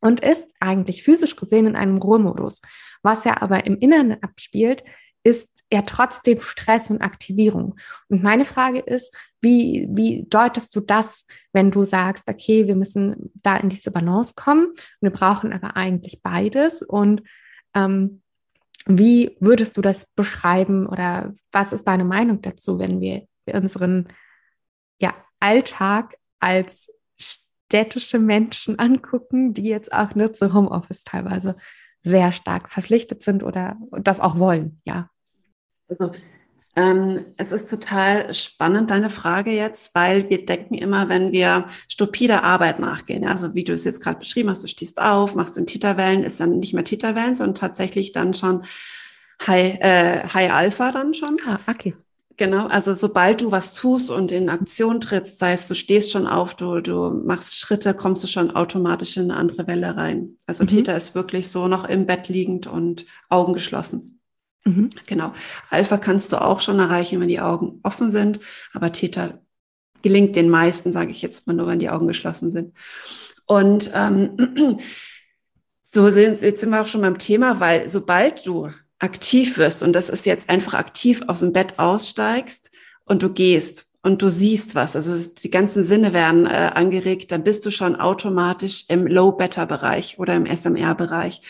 und 0.00 0.20
ist 0.20 0.54
eigentlich 0.60 1.02
physisch 1.02 1.34
gesehen 1.34 1.66
in 1.66 1.74
einem 1.74 1.98
Ruhemodus. 1.98 2.62
Was 3.02 3.26
er 3.26 3.42
aber 3.42 3.66
im 3.66 3.76
Inneren 3.78 4.22
abspielt, 4.22 4.84
ist 5.24 5.48
ja 5.72 5.82
trotzdem 5.82 6.40
Stress 6.40 6.88
und 6.88 7.02
Aktivierung. 7.02 7.74
Und 8.08 8.22
meine 8.22 8.44
Frage 8.44 8.78
ist, 8.78 9.12
wie, 9.40 9.88
wie 9.90 10.24
deutest 10.28 10.74
du 10.76 10.80
das, 10.80 11.26
wenn 11.52 11.72
du 11.72 11.84
sagst, 11.84 12.30
okay, 12.30 12.68
wir 12.68 12.76
müssen 12.76 13.32
da 13.42 13.56
in 13.56 13.70
diese 13.70 13.90
Balance 13.90 14.34
kommen, 14.36 14.68
wir 15.00 15.10
brauchen 15.10 15.52
aber 15.52 15.76
eigentlich 15.76 16.22
beides 16.22 16.82
und 16.82 17.22
ähm, 17.74 18.22
wie 18.86 19.36
würdest 19.40 19.76
du 19.76 19.82
das 19.82 20.06
beschreiben 20.14 20.86
oder 20.86 21.34
was 21.52 21.72
ist 21.72 21.84
deine 21.84 22.04
Meinung 22.04 22.40
dazu, 22.40 22.78
wenn 22.78 23.00
wir 23.00 23.26
unseren 23.52 24.08
ja, 25.00 25.14
Alltag 25.38 26.16
als 26.38 26.90
städtische 27.18 28.18
Menschen 28.18 28.78
angucken, 28.78 29.54
die 29.54 29.64
jetzt 29.64 29.92
auch 29.92 30.14
nur 30.14 30.32
zu 30.32 30.52
Homeoffice 30.52 31.04
teilweise 31.04 31.56
sehr 32.02 32.32
stark 32.32 32.70
verpflichtet 32.70 33.22
sind 33.22 33.42
oder 33.42 33.76
das 33.92 34.20
auch 34.20 34.38
wollen, 34.38 34.80
ja. 34.84 35.10
Also 35.88 36.12
es 36.74 37.52
ist 37.52 37.68
total 37.68 38.32
spannend, 38.32 38.90
deine 38.90 39.10
Frage 39.10 39.50
jetzt, 39.50 39.94
weil 39.94 40.30
wir 40.30 40.46
denken 40.46 40.74
immer, 40.74 41.08
wenn 41.08 41.32
wir 41.32 41.66
stupide 41.88 42.44
Arbeit 42.44 42.78
nachgehen, 42.78 43.26
also 43.26 43.54
wie 43.54 43.64
du 43.64 43.72
es 43.72 43.84
jetzt 43.84 44.00
gerade 44.00 44.20
beschrieben 44.20 44.50
hast, 44.50 44.62
du 44.62 44.68
stehst 44.68 45.00
auf, 45.00 45.34
machst 45.34 45.56
in 45.56 45.66
Titerwellen, 45.66 46.22
ist 46.22 46.38
dann 46.38 46.60
nicht 46.60 46.72
mehr 46.72 46.84
Titerwellen, 46.84 47.34
sondern 47.34 47.56
tatsächlich 47.56 48.12
dann 48.12 48.34
schon 48.34 48.62
High, 49.46 49.80
äh, 49.80 50.28
High 50.28 50.52
Alpha 50.52 50.92
dann 50.92 51.12
schon. 51.12 51.38
Ah, 51.46 51.58
okay. 51.66 51.94
Genau, 52.36 52.68
also 52.68 52.94
sobald 52.94 53.42
du 53.42 53.50
was 53.50 53.74
tust 53.74 54.08
und 54.08 54.32
in 54.32 54.48
Aktion 54.48 55.00
trittst, 55.00 55.38
sei 55.38 55.52
es 55.52 55.68
du 55.68 55.74
stehst 55.74 56.10
schon 56.12 56.26
auf, 56.26 56.54
du, 56.54 56.80
du 56.80 57.10
machst 57.10 57.54
Schritte, 57.54 57.92
kommst 57.92 58.22
du 58.22 58.28
schon 58.28 58.50
automatisch 58.52 59.16
in 59.18 59.30
eine 59.30 59.36
andere 59.36 59.66
Welle 59.66 59.96
rein. 59.96 60.38
Also 60.46 60.62
mhm. 60.62 60.68
Theta 60.68 60.92
ist 60.92 61.14
wirklich 61.14 61.48
so 61.50 61.68
noch 61.68 61.86
im 61.86 62.06
Bett 62.06 62.28
liegend 62.28 62.66
und 62.66 63.04
Augen 63.28 63.52
geschlossen. 63.52 64.19
Mhm. 64.64 64.90
Genau. 65.06 65.32
Alpha 65.70 65.96
kannst 65.96 66.32
du 66.32 66.40
auch 66.40 66.60
schon 66.60 66.78
erreichen, 66.78 67.20
wenn 67.20 67.28
die 67.28 67.40
Augen 67.40 67.80
offen 67.82 68.10
sind, 68.10 68.40
aber 68.72 68.92
Theta 68.92 69.40
gelingt 70.02 70.36
den 70.36 70.48
meisten, 70.48 70.92
sage 70.92 71.10
ich 71.10 71.22
jetzt 71.22 71.46
mal 71.46 71.54
nur, 71.54 71.66
wenn 71.66 71.78
die 71.78 71.90
Augen 71.90 72.06
geschlossen 72.06 72.50
sind. 72.50 72.74
Und 73.46 73.90
ähm, 73.94 74.78
so 75.92 76.10
sind, 76.10 76.40
jetzt 76.40 76.60
sind 76.60 76.70
wir 76.70 76.82
auch 76.82 76.86
schon 76.86 77.00
beim 77.00 77.18
Thema, 77.18 77.60
weil 77.60 77.88
sobald 77.88 78.46
du 78.46 78.70
aktiv 78.98 79.56
wirst 79.56 79.82
und 79.82 79.94
das 79.94 80.08
ist 80.08 80.26
jetzt 80.26 80.48
einfach 80.48 80.74
aktiv 80.74 81.22
aus 81.26 81.40
dem 81.40 81.52
Bett 81.52 81.78
aussteigst 81.78 82.70
und 83.04 83.22
du 83.22 83.30
gehst 83.32 83.90
und 84.02 84.22
du 84.22 84.30
siehst 84.30 84.74
was, 84.74 84.94
also 84.94 85.16
die 85.16 85.50
ganzen 85.50 85.82
Sinne 85.82 86.12
werden 86.12 86.46
äh, 86.46 86.70
angeregt, 86.74 87.32
dann 87.32 87.44
bist 87.44 87.66
du 87.66 87.70
schon 87.70 87.96
automatisch 87.96 88.84
im 88.88 89.06
Low-Better-Bereich 89.06 90.18
oder 90.18 90.34
im 90.34 90.46
SMR-Bereich. 90.46 91.42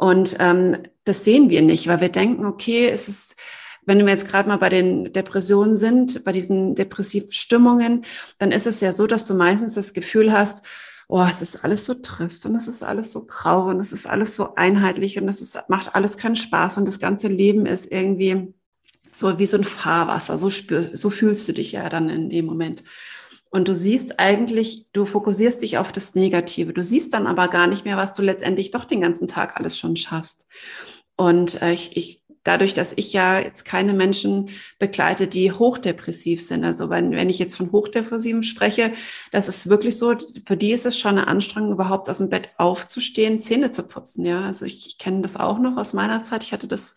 Und 0.00 0.34
ähm, 0.40 0.78
das 1.04 1.26
sehen 1.26 1.50
wir 1.50 1.60
nicht, 1.60 1.86
weil 1.86 2.00
wir 2.00 2.08
denken, 2.08 2.46
okay, 2.46 2.88
es 2.88 3.06
ist, 3.06 3.36
wenn 3.84 3.98
wir 3.98 4.08
jetzt 4.08 4.26
gerade 4.26 4.48
mal 4.48 4.56
bei 4.56 4.70
den 4.70 5.12
Depressionen 5.12 5.76
sind, 5.76 6.24
bei 6.24 6.32
diesen 6.32 6.74
depressiven 6.74 7.30
Stimmungen, 7.32 8.06
dann 8.38 8.50
ist 8.50 8.66
es 8.66 8.80
ja 8.80 8.94
so, 8.94 9.06
dass 9.06 9.26
du 9.26 9.34
meistens 9.34 9.74
das 9.74 9.92
Gefühl 9.92 10.32
hast, 10.32 10.64
oh, 11.06 11.22
es 11.30 11.42
ist 11.42 11.64
alles 11.64 11.84
so 11.84 11.92
trist 11.92 12.46
und 12.46 12.54
es 12.54 12.66
ist 12.66 12.82
alles 12.82 13.12
so 13.12 13.26
grau 13.26 13.68
und 13.68 13.78
es 13.78 13.92
ist 13.92 14.06
alles 14.06 14.34
so 14.34 14.54
einheitlich 14.54 15.20
und 15.20 15.28
es 15.28 15.42
ist, 15.42 15.58
macht 15.68 15.94
alles 15.94 16.16
keinen 16.16 16.36
Spaß 16.36 16.78
und 16.78 16.88
das 16.88 16.98
ganze 16.98 17.28
Leben 17.28 17.66
ist 17.66 17.92
irgendwie 17.92 18.54
so 19.12 19.38
wie 19.38 19.44
so 19.44 19.58
ein 19.58 19.64
Fahrwasser. 19.64 20.38
So, 20.38 20.48
spür, 20.48 20.88
so 20.94 21.10
fühlst 21.10 21.46
du 21.46 21.52
dich 21.52 21.72
ja 21.72 21.90
dann 21.90 22.08
in 22.08 22.30
dem 22.30 22.46
Moment. 22.46 22.84
Und 23.50 23.68
du 23.68 23.74
siehst 23.74 24.18
eigentlich, 24.20 24.86
du 24.92 25.06
fokussierst 25.06 25.60
dich 25.60 25.78
auf 25.78 25.92
das 25.92 26.14
Negative. 26.14 26.72
Du 26.72 26.84
siehst 26.84 27.12
dann 27.14 27.26
aber 27.26 27.48
gar 27.48 27.66
nicht 27.66 27.84
mehr, 27.84 27.96
was 27.96 28.12
du 28.12 28.22
letztendlich 28.22 28.70
doch 28.70 28.84
den 28.84 29.00
ganzen 29.00 29.28
Tag 29.28 29.56
alles 29.56 29.76
schon 29.76 29.96
schaffst. 29.96 30.46
Und 31.16 31.60
äh, 31.60 31.72
ich, 31.72 31.96
ich 31.96 32.20
dadurch, 32.44 32.72
dass 32.72 32.92
ich 32.96 33.12
ja 33.12 33.38
jetzt 33.38 33.64
keine 33.64 33.92
Menschen 33.92 34.50
begleite, 34.78 35.26
die 35.26 35.52
hochdepressiv 35.52 36.44
sind. 36.44 36.64
Also 36.64 36.90
wenn, 36.90 37.12
wenn 37.12 37.28
ich 37.28 37.38
jetzt 37.38 37.56
von 37.56 37.72
Hochdepressiven 37.72 38.42
spreche, 38.42 38.92
das 39.30 39.48
ist 39.48 39.68
wirklich 39.68 39.98
so, 39.98 40.14
für 40.46 40.56
die 40.56 40.72
ist 40.72 40.86
es 40.86 40.98
schon 40.98 41.18
eine 41.18 41.28
Anstrengung, 41.28 41.72
überhaupt 41.72 42.08
aus 42.08 42.18
dem 42.18 42.30
Bett 42.30 42.50
aufzustehen, 42.56 43.40
Zähne 43.40 43.70
zu 43.70 43.82
putzen. 43.82 44.24
Ja, 44.24 44.42
also 44.44 44.64
ich, 44.64 44.86
ich 44.86 44.98
kenne 44.98 45.20
das 45.22 45.36
auch 45.36 45.58
noch 45.58 45.76
aus 45.76 45.92
meiner 45.92 46.22
Zeit. 46.22 46.44
Ich 46.44 46.52
hatte 46.52 46.68
das 46.68 46.94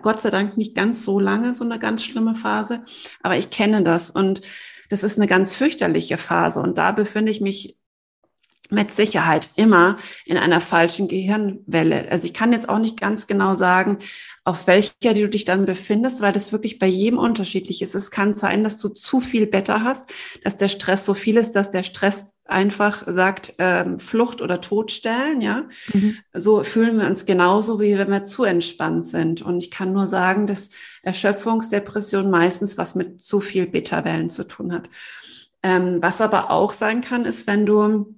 Gott 0.00 0.22
sei 0.22 0.30
Dank 0.30 0.56
nicht 0.56 0.74
ganz 0.74 1.04
so 1.04 1.20
lange, 1.20 1.52
so 1.52 1.62
eine 1.62 1.78
ganz 1.78 2.02
schlimme 2.02 2.34
Phase, 2.34 2.84
aber 3.22 3.36
ich 3.36 3.50
kenne 3.50 3.82
das 3.82 4.08
und 4.08 4.40
das 4.88 5.04
ist 5.04 5.18
eine 5.18 5.26
ganz 5.26 5.56
fürchterliche 5.56 6.18
Phase 6.18 6.60
und 6.60 6.78
da 6.78 6.92
befinde 6.92 7.30
ich 7.30 7.40
mich 7.40 7.77
mit 8.70 8.92
Sicherheit 8.92 9.50
immer 9.56 9.96
in 10.24 10.36
einer 10.36 10.60
falschen 10.60 11.08
Gehirnwelle. 11.08 12.10
Also 12.10 12.26
ich 12.26 12.34
kann 12.34 12.52
jetzt 12.52 12.68
auch 12.68 12.78
nicht 12.78 13.00
ganz 13.00 13.26
genau 13.26 13.54
sagen, 13.54 13.98
auf 14.44 14.66
welcher 14.66 15.14
du 15.14 15.28
dich 15.28 15.44
dann 15.44 15.66
befindest, 15.66 16.20
weil 16.20 16.32
das 16.32 16.52
wirklich 16.52 16.78
bei 16.78 16.86
jedem 16.86 17.18
unterschiedlich 17.18 17.82
ist. 17.82 17.94
Es 17.94 18.10
kann 18.10 18.36
sein, 18.36 18.64
dass 18.64 18.78
du 18.78 18.88
zu 18.88 19.20
viel 19.20 19.46
Beta 19.46 19.82
hast, 19.82 20.12
dass 20.42 20.56
der 20.56 20.68
Stress 20.68 21.04
so 21.04 21.14
viel 21.14 21.36
ist, 21.36 21.52
dass 21.52 21.70
der 21.70 21.82
Stress 21.82 22.34
einfach 22.44 23.04
sagt, 23.06 23.54
ähm, 23.58 23.98
Flucht 23.98 24.40
oder 24.40 24.60
Todstellen, 24.60 25.40
ja. 25.42 25.66
Mhm. 25.92 26.16
So 26.32 26.64
fühlen 26.64 26.98
wir 26.98 27.06
uns 27.06 27.26
genauso, 27.26 27.78
wie 27.78 27.98
wenn 27.98 28.10
wir 28.10 28.24
zu 28.24 28.44
entspannt 28.44 29.06
sind. 29.06 29.42
Und 29.42 29.62
ich 29.62 29.70
kann 29.70 29.92
nur 29.92 30.06
sagen, 30.06 30.46
dass 30.46 30.70
Erschöpfungsdepression 31.02 32.30
meistens 32.30 32.78
was 32.78 32.94
mit 32.94 33.22
zu 33.22 33.40
viel 33.40 33.66
Beta-Wellen 33.66 34.30
zu 34.30 34.48
tun 34.48 34.72
hat. 34.72 34.88
Ähm, 35.62 35.98
was 36.00 36.20
aber 36.20 36.50
auch 36.50 36.72
sein 36.72 37.00
kann, 37.00 37.24
ist, 37.24 37.46
wenn 37.46 37.66
du 37.66 38.17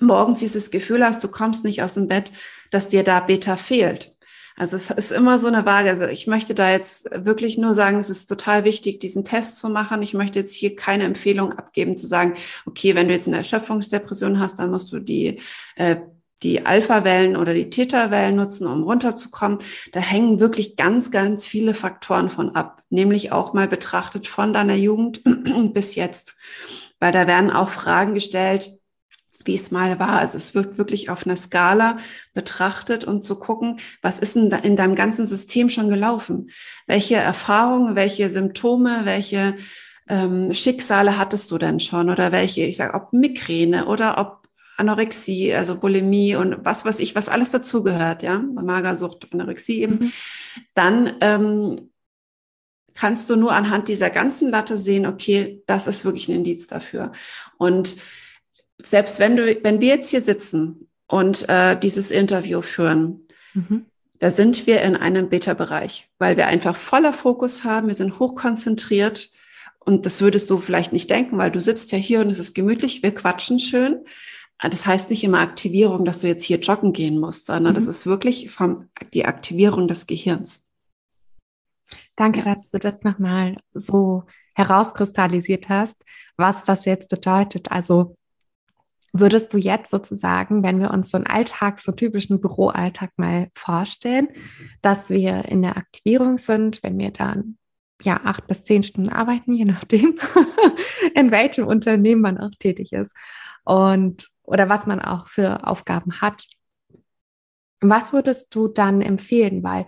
morgens 0.00 0.40
dieses 0.40 0.70
Gefühl 0.70 1.04
hast, 1.04 1.22
du 1.22 1.28
kommst 1.28 1.64
nicht 1.64 1.82
aus 1.82 1.94
dem 1.94 2.08
Bett, 2.08 2.32
dass 2.70 2.88
dir 2.88 3.02
da 3.02 3.20
Beta 3.20 3.56
fehlt. 3.56 4.16
Also 4.56 4.76
es 4.76 4.90
ist 4.90 5.12
immer 5.12 5.38
so 5.38 5.46
eine 5.46 5.64
Waage. 5.64 5.90
Also 5.90 6.06
ich 6.06 6.26
möchte 6.26 6.54
da 6.54 6.70
jetzt 6.70 7.08
wirklich 7.12 7.56
nur 7.56 7.74
sagen, 7.74 7.98
es 7.98 8.10
ist 8.10 8.26
total 8.26 8.64
wichtig, 8.64 9.00
diesen 9.00 9.24
Test 9.24 9.56
zu 9.56 9.68
machen. 9.68 10.02
Ich 10.02 10.14
möchte 10.14 10.38
jetzt 10.40 10.54
hier 10.54 10.76
keine 10.76 11.04
Empfehlung 11.04 11.52
abgeben, 11.52 11.96
zu 11.96 12.06
sagen, 12.06 12.34
okay, 12.66 12.94
wenn 12.94 13.08
du 13.08 13.14
jetzt 13.14 13.28
eine 13.28 13.38
Erschöpfungsdepression 13.38 14.38
hast, 14.38 14.58
dann 14.58 14.70
musst 14.70 14.92
du 14.92 14.98
die 14.98 15.40
äh, 15.76 15.96
die 16.42 16.66
Alpha-Wellen 16.66 17.36
oder 17.36 17.54
die 17.54 17.70
Theta-Wellen 17.70 18.36
nutzen, 18.36 18.66
um 18.66 18.82
runterzukommen. 18.82 19.58
Da 19.92 20.00
hängen 20.00 20.40
wirklich 20.40 20.76
ganz, 20.76 21.10
ganz 21.10 21.46
viele 21.46 21.74
Faktoren 21.74 22.30
von 22.30 22.56
ab, 22.56 22.82
nämlich 22.90 23.32
auch 23.32 23.52
mal 23.52 23.68
betrachtet 23.68 24.26
von 24.26 24.52
deiner 24.52 24.74
Jugend 24.74 25.22
bis 25.72 25.94
jetzt. 25.94 26.34
Weil 26.98 27.12
da 27.12 27.26
werden 27.26 27.50
auch 27.50 27.68
Fragen 27.68 28.14
gestellt, 28.14 28.78
wie 29.46 29.54
es 29.54 29.70
mal 29.70 29.98
war. 29.98 30.18
Also 30.18 30.36
es 30.36 30.54
wird 30.54 30.78
wirklich 30.78 31.10
auf 31.10 31.26
einer 31.26 31.36
Skala 31.36 31.98
betrachtet 32.34 33.04
und 33.04 33.24
zu 33.24 33.38
gucken, 33.38 33.78
was 34.00 34.18
ist 34.18 34.36
denn 34.36 34.50
in 34.50 34.76
deinem 34.76 34.94
ganzen 34.94 35.26
System 35.26 35.68
schon 35.68 35.88
gelaufen? 35.88 36.50
Welche 36.86 37.16
Erfahrungen, 37.16 37.96
welche 37.96 38.28
Symptome, 38.28 39.02
welche 39.04 39.56
ähm, 40.08 40.52
Schicksale 40.52 41.18
hattest 41.18 41.50
du 41.50 41.58
denn 41.58 41.80
schon 41.80 42.10
oder 42.10 42.32
welche, 42.32 42.62
ich 42.62 42.76
sage, 42.76 42.94
ob 42.94 43.12
Migräne 43.12 43.86
oder 43.86 44.18
ob 44.18 44.42
Anorexie, 44.76 45.54
also 45.54 45.78
Bulimie 45.78 46.34
und 46.34 46.64
was 46.64 46.84
weiß 46.84 46.98
ich, 47.00 47.14
was 47.14 47.28
alles 47.28 47.50
dazugehört, 47.50 48.22
ja, 48.22 48.38
Magersucht, 48.38 49.28
Anorexie 49.32 49.82
eben, 49.82 49.94
mhm. 49.94 50.12
dann 50.74 51.12
ähm, 51.20 51.92
kannst 52.94 53.30
du 53.30 53.36
nur 53.36 53.52
anhand 53.52 53.88
dieser 53.88 54.10
ganzen 54.10 54.50
Latte 54.50 54.76
sehen, 54.76 55.06
okay, 55.06 55.62
das 55.66 55.86
ist 55.86 56.04
wirklich 56.04 56.28
ein 56.28 56.36
Indiz 56.36 56.66
dafür. 56.66 57.12
Und 57.58 57.96
selbst 58.82 59.18
wenn 59.18 59.36
du, 59.36 59.62
wenn 59.62 59.80
wir 59.80 59.88
jetzt 59.88 60.10
hier 60.10 60.20
sitzen 60.20 60.88
und 61.06 61.48
äh, 61.48 61.78
dieses 61.78 62.10
Interview 62.10 62.62
führen, 62.62 63.26
mhm. 63.54 63.86
da 64.18 64.30
sind 64.30 64.66
wir 64.66 64.82
in 64.82 64.96
einem 64.96 65.28
Beta-Bereich, 65.28 66.08
weil 66.18 66.36
wir 66.36 66.46
einfach 66.46 66.76
voller 66.76 67.12
Fokus 67.12 67.64
haben, 67.64 67.88
wir 67.88 67.94
sind 67.94 68.18
hochkonzentriert 68.18 69.30
und 69.80 70.06
das 70.06 70.20
würdest 70.20 70.50
du 70.50 70.58
vielleicht 70.58 70.92
nicht 70.92 71.10
denken, 71.10 71.38
weil 71.38 71.50
du 71.50 71.60
sitzt 71.60 71.92
ja 71.92 71.98
hier 71.98 72.20
und 72.20 72.30
es 72.30 72.38
ist 72.38 72.54
gemütlich, 72.54 73.02
wir 73.02 73.14
quatschen 73.14 73.58
schön. 73.58 74.04
Das 74.60 74.86
heißt 74.86 75.10
nicht 75.10 75.24
immer 75.24 75.40
Aktivierung, 75.40 76.04
dass 76.04 76.20
du 76.20 76.28
jetzt 76.28 76.44
hier 76.44 76.60
joggen 76.60 76.92
gehen 76.92 77.18
musst, 77.18 77.46
sondern 77.46 77.72
mhm. 77.72 77.76
das 77.76 77.88
ist 77.88 78.06
wirklich 78.06 78.50
vom, 78.50 78.88
die 79.12 79.24
Aktivierung 79.24 79.88
des 79.88 80.06
Gehirns. 80.06 80.62
Danke, 82.16 82.42
dass 82.42 82.70
du 82.70 82.78
das 82.78 83.02
nochmal 83.02 83.56
so 83.74 84.24
herauskristallisiert 84.54 85.68
hast, 85.68 86.04
was 86.36 86.64
das 86.64 86.84
jetzt 86.84 87.08
bedeutet. 87.08 87.70
Also 87.70 88.16
würdest 89.12 89.52
du 89.52 89.58
jetzt 89.58 89.90
sozusagen, 89.90 90.62
wenn 90.62 90.80
wir 90.80 90.90
uns 90.90 91.10
so 91.10 91.18
einen 91.18 91.26
Alltag, 91.26 91.80
so 91.80 91.92
einen 91.92 91.96
typischen 91.96 92.40
Büroalltag 92.40 93.10
mal 93.16 93.48
vorstellen, 93.54 94.28
dass 94.80 95.10
wir 95.10 95.44
in 95.46 95.62
der 95.62 95.76
Aktivierung 95.76 96.38
sind, 96.38 96.82
wenn 96.82 96.98
wir 96.98 97.10
dann 97.10 97.58
ja 98.02 98.20
acht 98.24 98.46
bis 98.46 98.64
zehn 98.64 98.82
Stunden 98.82 99.10
arbeiten, 99.10 99.54
je 99.54 99.66
nachdem, 99.66 100.18
in 101.14 101.30
welchem 101.30 101.66
Unternehmen 101.66 102.22
man 102.22 102.38
auch 102.38 102.50
tätig 102.58 102.92
ist 102.92 103.14
und 103.64 104.28
oder 104.42 104.68
was 104.68 104.86
man 104.86 105.00
auch 105.00 105.28
für 105.28 105.66
Aufgaben 105.66 106.20
hat. 106.20 106.44
Was 107.80 108.12
würdest 108.12 108.54
du 108.54 108.68
dann 108.68 109.00
empfehlen? 109.00 109.62
Weil 109.62 109.86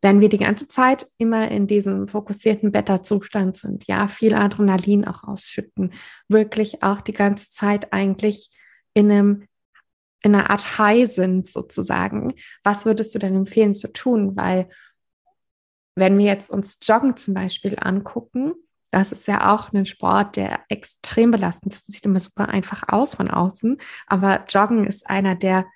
wenn 0.00 0.20
wir 0.20 0.28
die 0.28 0.38
ganze 0.38 0.66
Zeit 0.66 1.08
immer 1.18 1.48
in 1.50 1.68
diesem 1.68 2.08
fokussierten 2.08 2.72
Beta-Zustand 2.72 3.56
sind, 3.56 3.86
ja, 3.86 4.08
viel 4.08 4.34
Adrenalin 4.34 5.06
auch 5.06 5.22
ausschütten, 5.22 5.92
wirklich 6.28 6.82
auch 6.82 7.00
die 7.00 7.12
ganze 7.12 7.50
Zeit 7.50 7.92
eigentlich 7.92 8.50
in 8.94 9.10
einem 9.10 9.48
in 10.24 10.34
einer 10.34 10.50
Art 10.50 10.78
High 10.78 11.10
sind 11.10 11.48
sozusagen. 11.48 12.34
Was 12.62 12.86
würdest 12.86 13.14
du 13.14 13.18
denn 13.18 13.34
empfehlen 13.34 13.74
zu 13.74 13.92
tun? 13.92 14.36
Weil 14.36 14.68
wenn 15.96 16.16
wir 16.16 16.26
jetzt 16.26 16.48
uns 16.48 16.78
Joggen 16.80 17.16
zum 17.16 17.34
Beispiel 17.34 17.76
angucken, 17.78 18.54
das 18.92 19.10
ist 19.10 19.26
ja 19.26 19.52
auch 19.52 19.72
ein 19.72 19.86
Sport, 19.86 20.36
der 20.36 20.60
extrem 20.68 21.30
belastend 21.30 21.72
ist. 21.72 21.88
Das 21.88 21.94
sieht 21.94 22.06
immer 22.06 22.20
super 22.20 22.48
einfach 22.48 22.84
aus 22.88 23.14
von 23.14 23.30
außen. 23.30 23.78
Aber 24.06 24.44
Joggen 24.48 24.86
ist 24.86 25.08
einer 25.08 25.34
der 25.34 25.66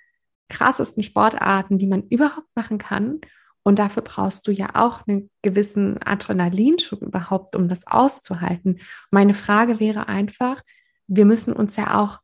krassesten 0.48 1.02
Sportarten, 1.02 1.78
die 1.78 1.86
man 1.86 2.02
überhaupt 2.08 2.48
machen 2.54 2.78
kann. 2.78 3.20
Und 3.62 3.78
dafür 3.78 4.02
brauchst 4.02 4.46
du 4.46 4.52
ja 4.52 4.68
auch 4.74 5.06
einen 5.06 5.30
gewissen 5.42 6.00
Adrenalinschub 6.00 7.02
überhaupt, 7.02 7.56
um 7.56 7.68
das 7.68 7.86
auszuhalten. 7.86 8.80
Meine 9.10 9.34
Frage 9.34 9.80
wäre 9.80 10.08
einfach, 10.08 10.62
wir 11.08 11.24
müssen 11.24 11.52
uns 11.52 11.74
ja 11.76 12.00
auch 12.00 12.20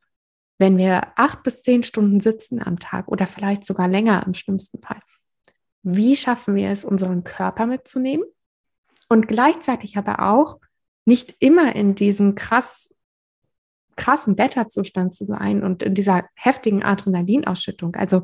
wenn 0.57 0.77
wir 0.77 1.07
acht 1.15 1.43
bis 1.43 1.63
zehn 1.63 1.83
Stunden 1.83 2.19
sitzen 2.19 2.61
am 2.61 2.79
Tag 2.79 3.07
oder 3.07 3.27
vielleicht 3.27 3.65
sogar 3.65 3.87
länger 3.87 4.23
im 4.25 4.33
schlimmsten 4.33 4.81
Fall, 4.81 4.99
wie 5.81 6.15
schaffen 6.15 6.55
wir 6.55 6.69
es, 6.69 6.85
unseren 6.85 7.23
Körper 7.23 7.65
mitzunehmen 7.65 8.25
und 9.09 9.27
gleichzeitig 9.27 9.97
aber 9.97 10.19
auch 10.21 10.59
nicht 11.05 11.35
immer 11.39 11.75
in 11.75 11.95
diesem 11.95 12.35
krass, 12.35 12.93
krassen 13.95 14.35
Beta-Zustand 14.35 15.13
zu 15.13 15.25
sein 15.25 15.63
und 15.63 15.83
in 15.83 15.95
dieser 15.95 16.25
heftigen 16.35 16.83
Adrenalinausschüttung. 16.83 17.95
Also 17.95 18.23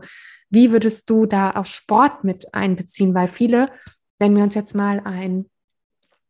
wie 0.50 0.72
würdest 0.72 1.10
du 1.10 1.26
da 1.26 1.52
auch 1.52 1.66
Sport 1.66 2.24
mit 2.24 2.54
einbeziehen? 2.54 3.14
Weil 3.14 3.28
viele, 3.28 3.72
wenn 4.18 4.36
wir 4.36 4.44
uns 4.44 4.56
jetzt 4.56 4.74
mal 4.74 5.02
einen 5.02 5.50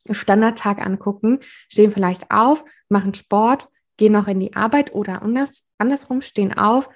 Standardtag 0.10 0.86
angucken, 0.86 1.40
stehen 1.70 1.92
vielleicht 1.92 2.32
auf, 2.32 2.64
machen 2.90 3.14
Sport, 3.14 3.70
gehen 3.98 4.14
noch 4.14 4.28
in 4.28 4.40
die 4.40 4.56
Arbeit 4.56 4.94
oder 4.94 5.22
anders, 5.22 5.64
andersrum, 5.80 6.22
stehen 6.22 6.58
auf, 6.58 6.90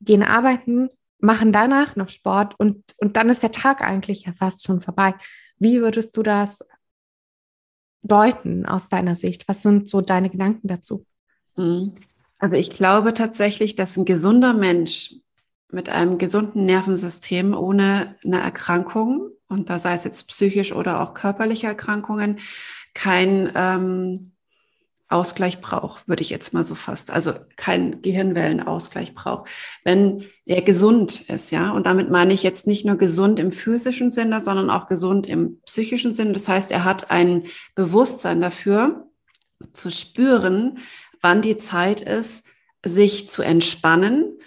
gehen 0.00 0.22
arbeiten, 0.22 0.90
machen 1.18 1.52
danach 1.52 1.96
noch 1.96 2.08
Sport 2.08 2.58
und, 2.58 2.82
und 2.98 3.16
dann 3.16 3.28
ist 3.28 3.42
der 3.42 3.52
Tag 3.52 3.82
eigentlich 3.82 4.22
ja 4.22 4.32
fast 4.32 4.64
schon 4.64 4.80
vorbei. 4.80 5.14
Wie 5.58 5.80
würdest 5.80 6.16
du 6.16 6.22
das 6.22 6.64
deuten 8.02 8.66
aus 8.66 8.88
deiner 8.88 9.16
Sicht? 9.16 9.48
Was 9.48 9.62
sind 9.62 9.88
so 9.88 10.00
deine 10.00 10.30
Gedanken 10.30 10.68
dazu? 10.68 11.06
Mhm. 11.56 11.94
Also 12.38 12.56
ich 12.56 12.70
glaube 12.70 13.14
tatsächlich, 13.14 13.74
dass 13.74 13.96
ein 13.96 14.04
gesunder 14.04 14.52
Mensch 14.52 15.14
mit 15.70 15.88
einem 15.88 16.18
gesunden 16.18 16.66
Nervensystem 16.66 17.54
ohne 17.54 18.16
eine 18.24 18.40
Erkrankung, 18.40 19.30
und 19.48 19.70
da 19.70 19.78
sei 19.78 19.94
es 19.94 20.04
jetzt 20.04 20.28
psychisch 20.28 20.72
oder 20.72 21.00
auch 21.00 21.14
körperliche 21.14 21.68
Erkrankungen, 21.68 22.38
kein 22.92 23.50
ähm, 23.54 24.32
Ausgleich 25.14 25.60
braucht, 25.60 26.06
würde 26.08 26.22
ich 26.22 26.30
jetzt 26.30 26.52
mal 26.52 26.64
so 26.64 26.74
fast, 26.74 27.10
also 27.10 27.32
kein 27.56 28.02
Gehirnwellenausgleich 28.02 29.14
braucht. 29.14 29.48
Wenn 29.84 30.24
er 30.44 30.60
gesund 30.62 31.22
ist, 31.30 31.50
ja, 31.50 31.70
und 31.70 31.86
damit 31.86 32.10
meine 32.10 32.34
ich 32.34 32.42
jetzt 32.42 32.66
nicht 32.66 32.84
nur 32.84 32.96
gesund 32.96 33.38
im 33.38 33.52
physischen 33.52 34.10
Sinne, 34.10 34.40
sondern 34.40 34.70
auch 34.70 34.86
gesund 34.86 35.26
im 35.26 35.60
psychischen 35.62 36.14
Sinne. 36.14 36.32
Das 36.32 36.48
heißt, 36.48 36.70
er 36.70 36.84
hat 36.84 37.10
ein 37.10 37.44
Bewusstsein 37.74 38.40
dafür, 38.40 39.08
zu 39.72 39.90
spüren, 39.90 40.78
wann 41.20 41.40
die 41.40 41.56
Zeit 41.56 42.00
ist, 42.00 42.44
sich 42.84 43.28
zu 43.28 43.42
entspannen 43.42 44.38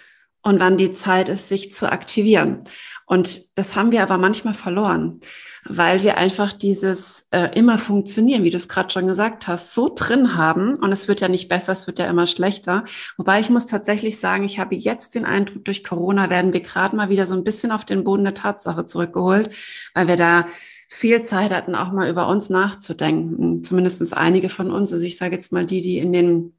und 0.42 0.60
wann 0.60 0.76
die 0.76 0.92
Zeit 0.92 1.28
ist, 1.28 1.48
sich 1.48 1.72
zu 1.72 1.90
aktivieren. 1.90 2.62
Und 3.06 3.58
das 3.58 3.74
haben 3.74 3.90
wir 3.90 4.02
aber 4.02 4.18
manchmal 4.18 4.54
verloren 4.54 5.20
weil 5.64 6.02
wir 6.02 6.18
einfach 6.18 6.52
dieses 6.52 7.26
äh, 7.30 7.48
immer 7.56 7.78
funktionieren, 7.78 8.44
wie 8.44 8.50
du 8.50 8.56
es 8.56 8.68
gerade 8.68 8.90
schon 8.90 9.06
gesagt 9.06 9.46
hast, 9.48 9.74
so 9.74 9.92
drin 9.94 10.36
haben. 10.36 10.76
Und 10.76 10.92
es 10.92 11.08
wird 11.08 11.20
ja 11.20 11.28
nicht 11.28 11.48
besser, 11.48 11.72
es 11.72 11.86
wird 11.86 11.98
ja 11.98 12.06
immer 12.06 12.26
schlechter. 12.26 12.84
Wobei 13.16 13.40
ich 13.40 13.50
muss 13.50 13.66
tatsächlich 13.66 14.18
sagen, 14.18 14.44
ich 14.44 14.58
habe 14.58 14.74
jetzt 14.74 15.14
den 15.14 15.24
Eindruck, 15.24 15.64
durch 15.64 15.84
Corona 15.84 16.30
werden 16.30 16.52
wir 16.52 16.60
gerade 16.60 16.96
mal 16.96 17.08
wieder 17.08 17.26
so 17.26 17.34
ein 17.34 17.44
bisschen 17.44 17.72
auf 17.72 17.84
den 17.84 18.04
Boden 18.04 18.24
der 18.24 18.34
Tatsache 18.34 18.86
zurückgeholt, 18.86 19.50
weil 19.94 20.08
wir 20.08 20.16
da 20.16 20.46
viel 20.88 21.20
Zeit 21.22 21.52
hatten, 21.52 21.74
auch 21.74 21.92
mal 21.92 22.08
über 22.08 22.28
uns 22.28 22.48
nachzudenken. 22.48 23.62
Zumindestens 23.62 24.14
einige 24.14 24.48
von 24.48 24.70
uns. 24.70 24.92
Also 24.92 25.04
ich 25.04 25.18
sage 25.18 25.34
jetzt 25.34 25.52
mal 25.52 25.66
die, 25.66 25.82
die 25.82 25.98
in 25.98 26.12
den 26.12 26.54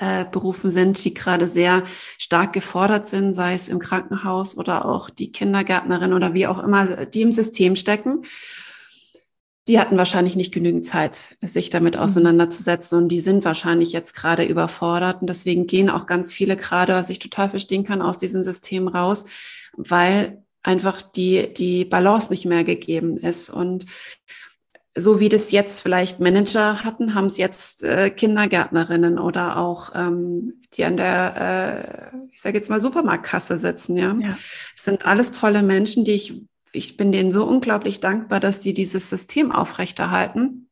äh, 0.00 0.26
Berufen 0.30 0.70
sind, 0.70 1.02
die 1.04 1.14
gerade 1.14 1.46
sehr 1.46 1.84
stark 2.18 2.52
gefordert 2.52 3.06
sind, 3.06 3.32
sei 3.32 3.54
es 3.54 3.68
im 3.68 3.78
Krankenhaus 3.78 4.56
oder 4.56 4.84
auch 4.84 5.10
die 5.10 5.32
Kindergärtnerin 5.32 6.12
oder 6.12 6.34
wie 6.34 6.46
auch 6.46 6.62
immer, 6.62 7.06
die 7.06 7.22
im 7.22 7.32
System 7.32 7.74
stecken. 7.74 8.22
Die 9.66 9.78
hatten 9.78 9.98
wahrscheinlich 9.98 10.36
nicht 10.36 10.52
genügend 10.52 10.86
Zeit, 10.86 11.36
sich 11.42 11.70
damit 11.70 11.94
mhm. 11.94 12.00
auseinanderzusetzen 12.00 12.98
und 12.98 13.08
die 13.08 13.20
sind 13.20 13.44
wahrscheinlich 13.44 13.92
jetzt 13.92 14.14
gerade 14.14 14.44
überfordert 14.44 15.20
und 15.20 15.28
deswegen 15.28 15.66
gehen 15.66 15.90
auch 15.90 16.06
ganz 16.06 16.32
viele 16.32 16.56
gerade, 16.56 16.94
was 16.94 17.10
ich 17.10 17.18
total 17.18 17.50
verstehen 17.50 17.84
kann, 17.84 18.02
aus 18.02 18.18
diesem 18.18 18.44
System 18.44 18.88
raus, 18.88 19.24
weil 19.76 20.42
einfach 20.62 21.02
die, 21.02 21.52
die 21.52 21.84
Balance 21.84 22.30
nicht 22.30 22.44
mehr 22.44 22.64
gegeben 22.64 23.16
ist 23.16 23.48
und 23.48 23.86
so 24.98 25.20
wie 25.20 25.28
das 25.28 25.52
jetzt 25.52 25.80
vielleicht 25.80 26.20
Manager 26.20 26.84
hatten, 26.84 27.14
haben 27.14 27.26
es 27.26 27.38
jetzt 27.38 27.82
äh, 27.82 28.10
Kindergärtnerinnen 28.10 29.18
oder 29.18 29.56
auch 29.58 29.90
ähm, 29.94 30.54
die 30.74 30.84
an 30.84 30.96
der, 30.96 32.12
äh, 32.12 32.16
ich 32.32 32.42
sage 32.42 32.56
jetzt 32.56 32.70
mal 32.70 32.80
Supermarktkasse 32.80 33.58
sitzen. 33.58 33.96
Ja, 33.96 34.16
ja. 34.20 34.36
es 34.76 34.84
sind 34.84 35.06
alles 35.06 35.30
tolle 35.32 35.62
Menschen, 35.62 36.04
die 36.04 36.12
ich, 36.12 36.42
ich 36.72 36.96
bin 36.96 37.12
denen 37.12 37.32
so 37.32 37.44
unglaublich 37.44 38.00
dankbar, 38.00 38.40
dass 38.40 38.60
die 38.60 38.74
dieses 38.74 39.08
System 39.08 39.52
aufrechterhalten. 39.52 40.67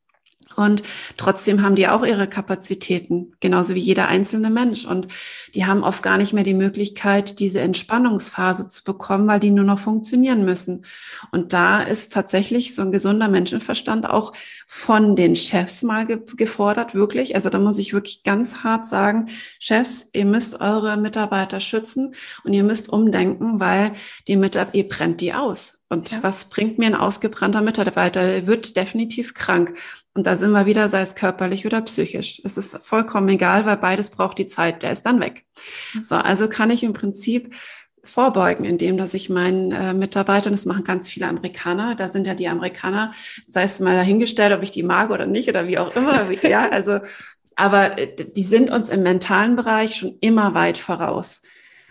Und 0.56 0.82
trotzdem 1.16 1.62
haben 1.62 1.76
die 1.76 1.88
auch 1.88 2.04
ihre 2.04 2.28
Kapazitäten, 2.28 3.32
genauso 3.40 3.74
wie 3.74 3.80
jeder 3.80 4.08
einzelne 4.08 4.50
Mensch. 4.50 4.84
Und 4.84 5.08
die 5.54 5.66
haben 5.66 5.84
oft 5.84 6.02
gar 6.02 6.16
nicht 6.18 6.32
mehr 6.32 6.44
die 6.44 6.54
Möglichkeit, 6.54 7.38
diese 7.38 7.60
Entspannungsphase 7.60 8.68
zu 8.68 8.82
bekommen, 8.82 9.28
weil 9.28 9.40
die 9.40 9.50
nur 9.50 9.64
noch 9.64 9.78
funktionieren 9.78 10.44
müssen. 10.44 10.84
Und 11.30 11.52
da 11.52 11.82
ist 11.82 12.12
tatsächlich 12.12 12.74
so 12.74 12.82
ein 12.82 12.92
gesunder 12.92 13.28
Menschenverstand 13.28 14.08
auch 14.08 14.32
von 14.68 15.14
den 15.14 15.36
Chefs 15.36 15.82
mal 15.82 16.04
ge 16.06 16.20
gefordert, 16.36 16.94
wirklich. 16.94 17.36
Also 17.36 17.50
da 17.50 17.58
muss 17.58 17.78
ich 17.78 17.92
wirklich 17.92 18.24
ganz 18.24 18.64
hart 18.64 18.86
sagen, 18.86 19.28
Chefs, 19.60 20.10
ihr 20.12 20.24
müsst 20.24 20.60
eure 20.60 20.96
Mitarbeiter 20.96 21.60
schützen 21.60 22.14
und 22.42 22.52
ihr 22.52 22.64
müsst 22.64 22.88
umdenken, 22.88 23.60
weil 23.60 23.92
die 24.26 24.36
Mitarbeiter, 24.36 24.76
ihr 24.76 24.88
brennt 24.88 25.20
die 25.20 25.32
aus. 25.32 25.80
Und 25.88 26.10
ja. 26.10 26.18
was 26.22 26.46
bringt 26.46 26.78
mir 26.78 26.86
ein 26.86 26.96
ausgebrannter 26.96 27.62
Mitarbeiter? 27.62 28.20
Er 28.20 28.46
wird 28.48 28.76
definitiv 28.76 29.34
krank. 29.34 29.78
Und 30.14 30.26
da 30.26 30.34
sind 30.34 30.50
wir 30.50 30.66
wieder, 30.66 30.88
sei 30.88 31.02
es 31.02 31.14
körperlich 31.14 31.64
oder 31.64 31.80
psychisch. 31.82 32.40
Es 32.42 32.58
ist 32.58 32.78
vollkommen 32.82 33.28
egal, 33.28 33.66
weil 33.66 33.76
beides 33.76 34.10
braucht 34.10 34.38
die 34.38 34.46
Zeit. 34.46 34.82
Der 34.82 34.90
ist 34.90 35.06
dann 35.06 35.20
weg. 35.20 35.44
So, 36.02 36.16
also 36.16 36.48
kann 36.48 36.70
ich 36.70 36.82
im 36.82 36.92
Prinzip 36.92 37.54
vorbeugen, 38.06 38.64
indem 38.64 38.96
dass 38.96 39.14
ich 39.14 39.28
meinen 39.28 39.72
äh, 39.72 39.94
Mitarbeitern, 39.94 40.52
das 40.52 40.64
machen 40.64 40.84
ganz 40.84 41.08
viele 41.08 41.26
Amerikaner, 41.26 41.94
da 41.94 42.08
sind 42.08 42.26
ja 42.26 42.34
die 42.34 42.48
Amerikaner, 42.48 43.12
sei 43.46 43.64
es 43.64 43.80
mal 43.80 43.94
dahingestellt, 43.94 44.52
ob 44.52 44.62
ich 44.62 44.70
die 44.70 44.82
mag 44.82 45.10
oder 45.10 45.26
nicht 45.26 45.48
oder 45.48 45.66
wie 45.66 45.78
auch 45.78 45.94
immer, 45.94 46.30
ja, 46.42 46.68
also, 46.68 47.00
aber 47.56 47.98
äh, 47.98 48.14
die 48.14 48.42
sind 48.42 48.70
uns 48.70 48.90
im 48.90 49.02
mentalen 49.02 49.56
Bereich 49.56 49.96
schon 49.96 50.16
immer 50.20 50.54
weit 50.54 50.78
voraus. 50.78 51.42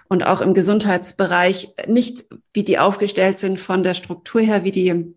Und 0.07 0.23
auch 0.23 0.41
im 0.41 0.53
Gesundheitsbereich 0.53 1.73
nicht, 1.87 2.25
wie 2.53 2.63
die 2.63 2.77
aufgestellt 2.77 3.39
sind 3.39 3.59
von 3.59 3.81
der 3.81 3.95
Struktur 3.95 4.39
her, 4.39 4.63
wie 4.63 4.71
die 4.71 5.15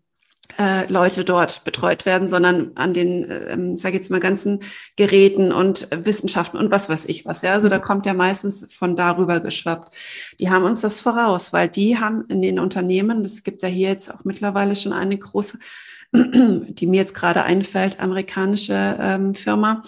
äh, 0.59 0.91
Leute 0.91 1.25
dort 1.25 1.63
betreut 1.65 2.05
werden, 2.05 2.27
sondern 2.27 2.73
an 2.75 2.93
den, 2.93 3.31
ähm, 3.49 3.77
sage 3.77 3.97
jetzt 3.97 4.11
mal, 4.11 4.21
ganzen 4.21 4.61
Geräten 4.97 5.53
und 5.53 5.89
Wissenschaften 5.91 6.57
und 6.57 6.71
was 6.71 6.89
weiß 6.89 7.07
ich 7.07 7.25
was. 7.25 7.43
Ja, 7.43 7.53
also 7.53 7.69
da 7.69 7.79
kommt 7.79 8.07
ja 8.07 8.15
meistens 8.15 8.75
von 8.75 8.97
darüber 8.97 9.41
geschwappt. 9.41 9.95
Die 10.41 10.51
haben 10.51 10.65
uns 10.65 10.81
das 10.81 11.01
voraus, 11.01 11.53
weil 11.53 11.69
die 11.69 11.99
haben 11.99 12.25
in 12.29 12.43
den 12.43 12.59
Unternehmen, 12.59 13.23
das 13.23 13.45
gibt 13.45 13.63
ja 13.63 13.69
hier 13.69 13.89
jetzt 13.89 14.13
auch 14.13 14.25
mittlerweile 14.25 14.75
schon 14.75 14.93
eine 14.93 15.17
große 15.17 15.59
die 16.13 16.87
mir 16.87 16.97
jetzt 16.97 17.15
gerade 17.15 17.43
einfällt, 17.45 18.01
amerikanische 18.01 18.97
ähm, 18.99 19.35
Firma, 19.35 19.83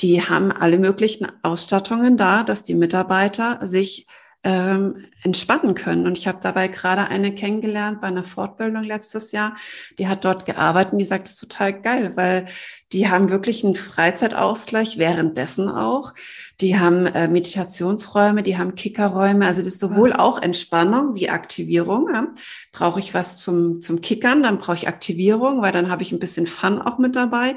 die 0.00 0.22
haben 0.22 0.50
alle 0.50 0.78
möglichen 0.78 1.26
Ausstattungen 1.42 2.16
da, 2.16 2.42
dass 2.42 2.62
die 2.62 2.74
Mitarbeiter 2.74 3.58
sich 3.62 4.06
ähm, 4.46 5.06
entspannen 5.24 5.74
können. 5.74 6.06
Und 6.06 6.16
ich 6.16 6.28
habe 6.28 6.38
dabei 6.40 6.68
gerade 6.68 7.08
eine 7.08 7.34
kennengelernt 7.34 8.00
bei 8.00 8.06
einer 8.06 8.22
Fortbildung 8.22 8.84
letztes 8.84 9.32
Jahr. 9.32 9.56
Die 9.98 10.06
hat 10.06 10.24
dort 10.24 10.46
gearbeitet 10.46 10.92
und 10.92 11.00
die 11.00 11.04
sagt, 11.04 11.26
das 11.26 11.34
ist 11.34 11.40
total 11.40 11.82
geil, 11.82 12.12
weil 12.14 12.46
die 12.92 13.08
haben 13.08 13.28
wirklich 13.28 13.64
einen 13.64 13.74
Freizeitausgleich 13.74 14.98
währenddessen 14.98 15.68
auch. 15.68 16.14
Die 16.60 16.78
haben 16.78 17.06
äh, 17.06 17.26
Meditationsräume, 17.26 18.44
die 18.44 18.56
haben 18.56 18.76
Kickerräume. 18.76 19.46
Also 19.46 19.62
das 19.62 19.74
ist 19.74 19.80
sowohl 19.80 20.12
auch 20.12 20.40
Entspannung 20.40 21.16
wie 21.16 21.28
Aktivierung. 21.28 22.08
Ja. 22.14 22.28
Brauche 22.70 23.00
ich 23.00 23.14
was 23.14 23.38
zum, 23.38 23.82
zum 23.82 24.00
Kickern, 24.00 24.44
dann 24.44 24.58
brauche 24.58 24.76
ich 24.76 24.86
Aktivierung, 24.86 25.60
weil 25.60 25.72
dann 25.72 25.90
habe 25.90 26.04
ich 26.04 26.12
ein 26.12 26.20
bisschen 26.20 26.46
Fun 26.46 26.80
auch 26.80 26.98
mit 26.98 27.16
dabei. 27.16 27.56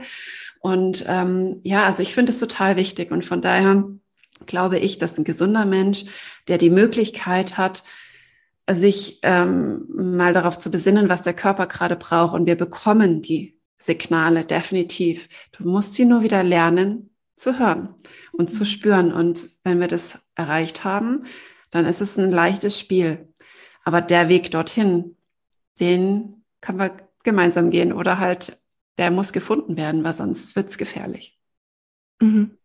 Und 0.59 1.05
ähm, 1.07 1.59
ja, 1.61 1.85
also 1.85 2.01
ich 2.01 2.15
finde 2.15 2.31
es 2.31 2.39
total 2.39 2.77
wichtig. 2.77 3.11
Und 3.11 3.23
von 3.25 3.43
daher 3.43 3.83
glaube 4.45 4.79
ich, 4.79 4.97
dass 4.97 5.17
ein 5.17 5.23
gesunder 5.23 5.65
Mensch, 5.65 6.05
der 6.47 6.57
die 6.57 6.69
Möglichkeit 6.69 7.57
hat, 7.57 7.83
sich 8.69 9.19
ähm, 9.23 9.85
mal 9.89 10.33
darauf 10.33 10.59
zu 10.59 10.69
besinnen, 10.69 11.09
was 11.09 11.21
der 11.21 11.33
Körper 11.33 11.67
gerade 11.67 11.95
braucht. 11.95 12.33
Und 12.33 12.45
wir 12.45 12.55
bekommen 12.55 13.21
die 13.21 13.59
Signale 13.77 14.45
definitiv. 14.45 15.27
Du 15.51 15.67
musst 15.67 15.95
sie 15.95 16.05
nur 16.05 16.21
wieder 16.21 16.43
lernen 16.43 17.09
zu 17.35 17.57
hören 17.57 17.95
und 18.33 18.51
zu 18.51 18.61
mhm. 18.61 18.67
spüren. 18.67 19.13
Und 19.13 19.49
wenn 19.63 19.79
wir 19.79 19.87
das 19.87 20.19
erreicht 20.35 20.83
haben, 20.83 21.23
dann 21.71 21.85
ist 21.85 22.01
es 22.01 22.17
ein 22.17 22.31
leichtes 22.31 22.79
Spiel. 22.79 23.27
Aber 23.83 24.01
der 24.01 24.29
Weg 24.29 24.51
dorthin, 24.51 25.15
den 25.79 26.43
können 26.61 26.79
wir 26.79 26.95
gemeinsam 27.23 27.69
gehen 27.69 27.93
oder 27.93 28.19
halt, 28.19 28.61
der 28.97 29.11
muss 29.11 29.31
gefunden 29.31 29.77
werden, 29.77 30.03
weil 30.03 30.13
sonst 30.13 30.55
wird 30.55 30.69
es 30.69 30.77
gefährlich. 30.77 31.39
Mhm. 32.21 32.58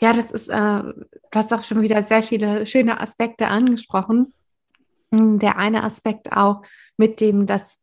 Ja, 0.00 0.12
das 0.12 0.30
ist, 0.30 0.48
äh, 0.48 0.82
du 0.82 0.94
hast 1.34 1.52
auch 1.52 1.62
schon 1.62 1.82
wieder 1.82 2.02
sehr 2.02 2.22
viele 2.22 2.66
schöne 2.66 3.00
Aspekte 3.00 3.48
angesprochen. 3.48 4.32
Hm, 5.12 5.38
der 5.38 5.58
eine 5.58 5.84
Aspekt 5.84 6.32
auch, 6.32 6.62
mit 6.96 7.20
dem 7.20 7.46
das, 7.46 7.78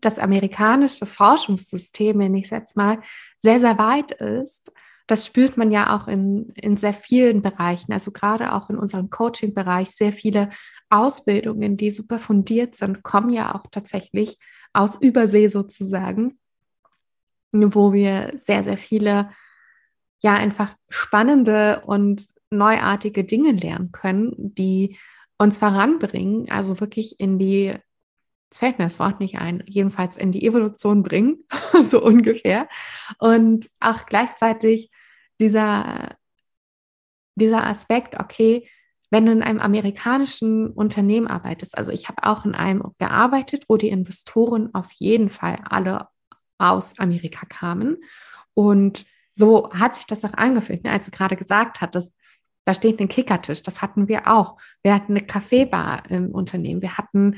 das 0.00 0.18
amerikanische 0.18 1.06
Forschungssystem, 1.06 2.18
wenn 2.18 2.34
ich 2.34 2.44
es 2.44 2.50
jetzt 2.50 2.76
mal, 2.76 3.00
sehr, 3.38 3.60
sehr 3.60 3.78
weit 3.78 4.12
ist. 4.12 4.72
Das 5.06 5.26
spürt 5.26 5.56
man 5.56 5.70
ja 5.70 5.96
auch 5.96 6.08
in, 6.08 6.50
in 6.60 6.76
sehr 6.76 6.94
vielen 6.94 7.42
Bereichen, 7.42 7.92
also 7.92 8.10
gerade 8.10 8.52
auch 8.52 8.70
in 8.70 8.76
unserem 8.76 9.10
Coaching-Bereich. 9.10 9.90
Sehr 9.90 10.12
viele 10.12 10.50
Ausbildungen, 10.90 11.76
die 11.76 11.90
super 11.90 12.18
fundiert 12.18 12.74
sind, 12.74 13.02
kommen 13.02 13.30
ja 13.30 13.54
auch 13.54 13.66
tatsächlich 13.70 14.38
aus 14.72 15.00
Übersee 15.00 15.48
sozusagen, 15.48 16.38
wo 17.52 17.92
wir 17.92 18.32
sehr, 18.36 18.64
sehr 18.64 18.78
viele 18.78 19.30
ja 20.22 20.34
einfach 20.34 20.74
spannende 20.88 21.82
und 21.86 22.26
neuartige 22.50 23.24
Dinge 23.24 23.52
lernen 23.52 23.92
können, 23.92 24.32
die 24.36 24.98
uns 25.38 25.58
voranbringen, 25.58 26.50
also 26.50 26.80
wirklich 26.80 27.20
in 27.20 27.38
die, 27.38 27.74
jetzt 28.50 28.58
fällt 28.58 28.78
mir 28.78 28.84
das 28.84 28.98
Wort 28.98 29.20
nicht 29.20 29.38
ein, 29.38 29.62
jedenfalls 29.66 30.16
in 30.16 30.32
die 30.32 30.46
Evolution 30.46 31.02
bringen, 31.02 31.44
so 31.84 32.02
ungefähr. 32.02 32.68
Und 33.18 33.68
auch 33.80 34.06
gleichzeitig 34.06 34.90
dieser, 35.40 36.16
dieser 37.34 37.66
Aspekt, 37.66 38.18
okay, 38.18 38.68
wenn 39.10 39.26
du 39.26 39.32
in 39.32 39.42
einem 39.42 39.60
amerikanischen 39.60 40.70
Unternehmen 40.70 41.28
arbeitest, 41.28 41.76
also 41.78 41.92
ich 41.92 42.08
habe 42.08 42.24
auch 42.24 42.44
in 42.44 42.54
einem 42.54 42.82
gearbeitet, 42.98 43.64
wo 43.68 43.76
die 43.76 43.88
Investoren 43.88 44.74
auf 44.74 44.90
jeden 44.92 45.30
Fall 45.30 45.58
alle 45.68 46.08
aus 46.58 46.98
Amerika 46.98 47.46
kamen 47.46 47.98
und 48.54 49.04
so 49.36 49.70
hat 49.72 49.94
sich 49.94 50.06
das 50.06 50.24
auch 50.24 50.32
angefühlt, 50.34 50.82
ne? 50.82 50.90
als 50.90 51.06
du 51.06 51.12
gerade 51.12 51.36
gesagt 51.36 51.80
hattest, 51.80 52.12
da 52.64 52.74
steht 52.74 52.98
ein 53.00 53.08
Kickertisch, 53.08 53.62
das 53.62 53.80
hatten 53.80 54.08
wir 54.08 54.26
auch. 54.26 54.56
Wir 54.82 54.92
hatten 54.94 55.12
eine 55.12 55.24
Kaffeebar 55.24 56.02
im 56.08 56.32
Unternehmen. 56.32 56.82
Wir 56.82 56.98
hatten 56.98 57.36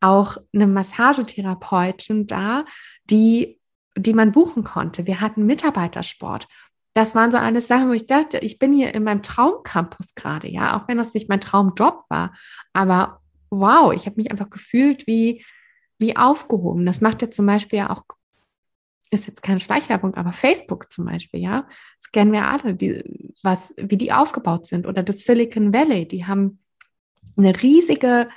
auch 0.00 0.36
eine 0.52 0.66
Massagetherapeutin 0.66 2.26
da, 2.26 2.66
die, 3.08 3.58
die 3.96 4.12
man 4.12 4.32
buchen 4.32 4.64
konnte. 4.64 5.06
Wir 5.06 5.22
hatten 5.22 5.46
Mitarbeitersport. 5.46 6.46
Das 6.92 7.14
waren 7.14 7.30
so 7.30 7.38
alles 7.38 7.68
Sachen, 7.68 7.88
wo 7.88 7.92
ich 7.92 8.06
dachte, 8.06 8.38
ich 8.38 8.58
bin 8.58 8.74
hier 8.74 8.94
in 8.94 9.04
meinem 9.04 9.22
Traumcampus 9.22 10.14
gerade, 10.14 10.50
ja, 10.50 10.76
auch 10.76 10.88
wenn 10.88 10.98
das 10.98 11.14
nicht 11.14 11.28
mein 11.28 11.40
Traumjob 11.40 12.04
war. 12.10 12.34
Aber 12.74 13.20
wow, 13.48 13.94
ich 13.94 14.04
habe 14.04 14.16
mich 14.16 14.30
einfach 14.30 14.50
gefühlt 14.50 15.06
wie, 15.06 15.44
wie 15.98 16.16
aufgehoben. 16.16 16.84
Das 16.84 17.00
macht 17.00 17.22
ja 17.22 17.30
zum 17.30 17.46
Beispiel 17.46 17.78
ja 17.78 17.90
auch 17.90 18.04
ist 19.20 19.26
jetzt 19.26 19.42
keine 19.42 19.60
Schleichwerbung, 19.60 20.14
aber 20.14 20.32
Facebook 20.32 20.92
zum 20.92 21.06
Beispiel, 21.06 21.40
ja, 21.40 21.66
das 22.00 22.10
kennen 22.12 22.32
wir 22.32 22.46
alle, 22.46 22.74
die, 22.74 23.02
was, 23.42 23.74
wie 23.76 23.96
die 23.96 24.12
aufgebaut 24.12 24.66
sind. 24.66 24.86
Oder 24.86 25.02
das 25.02 25.18
Silicon 25.18 25.74
Valley, 25.74 26.06
die 26.06 26.26
haben 26.26 26.60
eine 27.36 27.60
riesige, 27.62 28.28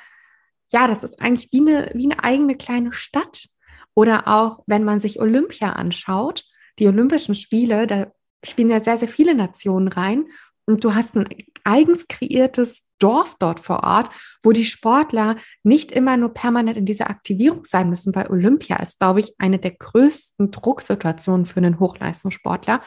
ja, 0.72 0.88
das 0.88 1.04
ist 1.04 1.22
eigentlich 1.22 1.50
wie 1.52 1.62
eine, 1.62 1.92
wie 1.94 2.12
eine 2.12 2.24
eigene 2.24 2.56
kleine 2.56 2.94
Stadt. 2.94 3.48
Oder 3.94 4.28
auch, 4.28 4.64
wenn 4.68 4.84
man 4.84 5.00
sich 5.00 5.20
Olympia 5.20 5.74
anschaut, 5.74 6.46
die 6.80 6.88
Olympischen 6.88 7.36
Spiele, 7.36 7.88
da 7.88 8.12
spielen 8.44 8.70
ja 8.70 8.82
sehr, 8.82 8.98
sehr 8.98 9.10
viele 9.10 9.36
Nationen 9.36 9.88
rein. 9.88 10.26
Und 10.66 10.84
du 10.84 10.94
hast 10.94 11.16
ein 11.16 11.28
eigens 11.64 12.08
kreiertes 12.08 12.84
Dorf 13.00 13.36
dort 13.40 13.60
vor 13.60 13.84
Ort, 13.84 14.10
wo 14.44 14.52
die 14.52 14.66
Sportler 14.66 15.38
nicht 15.64 15.92
immer 15.92 16.18
nur 16.18 16.34
permanent 16.34 16.78
in 16.78 16.86
dieser 16.86 17.10
Aktivierung 17.10 17.66
sein 17.66 17.90
müssen. 17.90 18.12
Bei 18.12 18.30
Olympia 18.30 18.78
ist, 18.78 19.00
glaube 19.00 19.22
ich, 19.22 19.34
eine 19.40 19.60
der 19.60 19.72
größten 19.72 20.52
Drucksituationen 20.52 21.46
für 21.46 21.58
einen 21.58 21.80
Hochleistungssportler, 21.80 22.82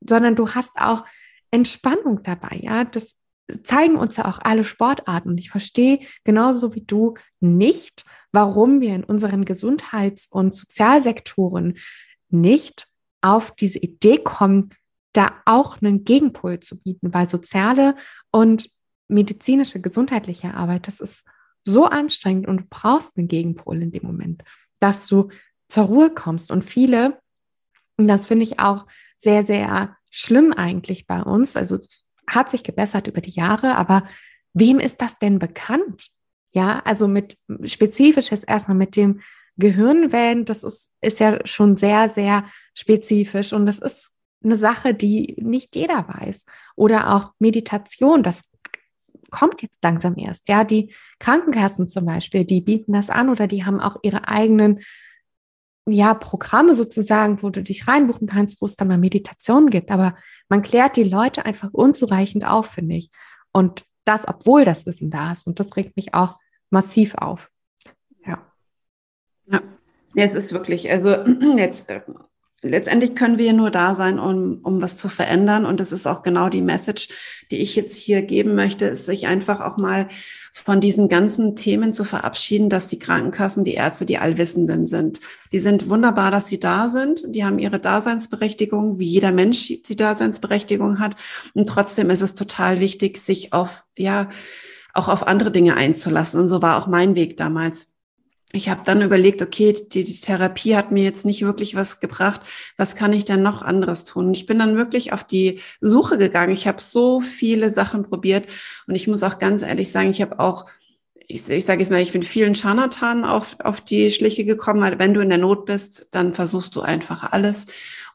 sondern 0.00 0.36
du 0.36 0.50
hast 0.50 0.72
auch 0.76 1.04
Entspannung 1.50 2.22
dabei. 2.22 2.58
Ja, 2.62 2.84
das 2.84 3.14
zeigen 3.62 3.96
uns 3.96 4.16
ja 4.16 4.26
auch 4.26 4.38
alle 4.42 4.64
Sportarten. 4.64 5.30
Und 5.30 5.38
ich 5.38 5.50
verstehe 5.50 6.00
genauso 6.24 6.74
wie 6.74 6.82
du 6.82 7.14
nicht, 7.40 8.04
warum 8.32 8.80
wir 8.80 8.94
in 8.94 9.04
unseren 9.04 9.44
Gesundheits- 9.44 10.26
und 10.30 10.54
Sozialsektoren 10.54 11.78
nicht 12.30 12.88
auf 13.20 13.52
diese 13.52 13.78
Idee 13.78 14.18
kommen, 14.18 14.70
da 15.12 15.32
auch 15.44 15.80
einen 15.82 16.04
Gegenpol 16.04 16.60
zu 16.60 16.78
bieten, 16.78 17.12
weil 17.12 17.28
soziale 17.28 17.94
und 18.30 18.70
medizinische, 19.12 19.80
gesundheitliche 19.80 20.54
Arbeit, 20.54 20.86
das 20.86 21.00
ist 21.00 21.24
so 21.64 21.84
anstrengend 21.84 22.48
und 22.48 22.56
du 22.58 22.64
brauchst 22.68 23.16
einen 23.16 23.28
Gegenpol 23.28 23.82
in 23.82 23.92
dem 23.92 24.04
Moment, 24.04 24.42
dass 24.80 25.06
du 25.06 25.28
zur 25.68 25.84
Ruhe 25.84 26.10
kommst. 26.10 26.50
Und 26.50 26.64
viele, 26.64 27.20
und 27.96 28.08
das 28.08 28.26
finde 28.26 28.44
ich 28.44 28.58
auch 28.58 28.86
sehr, 29.16 29.44
sehr 29.44 29.96
schlimm 30.10 30.52
eigentlich 30.52 31.06
bei 31.06 31.22
uns, 31.22 31.56
also 31.56 31.78
hat 32.26 32.50
sich 32.50 32.64
gebessert 32.64 33.06
über 33.06 33.20
die 33.20 33.30
Jahre, 33.30 33.76
aber 33.76 34.08
wem 34.52 34.78
ist 34.78 35.00
das 35.00 35.18
denn 35.18 35.38
bekannt? 35.38 36.08
Ja, 36.52 36.80
also 36.84 37.08
mit 37.08 37.38
spezifisch 37.64 38.30
jetzt 38.30 38.48
erstmal 38.48 38.76
mit 38.76 38.96
dem 38.96 39.20
Gehirnwellen, 39.56 40.44
das 40.44 40.64
ist, 40.64 40.90
ist 41.00 41.20
ja 41.20 41.38
schon 41.46 41.76
sehr, 41.76 42.08
sehr 42.08 42.44
spezifisch 42.74 43.52
und 43.52 43.66
das 43.66 43.78
ist 43.78 44.12
eine 44.44 44.56
Sache, 44.56 44.92
die 44.92 45.36
nicht 45.40 45.76
jeder 45.76 46.06
weiß. 46.08 46.44
Oder 46.74 47.14
auch 47.14 47.32
Meditation, 47.38 48.22
das 48.22 48.42
kommt 49.32 49.62
jetzt 49.62 49.82
langsam 49.82 50.16
erst. 50.16 50.48
Ja, 50.48 50.62
die 50.62 50.94
Krankenkassen 51.18 51.88
zum 51.88 52.06
Beispiel, 52.06 52.44
die 52.44 52.60
bieten 52.60 52.92
das 52.92 53.10
an 53.10 53.28
oder 53.28 53.48
die 53.48 53.64
haben 53.64 53.80
auch 53.80 53.96
ihre 54.02 54.28
eigenen 54.28 54.80
ja, 55.88 56.14
Programme 56.14 56.76
sozusagen, 56.76 57.42
wo 57.42 57.50
du 57.50 57.62
dich 57.62 57.88
reinbuchen 57.88 58.28
kannst, 58.28 58.62
wo 58.62 58.66
es 58.66 58.76
dann 58.76 58.88
mal 58.88 58.98
Meditationen 58.98 59.70
gibt. 59.70 59.90
Aber 59.90 60.14
man 60.48 60.62
klärt 60.62 60.96
die 60.96 61.02
Leute 61.02 61.44
einfach 61.44 61.70
unzureichend 61.72 62.46
auf, 62.46 62.66
finde 62.66 62.94
ich. 62.94 63.10
Und 63.52 63.84
das, 64.04 64.26
obwohl 64.28 64.64
das 64.64 64.86
Wissen 64.86 65.10
da 65.10 65.32
ist. 65.32 65.46
Und 65.46 65.58
das 65.58 65.76
regt 65.76 65.96
mich 65.96 66.14
auch 66.14 66.38
massiv 66.70 67.14
auf. 67.16 67.50
Ja. 68.24 68.38
Ja, 69.46 69.60
es 70.14 70.34
ist 70.34 70.52
wirklich, 70.52 70.90
also 70.90 71.08
jetzt 71.56 71.88
äh, 71.88 72.02
letztendlich 72.62 73.14
können 73.14 73.38
wir 73.38 73.52
nur 73.52 73.70
da 73.70 73.94
sein, 73.94 74.18
um, 74.18 74.60
um 74.62 74.80
was 74.80 74.96
zu 74.96 75.08
verändern. 75.08 75.66
Und 75.66 75.80
das 75.80 75.92
ist 75.92 76.06
auch 76.06 76.22
genau 76.22 76.48
die 76.48 76.62
Message, 76.62 77.08
die 77.50 77.58
ich 77.58 77.76
jetzt 77.76 77.96
hier 77.96 78.22
geben 78.22 78.54
möchte, 78.54 78.86
ist 78.86 79.06
sich 79.06 79.26
einfach 79.26 79.60
auch 79.60 79.76
mal 79.76 80.08
von 80.54 80.80
diesen 80.80 81.08
ganzen 81.08 81.56
Themen 81.56 81.92
zu 81.92 82.04
verabschieden, 82.04 82.68
dass 82.68 82.86
die 82.86 82.98
Krankenkassen, 82.98 83.64
die 83.64 83.74
Ärzte, 83.74 84.06
die 84.06 84.18
Allwissenden 84.18 84.86
sind. 84.86 85.20
Die 85.50 85.60
sind 85.60 85.88
wunderbar, 85.88 86.30
dass 86.30 86.48
sie 86.48 86.60
da 86.60 86.88
sind. 86.88 87.22
Die 87.26 87.44
haben 87.44 87.58
ihre 87.58 87.80
Daseinsberechtigung, 87.80 88.98
wie 88.98 89.06
jeder 89.06 89.32
Mensch 89.32 89.68
die 89.86 89.96
Daseinsberechtigung 89.96 91.00
hat. 91.00 91.16
Und 91.54 91.68
trotzdem 91.68 92.10
ist 92.10 92.22
es 92.22 92.34
total 92.34 92.80
wichtig, 92.80 93.18
sich 93.18 93.52
auf, 93.52 93.84
ja, 93.98 94.30
auch 94.94 95.08
auf 95.08 95.26
andere 95.26 95.50
Dinge 95.50 95.74
einzulassen. 95.74 96.40
Und 96.40 96.48
so 96.48 96.62
war 96.62 96.78
auch 96.78 96.86
mein 96.86 97.14
Weg 97.14 97.36
damals 97.36 97.91
ich 98.52 98.68
habe 98.68 98.82
dann 98.84 99.00
überlegt, 99.00 99.40
okay, 99.40 99.72
die, 99.72 100.04
die, 100.04 100.20
Therapie 100.20 100.76
hat 100.76 100.92
mir 100.92 101.04
jetzt 101.04 101.24
nicht 101.24 101.42
wirklich 101.42 101.74
was 101.74 102.00
gebracht. 102.00 102.42
Was 102.76 102.94
kann 102.96 103.14
ich 103.14 103.24
denn 103.24 103.42
noch 103.42 103.62
anderes 103.62 104.04
tun? 104.04 104.26
Und 104.26 104.36
ich 104.36 104.46
bin 104.46 104.58
dann 104.58 104.76
wirklich 104.76 105.12
auf 105.12 105.24
die 105.24 105.60
Suche 105.80 106.18
gegangen. 106.18 106.52
Ich 106.52 106.66
habe 106.68 106.80
so 106.82 107.22
viele 107.22 107.72
Sachen 107.72 108.02
probiert 108.02 108.46
und 108.86 108.94
ich 108.94 109.08
muss 109.08 109.22
auch 109.22 109.38
ganz 109.38 109.62
ehrlich 109.62 109.90
sagen, 109.90 110.10
ich 110.10 110.20
habe 110.20 110.38
auch, 110.38 110.66
ich, 111.14 111.48
ich 111.48 111.64
sage 111.64 111.80
jetzt 111.80 111.90
mal, 111.90 112.00
ich 112.02 112.12
bin 112.12 112.22
vielen 112.22 112.54
Scharlatanen 112.54 113.24
auf, 113.24 113.56
auf 113.60 113.80
die 113.80 114.10
Schliche 114.10 114.44
gekommen, 114.44 114.82
weil 114.82 114.98
wenn 114.98 115.14
du 115.14 115.22
in 115.22 115.30
der 115.30 115.38
Not 115.38 115.64
bist, 115.64 116.08
dann 116.10 116.34
versuchst 116.34 116.76
du 116.76 116.82
einfach 116.82 117.32
alles. 117.32 117.66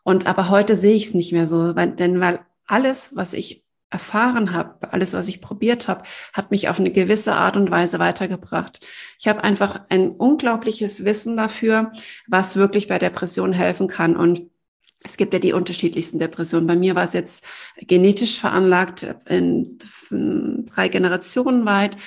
Und 0.04 0.28
aber 0.28 0.50
heute 0.50 0.76
sehe 0.76 0.94
ich 0.94 1.08
es 1.08 1.14
nicht 1.16 1.34
mehr 1.34 1.48
so, 1.48 1.76
weil, 1.76 1.92
denn 1.92 2.20
weil 2.22 2.40
alles, 2.68 3.16
was 3.16 3.34
ich 3.34 3.67
erfahren 3.90 4.54
habe, 4.54 4.92
alles, 4.92 5.14
was 5.14 5.28
ich 5.28 5.42
probiert 5.42 5.88
habe, 5.88 6.04
hat 6.34 6.52
mich 6.52 6.68
auf 6.68 6.80
eine 6.80 6.92
gewisse 6.92 7.36
Art 7.36 7.56
und 7.56 7.72
Weise 7.72 8.00
weitergebracht. 8.00 8.86
Ich 9.20 9.28
habe 9.28 9.44
einfach 9.44 9.82
ein 9.90 10.12
unglaubliches 10.12 11.06
Wissen 11.06 11.38
dafür, 11.38 11.94
was 12.28 12.58
wirklich 12.58 12.88
bei 12.88 13.00
Depressionen 13.00 13.54
helfen 13.54 13.88
kann. 13.88 14.18
Und 14.18 14.44
es 15.04 15.16
gibt 15.16 15.34
ja 15.34 15.40
die 15.40 15.54
unterschiedlichsten 15.54 16.20
Depressionen. 16.20 16.68
Bei 16.68 16.76
mir 16.76 16.96
war 16.96 17.06
es 17.06 17.14
jetzt 17.14 17.46
genetisch 17.78 18.40
veranlagt 18.40 19.08
in 19.26 19.78
drei 20.10 20.90
Generationen 20.90 21.66
weit. 21.66 21.98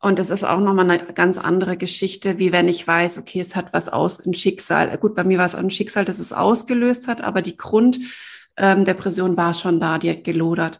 Und 0.00 0.18
das 0.18 0.30
ist 0.30 0.44
auch 0.44 0.60
nochmal 0.60 0.90
eine 0.90 1.12
ganz 1.12 1.38
andere 1.38 1.76
Geschichte, 1.76 2.38
wie 2.38 2.52
wenn 2.52 2.68
ich 2.68 2.86
weiß, 2.86 3.18
okay, 3.18 3.40
es 3.40 3.56
hat 3.56 3.72
was 3.72 3.88
aus, 3.88 4.24
ein 4.24 4.32
Schicksal. 4.32 4.96
Gut, 4.96 5.16
bei 5.16 5.24
mir 5.24 5.38
war 5.38 5.46
es 5.46 5.56
ein 5.56 5.70
Schicksal, 5.70 6.04
das 6.04 6.20
es 6.20 6.32
ausgelöst 6.32 7.08
hat, 7.08 7.20
aber 7.20 7.42
die 7.42 7.56
Grunddepression 7.56 9.30
ähm, 9.30 9.36
war 9.36 9.54
schon 9.54 9.80
da, 9.80 9.98
die 9.98 10.10
hat 10.10 10.22
gelodert. 10.22 10.78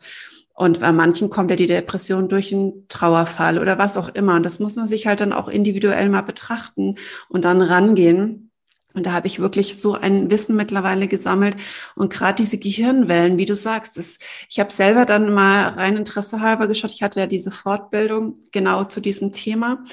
Und 0.59 0.81
bei 0.81 0.91
manchen 0.91 1.31
kommt 1.31 1.51
ja 1.51 1.57
die 1.57 1.69
Depression 1.69 2.29
durch 2.29 2.53
einen 2.53 2.89
Trauerfall 2.89 3.61
oder 3.61 3.79
was 3.79 3.97
auch 3.97 4.09
immer. 4.09 4.35
Und 4.35 4.43
das 4.43 4.59
muss 4.59 4.75
man 4.75 4.89
sich 4.89 5.07
halt 5.07 5.21
dann 5.21 5.33
auch 5.33 5.47
individuell 5.47 6.09
mal 6.09 6.23
betrachten 6.23 6.97
und 7.29 7.45
dann 7.45 7.63
rangehen. 7.63 8.51
Und 8.93 9.07
da 9.07 9.13
habe 9.13 9.29
ich 9.29 9.39
wirklich 9.39 9.79
so 9.79 9.95
ein 9.95 10.33
Wissen 10.33 10.57
mittlerweile 10.57 11.07
gesammelt. 11.07 11.57
Und 11.95 12.13
gerade 12.13 12.43
diese 12.43 12.59
Gehirnwellen, 12.59 13.37
wie 13.37 13.45
du 13.45 13.55
sagst, 13.55 13.99
das, 13.99 14.19
ich 14.49 14.59
habe 14.59 14.73
selber 14.73 15.07
dann 15.07 15.33
mal 15.33 15.69
rein 15.69 15.97
Interesse 15.97 16.41
halber 16.41 16.67
geschaut. 16.67 16.91
Ich 16.91 17.05
hatte 17.05 17.21
ja 17.21 17.29
diese 17.29 17.53
Fortbildung 17.53 18.41
genau 18.51 18.83
zu 18.83 19.01
diesem 19.01 19.31
Thema 19.31 19.85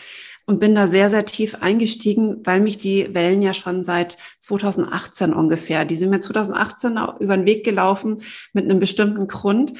und 0.48 0.60
bin 0.60 0.76
da 0.76 0.88
sehr, 0.88 1.10
sehr 1.10 1.26
tief 1.26 1.56
eingestiegen, 1.56 2.38
weil 2.44 2.62
mich 2.62 2.78
die 2.78 3.14
Wellen 3.14 3.42
ja 3.42 3.54
schon 3.54 3.84
seit 3.84 4.18
2018 4.40 5.34
ungefähr, 5.34 5.86
die 5.86 5.98
sind 5.98 6.12
mir 6.12 6.20
2018 6.20 7.00
über 7.20 7.36
den 7.36 7.46
Weg 7.46 7.64
gelaufen 7.64 8.22
mit 8.54 8.66
einem 8.66 8.80
bestimmten 8.80 9.28
Grund 9.28 9.74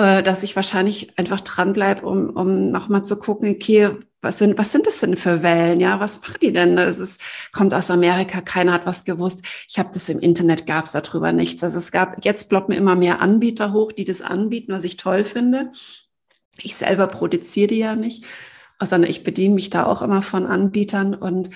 äh, 0.00 0.22
dass 0.22 0.42
ich 0.42 0.56
wahrscheinlich 0.56 1.18
einfach 1.18 1.40
dranbleibe, 1.40 2.06
um, 2.06 2.30
um 2.30 2.70
nochmal 2.70 3.04
zu 3.04 3.18
gucken, 3.18 3.50
okay, 3.50 3.90
was 4.22 4.38
sind, 4.38 4.56
was 4.56 4.72
sind 4.72 4.86
das 4.86 5.00
denn 5.00 5.18
für 5.18 5.42
Wellen? 5.42 5.78
Ja, 5.78 6.00
was 6.00 6.22
machen 6.22 6.38
die 6.40 6.52
denn? 6.52 6.76
Das 6.76 6.98
ist, 6.98 7.20
kommt 7.52 7.74
aus 7.74 7.90
Amerika, 7.90 8.40
keiner 8.40 8.72
hat 8.72 8.86
was 8.86 9.04
gewusst. 9.04 9.44
Ich 9.68 9.78
habe 9.78 9.90
das 9.92 10.08
im 10.08 10.20
Internet, 10.20 10.66
gab 10.66 10.86
es 10.86 10.92
darüber 10.92 11.32
nichts. 11.32 11.62
Also 11.62 11.76
es 11.76 11.92
gab, 11.92 12.24
jetzt 12.24 12.48
ploppen 12.48 12.74
immer 12.74 12.96
mehr 12.96 13.20
Anbieter 13.20 13.74
hoch, 13.74 13.92
die 13.92 14.04
das 14.06 14.22
anbieten, 14.22 14.72
was 14.72 14.84
ich 14.84 14.96
toll 14.96 15.22
finde. 15.22 15.70
Ich 16.62 16.76
selber 16.76 17.06
produziere 17.06 17.68
die 17.68 17.78
ja 17.78 17.94
nicht, 17.94 18.24
sondern 18.80 19.10
ich 19.10 19.22
bediene 19.22 19.54
mich 19.54 19.68
da 19.68 19.84
auch 19.84 20.00
immer 20.00 20.22
von 20.22 20.46
Anbietern 20.46 21.14
und 21.14 21.50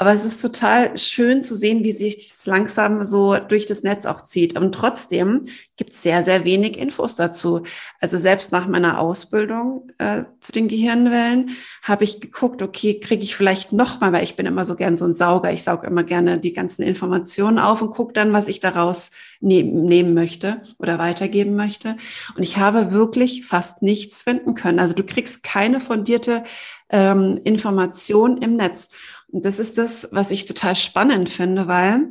aber 0.00 0.14
es 0.14 0.24
ist 0.24 0.40
total 0.40 0.96
schön 0.96 1.42
zu 1.42 1.56
sehen, 1.56 1.82
wie 1.82 1.90
sich 1.90 2.28
es 2.28 2.46
langsam 2.46 3.02
so 3.02 3.36
durch 3.36 3.66
das 3.66 3.82
Netz 3.82 4.06
auch 4.06 4.20
zieht. 4.20 4.56
Und 4.56 4.72
trotzdem 4.72 5.46
gibt 5.76 5.90
es 5.92 6.04
sehr, 6.04 6.24
sehr 6.24 6.44
wenig 6.44 6.78
Infos 6.78 7.16
dazu. 7.16 7.64
Also 8.00 8.16
selbst 8.16 8.52
nach 8.52 8.68
meiner 8.68 9.00
Ausbildung 9.00 9.90
äh, 9.98 10.22
zu 10.38 10.52
den 10.52 10.68
Gehirnwellen 10.68 11.50
habe 11.82 12.04
ich 12.04 12.20
geguckt, 12.20 12.62
okay, 12.62 13.00
kriege 13.00 13.24
ich 13.24 13.34
vielleicht 13.34 13.72
noch 13.72 13.98
mal, 14.00 14.12
weil 14.12 14.22
ich 14.22 14.36
bin 14.36 14.46
immer 14.46 14.64
so 14.64 14.76
gern 14.76 14.94
so 14.94 15.04
ein 15.04 15.14
Sauger. 15.14 15.52
Ich 15.52 15.64
sauge 15.64 15.88
immer 15.88 16.04
gerne 16.04 16.38
die 16.38 16.52
ganzen 16.52 16.82
Informationen 16.82 17.58
auf 17.58 17.82
und 17.82 17.90
gucke 17.90 18.12
dann, 18.12 18.32
was 18.32 18.46
ich 18.46 18.60
daraus 18.60 19.10
ne 19.40 19.64
nehmen 19.64 20.14
möchte 20.14 20.62
oder 20.78 21.00
weitergeben 21.00 21.56
möchte. 21.56 21.96
Und 22.36 22.44
ich 22.44 22.56
habe 22.56 22.92
wirklich 22.92 23.46
fast 23.46 23.82
nichts 23.82 24.22
finden 24.22 24.54
können. 24.54 24.78
Also 24.78 24.94
du 24.94 25.02
kriegst 25.02 25.42
keine 25.42 25.80
fundierte 25.80 26.44
ähm, 26.90 27.40
Information 27.42 28.38
im 28.38 28.54
Netz. 28.54 28.90
Und 29.30 29.44
das 29.44 29.58
ist 29.58 29.78
das, 29.78 30.08
was 30.10 30.30
ich 30.30 30.46
total 30.46 30.74
spannend 30.74 31.30
finde, 31.30 31.68
weil 31.68 32.08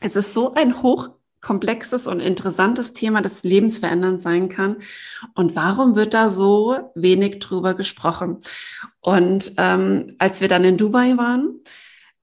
es 0.00 0.16
ist 0.16 0.34
so 0.34 0.54
ein 0.54 0.82
hochkomplexes 0.82 2.06
und 2.06 2.20
interessantes 2.20 2.92
Thema, 2.92 3.22
das 3.22 3.44
lebensverändernd 3.44 4.20
sein 4.20 4.48
kann. 4.48 4.78
Und 5.34 5.54
warum 5.54 5.94
wird 5.94 6.14
da 6.14 6.28
so 6.28 6.92
wenig 6.94 7.38
drüber 7.38 7.74
gesprochen? 7.74 8.40
Und 9.00 9.54
ähm, 9.58 10.16
als 10.18 10.40
wir 10.40 10.48
dann 10.48 10.64
in 10.64 10.76
Dubai 10.76 11.16
waren, 11.16 11.60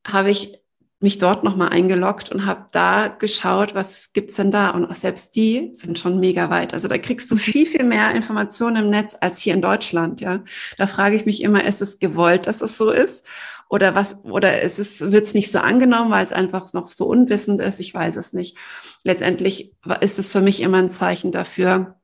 habe 0.06 0.32
ich 0.32 0.60
mich 1.00 1.20
dort 1.20 1.44
nochmal 1.44 1.70
eingeloggt 1.70 2.32
und 2.32 2.46
habe 2.46 2.66
da 2.72 3.08
geschaut, 3.08 3.76
was 3.76 4.14
gibt's 4.14 4.36
denn 4.36 4.50
da? 4.50 4.72
Und 4.72 4.86
auch 4.86 4.96
selbst 4.96 5.36
die 5.36 5.70
sind 5.74 6.00
schon 6.00 6.20
mega 6.20 6.50
weit. 6.50 6.74
Also 6.74 6.88
da 6.88 6.98
kriegst 6.98 7.30
du 7.30 7.36
mhm. 7.36 7.40
viel, 7.40 7.66
viel 7.68 7.84
mehr 7.84 8.16
Informationen 8.16 8.86
im 8.86 8.90
Netz 8.90 9.16
als 9.20 9.40
hier 9.40 9.54
in 9.54 9.62
Deutschland. 9.62 10.22
Ja, 10.22 10.44
da 10.78 10.88
frage 10.88 11.16
ich 11.16 11.26
mich 11.26 11.44
immer, 11.44 11.64
ist 11.64 11.82
es 11.82 12.00
gewollt, 12.00 12.48
dass 12.48 12.62
es 12.62 12.78
so 12.78 12.90
ist? 12.90 13.28
Oder 13.70 13.96
was, 13.96 14.18
oder 14.24 14.62
ist 14.62 14.80
es, 14.80 15.12
wird 15.12 15.26
es 15.26 15.34
nicht 15.34 15.52
so 15.52 15.60
angenommen, 15.60 16.10
weil 16.10 16.24
es 16.24 16.32
einfach 16.32 16.74
noch 16.74 16.90
so 16.90 17.06
unwissend 17.06 17.60
ist? 17.60 17.80
Ich 17.80 17.94
weiß 17.94 18.16
es 18.16 18.34
nicht. 18.34 18.58
Letztendlich 19.04 19.74
ist 20.02 20.20
es 20.20 20.32
für 20.32 20.42
mich 20.42 20.62
immer 20.62 20.78
ein 20.78 20.92
Zeichen 20.92 21.32
dafür, 21.32 21.96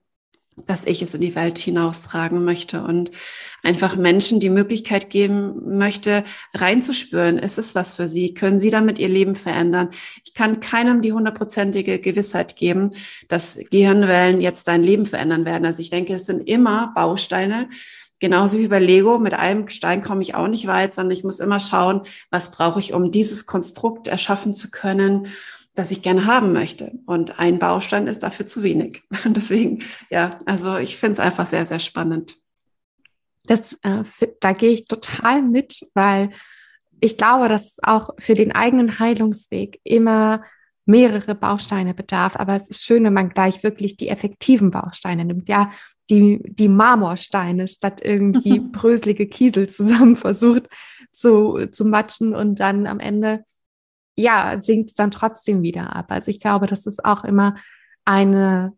dass 0.55 0.85
ich 0.85 1.01
es 1.01 1.13
in 1.13 1.21
die 1.21 1.35
Welt 1.35 1.57
hinaustragen 1.57 2.43
möchte 2.43 2.83
und 2.83 3.11
einfach 3.63 3.95
Menschen 3.95 4.39
die 4.39 4.49
Möglichkeit 4.49 5.09
geben 5.09 5.77
möchte, 5.77 6.23
reinzuspüren, 6.53 7.37
ist 7.37 7.57
es 7.57 7.75
was 7.75 7.95
für 7.95 8.07
sie? 8.07 8.33
Können 8.33 8.59
sie 8.59 8.69
damit 8.69 8.99
ihr 8.99 9.09
Leben 9.09 9.35
verändern? 9.35 9.89
Ich 10.25 10.33
kann 10.33 10.59
keinem 10.59 11.01
die 11.01 11.13
hundertprozentige 11.13 11.99
Gewissheit 11.99 12.55
geben, 12.55 12.91
dass 13.29 13.57
Gehirnwellen 13.71 14.41
jetzt 14.41 14.67
dein 14.67 14.83
Leben 14.83 15.05
verändern 15.05 15.45
werden. 15.45 15.65
Also 15.65 15.81
ich 15.81 15.89
denke, 15.89 16.13
es 16.13 16.25
sind 16.25 16.47
immer 16.47 16.91
Bausteine, 16.93 17.69
Genauso 18.23 18.57
wie 18.57 18.69
bei 18.69 18.79
Lego, 18.79 19.19
mit 19.19 19.33
einem 19.33 19.67
Stein 19.67 20.01
komme 20.01 20.21
ich 20.21 20.33
auch 20.33 20.47
nicht 20.47 20.65
weit, 20.65 20.93
sondern 20.93 21.11
ich 21.11 21.25
muss 21.25 21.41
immer 21.41 21.59
schauen, 21.59 22.03
was 22.29 22.51
brauche 22.51 22.79
ich, 22.79 22.93
um 22.93 23.11
dieses 23.11 23.45
Konstrukt 23.45 24.07
erschaffen 24.07 24.53
zu 24.53 24.71
können, 24.71 25.27
das 25.75 25.91
ich 25.91 26.01
gerne 26.01 26.25
haben 26.25 26.53
möchte. 26.53 26.91
Und 27.05 27.39
ein 27.39 27.59
Baustein 27.59 28.07
ist 28.07 28.23
dafür 28.23 28.45
zu 28.45 28.63
wenig. 28.63 29.03
Deswegen, 29.25 29.83
ja, 30.09 30.39
also 30.45 30.77
ich 30.77 30.97
finde 30.97 31.13
es 31.13 31.19
einfach 31.19 31.47
sehr, 31.47 31.65
sehr 31.65 31.79
spannend. 31.79 32.37
Das, 33.45 33.73
äh, 33.83 34.03
da 34.39 34.53
gehe 34.53 34.71
ich 34.71 34.85
total 34.85 35.41
mit, 35.41 35.81
weil 35.93 36.29
ich 37.01 37.17
glaube, 37.17 37.49
dass 37.49 37.63
es 37.63 37.77
auch 37.81 38.11
für 38.17 38.33
den 38.33 38.53
eigenen 38.53 38.99
Heilungsweg 38.99 39.81
immer 39.83 40.43
mehrere 40.85 41.35
Bausteine 41.35 41.93
bedarf. 41.93 42.35
Aber 42.37 42.55
es 42.55 42.69
ist 42.69 42.83
schön, 42.83 43.03
wenn 43.03 43.13
man 43.13 43.29
gleich 43.29 43.63
wirklich 43.63 43.97
die 43.97 44.09
effektiven 44.09 44.71
Bausteine 44.71 45.25
nimmt. 45.25 45.49
Ja, 45.49 45.71
die, 46.09 46.39
die 46.43 46.69
Marmorsteine 46.69 47.67
statt 47.67 48.01
irgendwie 48.03 48.59
bröselige 48.71 49.27
Kiesel 49.27 49.69
zusammen 49.69 50.15
versucht 50.15 50.69
zu, 51.11 51.67
zu 51.71 51.85
matschen 51.85 52.35
und 52.35 52.59
dann 52.59 52.87
am 52.87 52.99
Ende, 52.99 53.43
ja, 54.15 54.61
sinkt 54.61 54.97
dann 54.99 55.11
trotzdem 55.11 55.63
wieder 55.63 55.95
ab. 55.95 56.07
Also 56.09 56.29
ich 56.29 56.39
glaube, 56.39 56.67
dass 56.67 56.85
es 56.85 57.03
auch 57.03 57.23
immer 57.23 57.55
eine, 58.05 58.77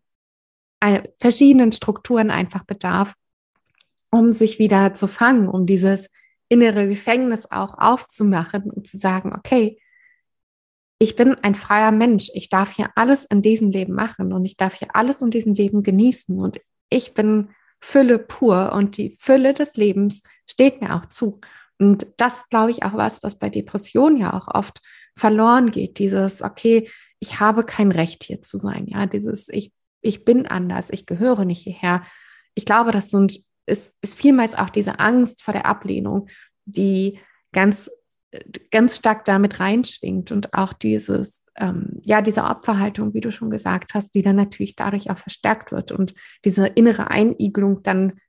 eine 0.80 1.04
verschiedenen 1.20 1.72
Strukturen 1.72 2.30
einfach 2.30 2.64
bedarf, 2.64 3.14
um 4.10 4.32
sich 4.32 4.58
wieder 4.58 4.94
zu 4.94 5.08
fangen, 5.08 5.48
um 5.48 5.66
dieses 5.66 6.08
innere 6.48 6.88
Gefängnis 6.88 7.50
auch 7.50 7.76
aufzumachen 7.78 8.70
und 8.70 8.86
zu 8.86 8.98
sagen, 8.98 9.34
okay, 9.36 9.80
ich 10.98 11.16
bin 11.16 11.34
ein 11.42 11.54
freier 11.54 11.92
Mensch. 11.92 12.30
Ich 12.32 12.48
darf 12.48 12.74
hier 12.74 12.90
alles 12.94 13.26
in 13.26 13.42
diesem 13.42 13.70
Leben 13.70 13.92
machen 13.92 14.32
und 14.32 14.44
ich 14.44 14.56
darf 14.56 14.74
hier 14.74 14.94
alles 14.94 15.20
in 15.20 15.30
diesem 15.30 15.52
Leben 15.54 15.82
genießen 15.82 16.38
und 16.38 16.60
ich 16.88 17.12
bin 17.14 17.50
Fülle 17.80 18.18
pur 18.18 18.72
und 18.72 18.96
die 18.96 19.16
Fülle 19.18 19.52
des 19.52 19.76
Lebens 19.76 20.22
steht 20.46 20.80
mir 20.80 20.94
auch 20.94 21.06
zu. 21.06 21.40
Und 21.78 22.06
das 22.16 22.48
glaube 22.48 22.70
ich 22.70 22.84
auch 22.84 22.94
was, 22.94 23.22
was 23.22 23.38
bei 23.38 23.50
Depressionen 23.50 24.16
ja 24.16 24.32
auch 24.32 24.48
oft 24.48 24.80
verloren 25.16 25.70
geht. 25.70 25.98
Dieses, 25.98 26.42
okay, 26.42 26.88
ich 27.18 27.40
habe 27.40 27.64
kein 27.64 27.92
Recht 27.92 28.24
hier 28.24 28.42
zu 28.42 28.58
sein. 28.58 28.86
Ja, 28.86 29.06
dieses, 29.06 29.48
ich, 29.48 29.72
ich 30.02 30.24
bin 30.24 30.46
anders, 30.46 30.90
ich 30.90 31.06
gehöre 31.06 31.44
nicht 31.44 31.62
hierher. 31.62 32.04
Ich 32.54 32.66
glaube, 32.66 32.92
das 32.92 33.10
sind, 33.10 33.40
ist, 33.66 33.96
ist 34.02 34.14
vielmals 34.14 34.54
auch 34.54 34.70
diese 34.70 34.98
Angst 35.00 35.42
vor 35.42 35.52
der 35.52 35.66
Ablehnung, 35.66 36.28
die 36.66 37.18
ganz 37.52 37.90
ganz 38.70 38.96
stark 38.96 39.24
damit 39.24 39.60
reinschwingt 39.60 40.32
und 40.32 40.52
auch 40.54 40.72
dieses, 40.72 41.44
ähm, 41.56 42.00
ja, 42.02 42.22
diese 42.22 42.44
Opferhaltung, 42.44 43.14
wie 43.14 43.20
du 43.20 43.30
schon 43.32 43.50
gesagt 43.50 43.94
hast, 43.94 44.14
die 44.14 44.22
dann 44.22 44.36
natürlich 44.36 44.76
dadurch 44.76 45.10
auch 45.10 45.18
verstärkt 45.18 45.72
wird 45.72 45.92
und 45.92 46.14
diese 46.44 46.66
innere 46.66 47.10
Einigelung 47.10 47.82
dann 47.82 48.20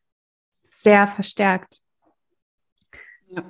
sehr 0.69 1.07
verstärkt. 1.07 1.79
Ja. 3.29 3.43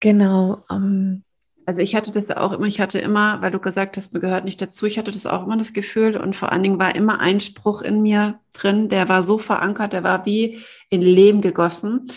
Genau. 0.00 0.64
Ähm, 0.70 1.24
also 1.66 1.80
ich 1.80 1.94
hatte 1.94 2.10
das 2.10 2.36
auch 2.36 2.52
immer, 2.52 2.66
ich 2.66 2.80
hatte 2.80 2.98
immer, 2.98 3.40
weil 3.40 3.50
du 3.50 3.58
gesagt 3.58 3.96
hast, 3.96 4.12
mir 4.12 4.20
gehört 4.20 4.44
nicht 4.44 4.60
dazu, 4.60 4.86
ich 4.86 4.98
hatte 4.98 5.10
das 5.10 5.26
auch 5.26 5.44
immer 5.44 5.56
das 5.56 5.72
Gefühl 5.72 6.16
und 6.16 6.34
vor 6.34 6.52
allen 6.52 6.62
Dingen 6.62 6.78
war 6.78 6.94
immer 6.94 7.20
ein 7.20 7.40
Spruch 7.40 7.82
in 7.82 8.02
mir 8.02 8.40
drin, 8.52 8.88
der 8.88 9.08
war 9.08 9.22
so 9.22 9.38
verankert, 9.38 9.92
der 9.92 10.02
war 10.02 10.26
wie 10.26 10.60
in 10.90 11.02
Lehm 11.02 11.40
gegossen. 11.40 12.08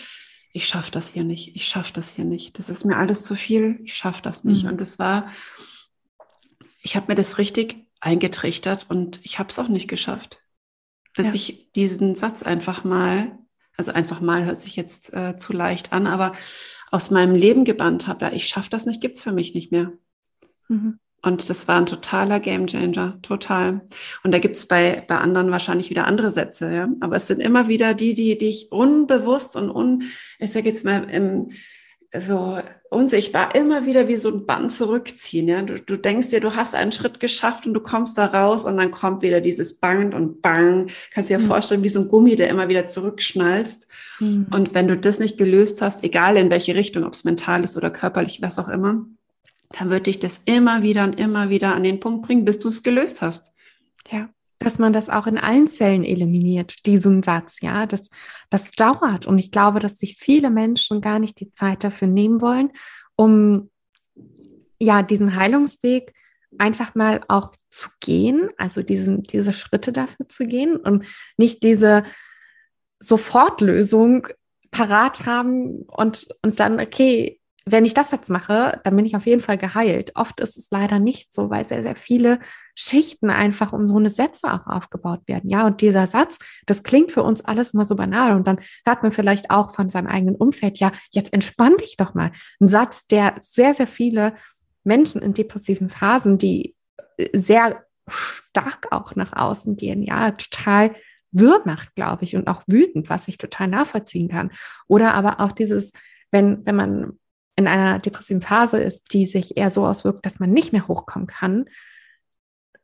Ich 0.52 0.66
schaffe 0.66 0.90
das 0.90 1.12
hier 1.12 1.24
nicht, 1.24 1.54
ich 1.54 1.66
schaffe 1.68 1.92
das 1.92 2.14
hier 2.14 2.24
nicht. 2.24 2.58
Das 2.58 2.70
ist 2.70 2.84
mir 2.84 2.96
alles 2.96 3.24
zu 3.24 3.34
viel, 3.34 3.80
ich 3.84 3.94
schaffe 3.94 4.22
das 4.22 4.42
nicht. 4.42 4.64
Mhm. 4.64 4.70
Und 4.70 4.80
das 4.80 4.98
war, 4.98 5.30
ich 6.82 6.96
habe 6.96 7.06
mir 7.08 7.14
das 7.14 7.38
richtig 7.38 7.76
eingetrichtert 8.00 8.86
und 8.88 9.20
ich 9.22 9.38
habe 9.38 9.50
es 9.50 9.58
auch 9.58 9.68
nicht 9.68 9.88
geschafft. 9.88 10.40
Bis 11.14 11.28
ja. 11.28 11.34
ich 11.34 11.72
diesen 11.72 12.14
Satz 12.14 12.42
einfach 12.42 12.84
mal, 12.84 13.38
also 13.76 13.92
einfach 13.92 14.20
mal 14.20 14.44
hört 14.44 14.60
sich 14.60 14.76
jetzt 14.76 15.12
äh, 15.12 15.36
zu 15.36 15.52
leicht 15.52 15.92
an, 15.92 16.06
aber 16.06 16.32
aus 16.90 17.10
meinem 17.10 17.34
Leben 17.34 17.64
gebannt 17.64 18.06
habe, 18.06 18.26
ja, 18.26 18.32
ich 18.32 18.46
schaffe 18.48 18.70
das 18.70 18.86
nicht, 18.86 19.00
gibt's 19.00 19.22
für 19.22 19.32
mich 19.32 19.54
nicht 19.54 19.72
mehr. 19.72 19.92
Mhm. 20.68 20.98
Und 21.22 21.50
das 21.50 21.66
war 21.66 21.76
ein 21.76 21.86
totaler 21.86 22.38
Gamechanger, 22.38 23.18
total. 23.22 23.80
Und 24.22 24.32
da 24.32 24.38
gibt's 24.38 24.66
bei, 24.66 25.04
bei 25.08 25.18
anderen 25.18 25.50
wahrscheinlich 25.50 25.90
wieder 25.90 26.06
andere 26.06 26.30
Sätze, 26.30 26.72
ja. 26.72 26.88
Aber 27.00 27.16
es 27.16 27.26
sind 27.26 27.40
immer 27.40 27.66
wieder 27.68 27.94
die, 27.94 28.14
die 28.14 28.38
dich 28.38 28.70
unbewusst 28.70 29.56
und 29.56 29.70
un, 29.70 30.04
ich 30.38 30.52
sage 30.52 30.68
jetzt 30.68 30.84
mal, 30.84 31.04
im, 31.10 31.50
so 32.20 32.58
unsichtbar 32.90 33.54
immer 33.54 33.86
wieder 33.86 34.08
wie 34.08 34.16
so 34.16 34.30
ein 34.30 34.46
Band 34.46 34.72
zurückziehen. 34.72 35.48
Ja? 35.48 35.62
Du, 35.62 35.80
du 35.80 35.96
denkst 35.96 36.28
dir, 36.28 36.40
du 36.40 36.54
hast 36.54 36.74
einen 36.74 36.92
Schritt 36.92 37.20
geschafft 37.20 37.66
und 37.66 37.74
du 37.74 37.80
kommst 37.80 38.16
da 38.16 38.26
raus 38.26 38.64
und 38.64 38.76
dann 38.76 38.90
kommt 38.90 39.22
wieder 39.22 39.40
dieses 39.40 39.74
Band 39.74 40.14
und 40.14 40.42
Bang. 40.42 40.90
Kannst 41.12 41.30
dir 41.30 41.38
ja 41.38 41.42
mhm. 41.42 41.48
vorstellen, 41.48 41.82
wie 41.82 41.88
so 41.88 42.00
ein 42.00 42.08
Gummi, 42.08 42.36
der 42.36 42.48
immer 42.48 42.68
wieder 42.68 42.88
zurückschnallst. 42.88 43.88
Mhm. 44.20 44.46
Und 44.50 44.74
wenn 44.74 44.88
du 44.88 44.96
das 44.96 45.18
nicht 45.18 45.38
gelöst 45.38 45.82
hast, 45.82 46.04
egal 46.04 46.36
in 46.36 46.50
welche 46.50 46.74
Richtung, 46.74 47.04
ob 47.04 47.14
es 47.14 47.24
mental 47.24 47.64
ist 47.64 47.76
oder 47.76 47.90
körperlich, 47.90 48.40
was 48.42 48.58
auch 48.58 48.68
immer, 48.68 49.04
dann 49.78 49.90
wird 49.90 50.06
dich 50.06 50.18
das 50.18 50.40
immer 50.44 50.82
wieder 50.82 51.04
und 51.04 51.18
immer 51.18 51.50
wieder 51.50 51.74
an 51.74 51.82
den 51.82 52.00
Punkt 52.00 52.26
bringen, 52.26 52.44
bis 52.44 52.58
du 52.58 52.68
es 52.68 52.82
gelöst 52.82 53.20
hast. 53.20 53.52
Ja 54.10 54.28
dass 54.58 54.78
man 54.78 54.92
das 54.92 55.10
auch 55.10 55.26
in 55.26 55.38
allen 55.38 55.68
Zellen 55.68 56.04
eliminiert, 56.04 56.86
diesen 56.86 57.22
Satz, 57.22 57.60
ja, 57.60 57.86
das, 57.86 58.08
das 58.50 58.70
dauert. 58.70 59.26
Und 59.26 59.38
ich 59.38 59.50
glaube, 59.50 59.80
dass 59.80 59.98
sich 59.98 60.16
viele 60.16 60.50
Menschen 60.50 61.00
gar 61.00 61.18
nicht 61.18 61.40
die 61.40 61.50
Zeit 61.50 61.84
dafür 61.84 62.08
nehmen 62.08 62.40
wollen, 62.40 62.70
um 63.16 63.70
ja 64.78 65.02
diesen 65.02 65.36
Heilungsweg 65.36 66.12
einfach 66.58 66.94
mal 66.94 67.20
auch 67.28 67.52
zu 67.68 67.90
gehen, 68.00 68.50
also 68.56 68.82
diesen, 68.82 69.22
diese 69.22 69.52
Schritte 69.52 69.92
dafür 69.92 70.28
zu 70.28 70.46
gehen 70.46 70.76
und 70.76 71.04
nicht 71.36 71.62
diese 71.62 72.04
Sofortlösung 72.98 74.26
parat 74.70 75.26
haben 75.26 75.82
und, 75.82 76.28
und 76.42 76.60
dann, 76.60 76.80
okay, 76.80 77.40
wenn 77.68 77.84
ich 77.84 77.94
das 77.94 78.12
jetzt 78.12 78.30
mache, 78.30 78.80
dann 78.84 78.94
bin 78.94 79.04
ich 79.04 79.16
auf 79.16 79.26
jeden 79.26 79.40
Fall 79.40 79.58
geheilt. 79.58 80.12
Oft 80.14 80.38
ist 80.38 80.56
es 80.56 80.68
leider 80.70 81.00
nicht 81.00 81.34
so, 81.34 81.50
weil 81.50 81.64
sehr, 81.64 81.82
sehr 81.82 81.96
viele 81.96 82.38
Schichten 82.76 83.28
einfach 83.28 83.72
um 83.72 83.88
so 83.88 83.96
eine 83.96 84.08
Sätze 84.08 84.52
auch 84.52 84.68
aufgebaut 84.68 85.22
werden. 85.26 85.50
Ja, 85.50 85.66
und 85.66 85.80
dieser 85.80 86.06
Satz, 86.06 86.38
das 86.66 86.84
klingt 86.84 87.10
für 87.10 87.24
uns 87.24 87.44
alles 87.44 87.74
immer 87.74 87.84
so 87.84 87.96
banal. 87.96 88.36
Und 88.36 88.46
dann 88.46 88.60
hört 88.86 89.02
man 89.02 89.10
vielleicht 89.10 89.50
auch 89.50 89.74
von 89.74 89.88
seinem 89.88 90.06
eigenen 90.06 90.36
Umfeld, 90.36 90.78
ja, 90.78 90.92
jetzt 91.10 91.32
entspann 91.32 91.76
dich 91.78 91.96
doch 91.96 92.14
mal. 92.14 92.30
Ein 92.60 92.68
Satz, 92.68 93.08
der 93.08 93.34
sehr, 93.40 93.74
sehr 93.74 93.88
viele 93.88 94.34
Menschen 94.84 95.20
in 95.20 95.34
depressiven 95.34 95.90
Phasen, 95.90 96.38
die 96.38 96.76
äh, 97.16 97.36
sehr 97.36 97.84
stark 98.06 98.86
auch 98.92 99.16
nach 99.16 99.32
außen 99.32 99.76
gehen, 99.76 100.04
ja, 100.04 100.30
total 100.30 100.94
wirr 101.32 101.62
macht, 101.64 101.96
glaube 101.96 102.22
ich, 102.22 102.36
und 102.36 102.46
auch 102.46 102.62
wütend, 102.68 103.10
was 103.10 103.26
ich 103.26 103.38
total 103.38 103.66
nachvollziehen 103.66 104.28
kann. 104.28 104.52
Oder 104.86 105.14
aber 105.14 105.40
auch 105.40 105.50
dieses, 105.50 105.90
wenn, 106.30 106.64
wenn 106.64 106.76
man 106.76 107.18
in 107.56 107.66
einer 107.66 107.98
depressiven 107.98 108.42
Phase 108.42 108.78
ist, 108.78 109.12
die 109.12 109.26
sich 109.26 109.56
eher 109.56 109.70
so 109.70 109.86
auswirkt, 109.86 110.24
dass 110.26 110.38
man 110.38 110.52
nicht 110.52 110.72
mehr 110.72 110.88
hochkommen 110.88 111.26
kann, 111.26 111.64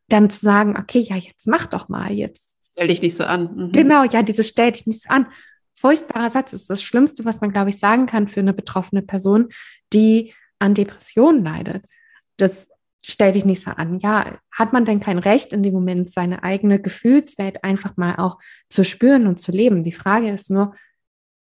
dann 0.09 0.31
zu 0.31 0.41
sagen, 0.41 0.77
okay, 0.79 1.01
ja, 1.01 1.16
jetzt 1.16 1.47
mach 1.47 1.66
doch 1.66 1.89
mal, 1.89 2.11
jetzt. 2.11 2.57
Stell 2.73 2.89
dich 2.89 3.03
nicht 3.03 3.16
so 3.16 3.25
an. 3.25 3.55
Mhm. 3.55 3.73
Genau, 3.73 4.05
ja, 4.05 4.23
dieses 4.23 4.49
stell 4.49 4.73
dich 4.73 4.87
nicht 4.87 5.03
so 5.03 5.09
an. 5.11 5.27
Furchtbarer 5.75 6.31
Satz 6.31 6.53
ist 6.53 6.70
das 6.70 6.83
Schlimmste, 6.83 7.25
was 7.25 7.41
man, 7.41 7.53
glaube 7.53 7.70
ich, 7.70 7.79
sagen 7.79 8.07
kann 8.07 8.29
für 8.29 8.41
eine 8.41 8.55
betroffene 8.55 9.03
Person, 9.03 9.49
die 9.93 10.35
an 10.59 10.75
Depressionen 10.75 11.45
leidet. 11.45 11.85
Das 12.37 12.68
stell 13.05 13.33
dich 13.33 13.45
nicht 13.45 13.62
so 13.62 13.73
an. 13.73 13.99
Ja, 13.99 14.39
hat 14.51 14.73
man 14.73 14.85
denn 14.85 15.01
kein 15.01 15.18
Recht 15.18 15.53
in 15.53 15.62
dem 15.62 15.75
Moment, 15.75 16.11
seine 16.11 16.45
eigene 16.45 16.81
Gefühlswelt 16.81 17.64
einfach 17.64 17.97
mal 17.97 18.16
auch 18.16 18.39
zu 18.70 18.85
spüren 18.85 19.27
und 19.27 19.39
zu 19.39 19.53
leben? 19.53 19.83
Die 19.83 19.93
Frage 19.93 20.31
ist 20.31 20.51
nur, 20.51 20.75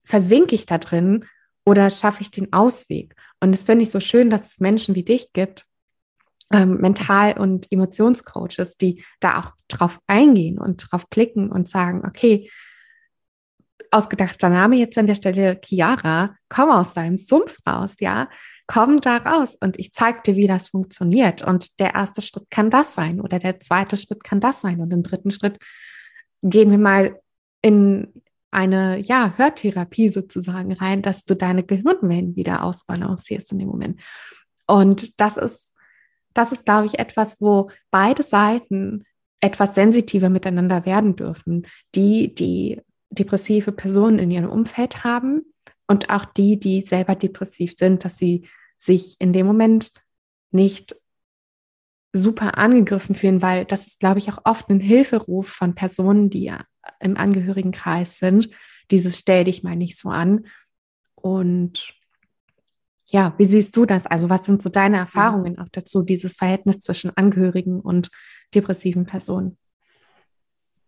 versinke 0.03 0.55
ich 0.55 0.65
da 0.65 0.78
drin 0.78 1.26
oder 1.68 1.89
schaffe 1.89 2.22
ich 2.22 2.32
den 2.32 2.53
Ausweg? 2.53 3.13
Und 3.41 3.53
es 3.53 3.65
finde 3.65 3.84
ich 3.84 3.91
so 3.91 3.99
schön, 3.99 4.30
dass 4.30 4.47
es 4.47 4.61
Menschen 4.61 4.95
wie 4.95 5.03
dich 5.03 5.34
gibt, 5.34 5.65
ähm, 6.53 6.78
Mental- 6.78 7.38
und 7.38 7.70
Emotionscoaches, 7.70 8.78
die 8.78 9.03
da 9.20 9.39
auch 9.39 9.51
drauf 9.68 9.99
eingehen 10.07 10.59
und 10.59 10.88
drauf 10.89 11.09
blicken 11.09 11.51
und 11.51 11.70
sagen, 11.70 12.03
okay, 12.07 12.49
ausgedachter 13.91 14.47
Name 14.47 14.78
jetzt 14.78 14.97
an 14.97 15.07
der 15.07 15.15
Stelle 15.15 15.59
Chiara, 15.61 16.38
komm 16.47 16.70
aus 16.70 16.93
deinem 16.93 17.18
Sumpf 17.18 17.57
raus, 17.68 17.95
ja, 17.99 18.30
komm 18.65 19.01
da 19.01 19.18
raus 19.18 19.57
und 19.59 19.78
ich 19.78 19.91
zeige 19.91 20.22
dir, 20.26 20.36
wie 20.38 20.47
das 20.47 20.70
funktioniert. 20.70 21.41
Und 21.41 21.82
der 21.82 21.95
erste 21.95 22.22
Schritt 22.22 22.49
kann 22.49 22.70
das 22.70 22.93
sein 22.93 23.20
oder 23.20 23.39
der 23.39 23.59
zweite 23.59 23.97
Schritt 23.97 24.24
kann 24.24 24.39
das 24.39 24.61
sein 24.61 24.80
und 24.80 24.93
im 24.93 25.03
dritten 25.03 25.32
Schritt 25.32 25.57
gehen 26.43 26.72
wir 26.72 26.78
mal 26.78 27.20
in 27.61 28.13
eine 28.52 29.00
ja, 29.00 29.34
Hörtherapie 29.36 30.10
sozusagen 30.10 30.74
rein, 30.74 31.02
dass 31.02 31.26
du 31.26 31.36
deine 31.36 31.64
Gehirnwellen 31.64 32.36
wieder 32.36 32.64
ausbalancierst 32.64 33.52
in 33.52 33.60
dem 33.60 33.68
Moment. 33.68 34.00
Und 34.66 35.20
das 35.20 35.38
ist, 35.38 35.74
das 36.34 36.52
ist, 36.52 36.66
glaube 36.66 36.86
ich, 36.86 37.00
etwas, 37.00 37.41
wo 37.41 37.70
beide 37.91 38.24
Seiten 38.24 39.04
etwas 39.39 39.76
sensitiver 39.76 40.30
miteinander 40.30 40.86
werden 40.86 41.16
dürfen. 41.16 41.68
Die, 41.95 42.34
die 42.34 42.82
depressive 43.10 43.72
Personen 43.72 44.20
in 44.20 44.32
ihrem 44.32 44.50
Umfeld 44.50 45.04
haben 45.04 45.54
und 45.88 46.10
auch 46.10 46.26
die, 46.26 46.60
die 46.60 46.82
selber 46.82 47.16
depressiv 47.16 47.76
sind, 47.78 48.06
dass 48.06 48.18
sie 48.18 48.48
sich 48.78 49.16
in 49.20 49.34
dem 49.34 49.48
Moment 49.48 49.91
nicht 50.52 50.95
super 52.14 52.58
angegriffen 52.58 53.16
fühlen, 53.16 53.41
weil 53.41 53.66
das 53.66 53.88
ist, 53.88 54.00
glaube 54.00 54.20
ich, 54.20 54.32
auch 54.32 54.39
oft 54.43 54.70
ein 54.70 54.80
Hilferuf 54.80 55.50
von 55.50 55.76
Personen, 55.76 56.30
die 56.30 56.43
ja 56.43 56.64
im 56.99 57.17
Angehörigenkreis 57.17 58.19
sind. 58.19 58.49
Dieses 58.91 59.19
stell 59.19 59.43
dich 59.45 59.63
mal 59.63 59.75
nicht 59.75 59.97
so 59.97 60.09
an. 60.09 60.47
Und 61.15 61.93
ja, 63.05 63.33
wie 63.38 63.45
siehst 63.45 63.75
du 63.75 63.85
das? 63.85 64.05
Also 64.05 64.29
was 64.29 64.45
sind 64.45 64.61
so 64.61 64.69
deine 64.69 64.97
Erfahrungen 64.97 65.59
auch 65.59 65.69
dazu, 65.71 66.03
dieses 66.03 66.35
Verhältnis 66.35 66.79
zwischen 66.79 67.15
Angehörigen 67.15 67.79
und 67.79 68.09
depressiven 68.53 69.05
Personen? 69.05 69.57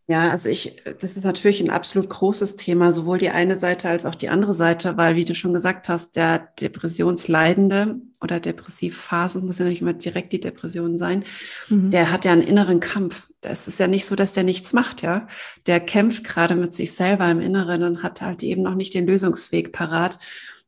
Ja, 0.09 0.31
also 0.31 0.49
ich, 0.49 0.75
das 0.85 1.11
ist 1.11 1.23
natürlich 1.23 1.61
ein 1.61 1.69
absolut 1.69 2.09
großes 2.09 2.55
Thema, 2.55 2.91
sowohl 2.93 3.19
die 3.19 3.29
eine 3.29 3.59
Seite 3.59 3.89
als 3.89 4.07
auch 4.07 4.15
die 4.15 4.29
andere 4.29 4.55
Seite, 4.55 4.97
weil, 4.97 5.15
wie 5.15 5.23
du 5.23 5.35
schon 5.35 5.53
gesagt 5.53 5.87
hast, 5.87 6.15
der 6.15 6.49
Depressionsleidende 6.59 8.01
oder 8.19 8.39
Depressivphase, 8.39 9.39
muss 9.39 9.59
ja 9.59 9.65
nicht 9.65 9.81
immer 9.81 9.93
direkt 9.93 10.33
die 10.33 10.39
Depression 10.39 10.97
sein, 10.97 11.25
mhm. 11.69 11.91
der 11.91 12.11
hat 12.11 12.25
ja 12.25 12.31
einen 12.31 12.41
inneren 12.41 12.79
Kampf. 12.79 13.29
Es 13.41 13.67
ist 13.67 13.79
ja 13.79 13.85
nicht 13.85 14.07
so, 14.07 14.15
dass 14.15 14.33
der 14.33 14.43
nichts 14.43 14.73
macht, 14.73 15.03
ja. 15.03 15.27
Der 15.67 15.79
kämpft 15.79 16.23
gerade 16.23 16.55
mit 16.55 16.73
sich 16.73 16.93
selber 16.93 17.29
im 17.29 17.39
Inneren 17.39 17.83
und 17.83 18.01
hat 18.01 18.21
halt 18.21 18.41
eben 18.41 18.63
noch 18.63 18.73
nicht 18.73 18.95
den 18.95 19.05
Lösungsweg 19.05 19.73
parat. 19.73 20.17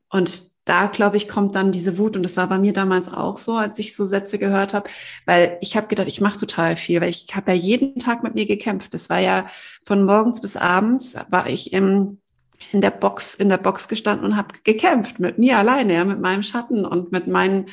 Und 0.10 0.51
da, 0.72 0.86
glaube 0.86 1.18
ich, 1.18 1.28
kommt 1.28 1.56
dann 1.56 1.74
diese 1.74 1.98
Wut. 1.98 2.16
Und 2.16 2.24
das 2.24 2.38
war 2.38 2.48
bei 2.48 2.58
mir 2.58 2.72
damals 2.72 3.12
auch 3.12 3.38
so, 3.38 3.58
als 3.58 3.78
ich 3.78 3.94
so 3.94 4.06
Sätze 4.06 4.40
gehört 4.40 4.74
habe, 4.74 4.90
weil 5.26 5.58
ich 5.60 5.76
habe 5.76 5.88
gedacht, 5.88 6.08
ich 6.08 6.22
mache 6.22 6.40
total 6.40 6.78
viel, 6.78 7.02
weil 7.02 7.10
ich 7.10 7.28
habe 7.36 7.52
ja 7.52 7.58
jeden 7.58 8.00
Tag 8.00 8.24
mit 8.24 8.36
mir 8.36 8.46
gekämpft. 8.46 8.94
Das 8.94 9.10
war 9.10 9.20
ja 9.20 9.48
von 9.86 10.06
morgens 10.06 10.40
bis 10.40 10.56
abends, 10.56 11.18
war 11.30 11.48
ich 11.48 11.74
im 11.74 12.20
in 12.72 12.80
der 12.80 12.92
Box 12.92 13.34
in 13.36 13.50
der 13.50 13.58
Box 13.58 13.88
gestanden 13.88 14.26
und 14.26 14.38
habe 14.38 14.54
gekämpft 14.64 15.20
mit 15.20 15.40
mir 15.40 15.58
alleine, 15.58 15.96
ja, 15.96 16.06
mit 16.06 16.22
meinem 16.22 16.44
Schatten 16.44 16.86
und 16.86 17.12
mit 17.12 17.28
meinen 17.28 17.66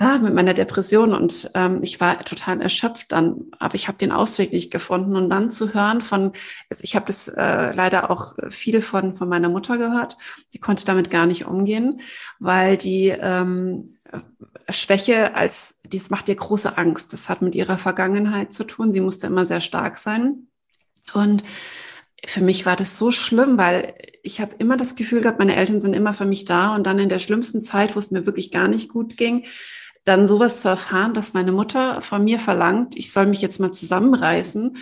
ja, 0.00 0.18
mit 0.18 0.34
meiner 0.34 0.54
Depression 0.54 1.14
und 1.14 1.50
ähm, 1.54 1.80
ich 1.82 2.00
war 2.00 2.18
total 2.24 2.60
erschöpft 2.60 3.12
dann, 3.12 3.50
aber 3.58 3.74
ich 3.74 3.88
habe 3.88 3.98
den 3.98 4.12
Ausweg 4.12 4.52
nicht 4.52 4.70
gefunden 4.70 5.16
und 5.16 5.30
dann 5.30 5.50
zu 5.50 5.74
hören 5.74 6.00
von, 6.00 6.32
also 6.70 6.82
ich 6.82 6.96
habe 6.96 7.06
das 7.06 7.28
äh, 7.28 7.72
leider 7.72 8.10
auch 8.10 8.34
viel 8.50 8.82
von 8.82 9.16
von 9.16 9.28
meiner 9.28 9.48
Mutter 9.48 9.78
gehört, 9.78 10.16
die 10.52 10.58
konnte 10.58 10.84
damit 10.84 11.10
gar 11.10 11.26
nicht 11.26 11.46
umgehen, 11.46 12.00
weil 12.38 12.76
die 12.76 13.08
ähm, 13.08 13.90
Schwäche 14.68 15.34
als, 15.34 15.80
dies 15.84 16.10
macht 16.10 16.28
ihr 16.28 16.36
große 16.36 16.76
Angst. 16.76 17.12
Das 17.12 17.28
hat 17.28 17.42
mit 17.42 17.54
ihrer 17.54 17.78
Vergangenheit 17.78 18.52
zu 18.52 18.64
tun. 18.64 18.92
Sie 18.92 19.00
musste 19.00 19.26
immer 19.26 19.46
sehr 19.46 19.60
stark 19.60 19.98
sein 19.98 20.46
und 21.14 21.42
für 22.24 22.40
mich 22.40 22.66
war 22.66 22.76
das 22.76 22.98
so 22.98 23.10
schlimm, 23.10 23.58
weil 23.58 23.94
ich 24.22 24.40
habe 24.40 24.54
immer 24.58 24.76
das 24.76 24.94
Gefühl 24.94 25.20
gehabt, 25.20 25.40
meine 25.40 25.56
Eltern 25.56 25.80
sind 25.80 25.94
immer 25.94 26.12
für 26.12 26.24
mich 26.24 26.44
da 26.44 26.74
und 26.74 26.86
dann 26.86 26.98
in 26.98 27.08
der 27.08 27.18
schlimmsten 27.18 27.60
Zeit, 27.60 27.96
wo 27.96 27.98
es 27.98 28.10
mir 28.10 28.26
wirklich 28.26 28.52
gar 28.52 28.68
nicht 28.68 28.88
gut 28.88 29.16
ging, 29.16 29.44
dann 30.04 30.26
sowas 30.26 30.60
zu 30.60 30.68
erfahren, 30.68 31.14
dass 31.14 31.34
meine 31.34 31.52
Mutter 31.52 32.02
von 32.02 32.24
mir 32.24 32.38
verlangt, 32.38 32.96
ich 32.96 33.12
soll 33.12 33.26
mich 33.26 33.40
jetzt 33.40 33.60
mal 33.60 33.72
zusammenreißen, 33.72 34.76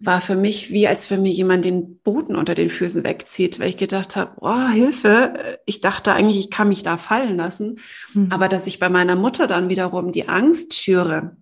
war 0.00 0.20
für 0.20 0.36
mich 0.36 0.70
wie, 0.70 0.86
als 0.86 1.10
wenn 1.10 1.22
mir 1.22 1.32
jemand 1.32 1.64
den 1.64 1.98
Boden 1.98 2.36
unter 2.36 2.54
den 2.54 2.68
Füßen 2.68 3.02
wegzieht, 3.02 3.58
weil 3.58 3.68
ich 3.68 3.76
gedacht 3.76 4.14
habe, 4.14 4.32
oh, 4.40 4.68
Hilfe, 4.68 5.58
ich 5.66 5.80
dachte 5.80 6.12
eigentlich, 6.12 6.38
ich 6.38 6.50
kann 6.50 6.68
mich 6.68 6.84
da 6.84 6.96
fallen 6.98 7.36
lassen. 7.36 7.80
Mhm. 8.14 8.28
Aber 8.30 8.48
dass 8.48 8.68
ich 8.68 8.78
bei 8.78 8.88
meiner 8.88 9.16
Mutter 9.16 9.48
dann 9.48 9.68
wiederum 9.68 10.12
die 10.12 10.28
Angst 10.28 10.74
schüre, 10.74 11.36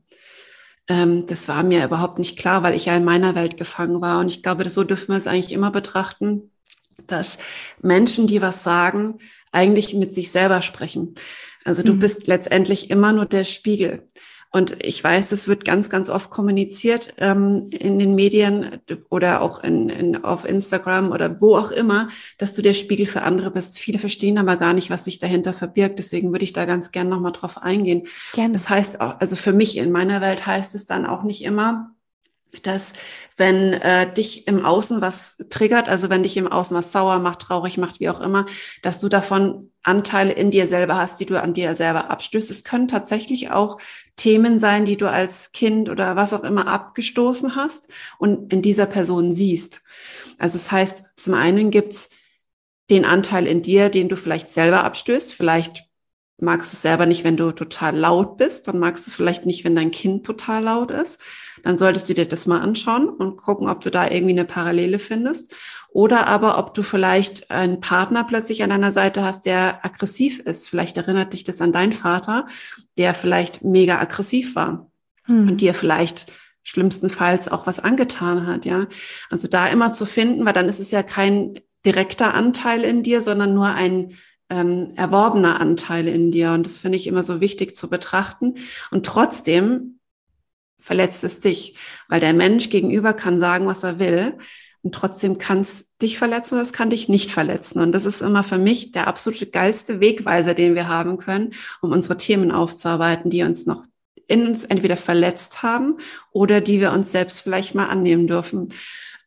ähm, 0.89 1.27
das 1.27 1.49
war 1.49 1.63
mir 1.63 1.85
überhaupt 1.85 2.19
nicht 2.19 2.39
klar, 2.39 2.63
weil 2.63 2.75
ich 2.75 2.87
ja 2.87 2.97
in 2.97 3.05
meiner 3.05 3.35
Welt 3.35 3.59
gefangen 3.59 4.01
war. 4.01 4.21
Und 4.21 4.31
ich 4.31 4.43
glaube, 4.43 4.69
so 4.71 4.85
dürfen 4.85 5.09
wir 5.09 5.17
es 5.17 5.27
eigentlich 5.27 5.53
immer 5.53 5.71
betrachten, 5.71 6.51
dass 7.07 7.39
Menschen, 7.83 8.27
die 8.27 8.41
was 8.41 8.65
sagen, 8.65 9.19
eigentlich 9.53 9.95
mit 9.95 10.15
sich 10.15 10.31
selber 10.31 10.63
sprechen. 10.63 11.15
Also 11.67 11.83
du 11.83 11.95
mhm. 11.95 11.99
bist 11.99 12.27
letztendlich 12.27 12.91
immer 12.91 13.13
nur 13.13 13.27
der 13.27 13.45
Spiegel. 13.45 14.07
Und 14.53 14.83
ich 14.83 15.03
weiß, 15.03 15.29
das 15.31 15.49
wird 15.49 15.65
ganz, 15.65 15.91
ganz 15.91 16.09
oft 16.09 16.31
kommuniziert 16.31 17.13
ähm, 17.19 17.69
in 17.73 17.99
den 17.99 18.15
Medien 18.15 18.81
oder 19.11 19.43
auch 19.43 19.63
in, 19.63 19.89
in, 19.89 20.25
auf 20.25 20.49
Instagram 20.49 21.11
oder 21.11 21.41
wo 21.41 21.57
auch 21.57 21.73
immer, 21.73 22.09
dass 22.39 22.55
du 22.55 22.63
der 22.63 22.73
Spiegel 22.73 23.07
für 23.07 23.23
andere 23.23 23.51
bist. 23.51 23.79
Viele 23.79 23.99
verstehen 23.99 24.39
aber 24.39 24.57
gar 24.57 24.73
nicht, 24.73 24.89
was 24.89 25.05
sich 25.05 25.19
dahinter 25.19 25.53
verbirgt. 25.53 25.99
Deswegen 25.99 26.33
würde 26.33 26.45
ich 26.45 26.53
da 26.53 26.65
ganz 26.65 26.91
gern 26.91 27.09
nochmal 27.09 27.33
drauf 27.33 27.59
eingehen. 27.59 28.07
Gerne. 28.33 28.53
Das 28.53 28.71
heißt 28.71 29.01
auch, 29.01 29.21
also 29.21 29.37
für 29.37 29.53
mich 29.53 29.77
in 29.77 29.93
meiner 29.93 30.21
Welt 30.21 30.47
heißt 30.47 30.75
es 30.75 30.87
dann 30.87 31.05
auch 31.05 31.23
nicht 31.23 31.45
immer, 31.45 31.96
dass 32.63 32.93
wenn 33.37 33.73
äh, 33.75 34.13
dich 34.13 34.47
im 34.47 34.65
Außen 34.65 35.01
was 35.01 35.37
triggert, 35.51 35.89
also 35.89 36.09
wenn 36.11 36.23
dich 36.23 36.37
im 36.37 36.47
Außen 36.47 36.77
was 36.77 36.93
sauer 36.93 37.19
macht, 37.19 37.41
traurig 37.41 37.79
macht, 37.79 38.01
wie 38.01 38.09
auch 38.09 38.21
immer, 38.21 38.47
dass 38.83 39.01
du 39.01 39.09
davon 39.09 39.71
Anteile 39.83 40.33
in 40.33 40.51
dir 40.51 40.67
selber 40.67 40.97
hast, 40.97 41.21
die 41.21 41.27
du 41.27 41.41
an 41.41 41.55
dir 41.55 41.75
selber 41.75 42.11
abstößt. 42.11 42.51
Es 42.51 42.65
können 42.65 42.89
tatsächlich 42.89 43.51
auch 43.51 43.79
Themen 44.17 44.59
sein, 44.59 44.85
die 44.85 44.97
du 44.97 45.11
als 45.11 45.53
Kind 45.53 45.89
oder 45.89 46.17
was 46.17 46.33
auch 46.33 46.45
immer 46.45 46.67
abgestoßen 46.67 47.57
hast 47.57 47.89
und 48.19 48.53
in 48.53 48.63
dieser 48.63 48.87
Person 48.87 49.33
siehst. 49.33 49.83
Also 50.39 50.57
es 50.57 50.65
das 50.65 50.73
heißt, 50.73 51.05
zum 51.17 51.35
einen 51.35 51.71
gibt's 51.71 52.11
den 52.91 53.05
Anteil 53.05 53.47
in 53.47 53.63
dir, 53.63 53.89
den 53.89 54.09
du 54.09 54.17
vielleicht 54.17 54.49
selber 54.49 54.85
abstößt, 54.85 55.35
vielleicht 55.35 55.87
magst 56.39 56.73
du 56.73 56.77
es 56.77 56.83
selber 56.83 57.07
nicht, 57.07 57.25
wenn 57.25 57.37
du 57.37 57.51
total 57.53 57.97
laut 57.97 58.37
bist, 58.37 58.69
dann 58.69 58.79
magst 58.79 59.07
du 59.07 59.11
es 59.11 59.17
vielleicht 59.17 59.47
nicht, 59.47 59.65
wenn 59.65 59.75
dein 59.75 59.91
Kind 59.91 60.27
total 60.27 60.65
laut 60.65 60.91
ist. 60.91 61.21
Dann 61.63 61.79
solltest 61.79 62.09
du 62.09 62.15
dir 62.15 62.27
das 62.27 62.47
mal 62.47 62.61
anschauen 62.61 63.09
und 63.09 63.37
gucken, 63.39 63.69
ob 63.69 63.81
du 63.81 63.91
da 63.91 64.09
irgendwie 64.11 64.33
eine 64.33 64.45
Parallele 64.45 64.99
findest. 64.99 65.55
Oder 65.89 66.27
aber, 66.27 66.59
ob 66.59 66.75
du 66.75 66.83
vielleicht 66.83 67.51
einen 67.51 67.81
Partner 67.81 68.23
plötzlich 68.25 68.63
an 68.63 68.71
deiner 68.71 68.93
Seite 68.93 69.25
hast, 69.25 69.47
der 69.47 69.85
aggressiv 69.85 70.41
ist. 70.41 70.69
Vielleicht 70.69 70.99
erinnert 70.99 71.33
dich 71.33 71.45
das 71.45 71.63
an 71.63 71.73
deinen 71.73 71.95
Vater, 71.95 72.47
der 72.99 73.15
vielleicht 73.15 73.65
mega 73.65 73.99
aggressiv 73.99 74.55
war 74.55 74.91
hm. 75.25 75.49
und 75.49 75.61
dir 75.63 75.73
vielleicht 75.73 76.31
schlimmstenfalls 76.65 77.49
auch 77.49 77.67
was 77.67 77.81
angetan 77.81 78.47
hat, 78.47 78.67
ja. 78.67 78.89
Also 79.31 79.49
da 79.49 79.69
immer 79.69 79.93
zu 79.93 80.05
finden, 80.05 80.45
weil 80.45 80.53
dann 80.53 80.69
ist 80.69 80.81
es 80.81 80.91
ja 80.91 81.03
kein 81.03 81.61
direkter 81.87 82.35
Anteil 82.35 82.83
in 82.83 83.03
dir, 83.03 83.23
sondern 83.23 83.55
nur 83.55 83.69
ein 83.69 84.19
ähm, 84.51 84.93
erworbener 84.97 85.61
Anteil 85.61 86.09
in 86.09 86.31
dir. 86.31 86.53
Und 86.53 86.67
das 86.67 86.79
finde 86.79 86.97
ich 86.97 87.07
immer 87.07 87.23
so 87.23 87.41
wichtig 87.41 87.77
zu 87.77 87.89
betrachten. 87.89 88.55
Und 88.91 89.07
trotzdem 89.07 89.99
verletzt 90.79 91.25
es 91.25 91.41
dich, 91.41 91.77
weil 92.09 92.21
der 92.21 92.33
Mensch 92.33 92.71
gegenüber 92.71 93.13
kann 93.13 93.39
sagen, 93.39 93.67
was 93.67 93.83
er 93.83 93.99
will. 93.99 94.39
Und 94.83 94.95
trotzdem 94.95 95.39
kann 95.39 95.61
es 95.61 95.91
dich 96.01 96.17
verletzen 96.17 96.55
oder 96.55 96.63
es 96.63 96.73
kann 96.73 96.91
dich 96.91 97.09
nicht 97.09 97.33
verletzen. 97.33 97.81
Und 97.81 97.91
das 97.91 98.07
ist 98.07 98.23
immer 98.23 98.45
für 98.45 98.59
mich 98.59 98.93
der 98.93 99.09
absolute 99.09 99.47
geilste 99.47 99.99
Wegweiser, 99.99 100.55
den 100.55 100.77
wir 100.77 100.87
haben 100.87 101.17
können, 101.17 101.51
um 101.83 101.91
unsere 101.91 102.17
Themen 102.17 102.53
aufzuarbeiten, 102.53 103.29
die 103.29 103.43
uns 103.43 103.67
noch 103.67 103.83
in 104.29 104.47
uns 104.47 104.65
entweder 104.65 104.97
verletzt 104.97 105.63
haben 105.63 105.97
oder 106.31 106.61
die 106.61 106.81
wir 106.81 106.93
uns 106.93 107.11
selbst 107.11 107.41
vielleicht 107.41 107.75
mal 107.75 107.87
annehmen 107.87 108.27
dürfen. 108.29 108.69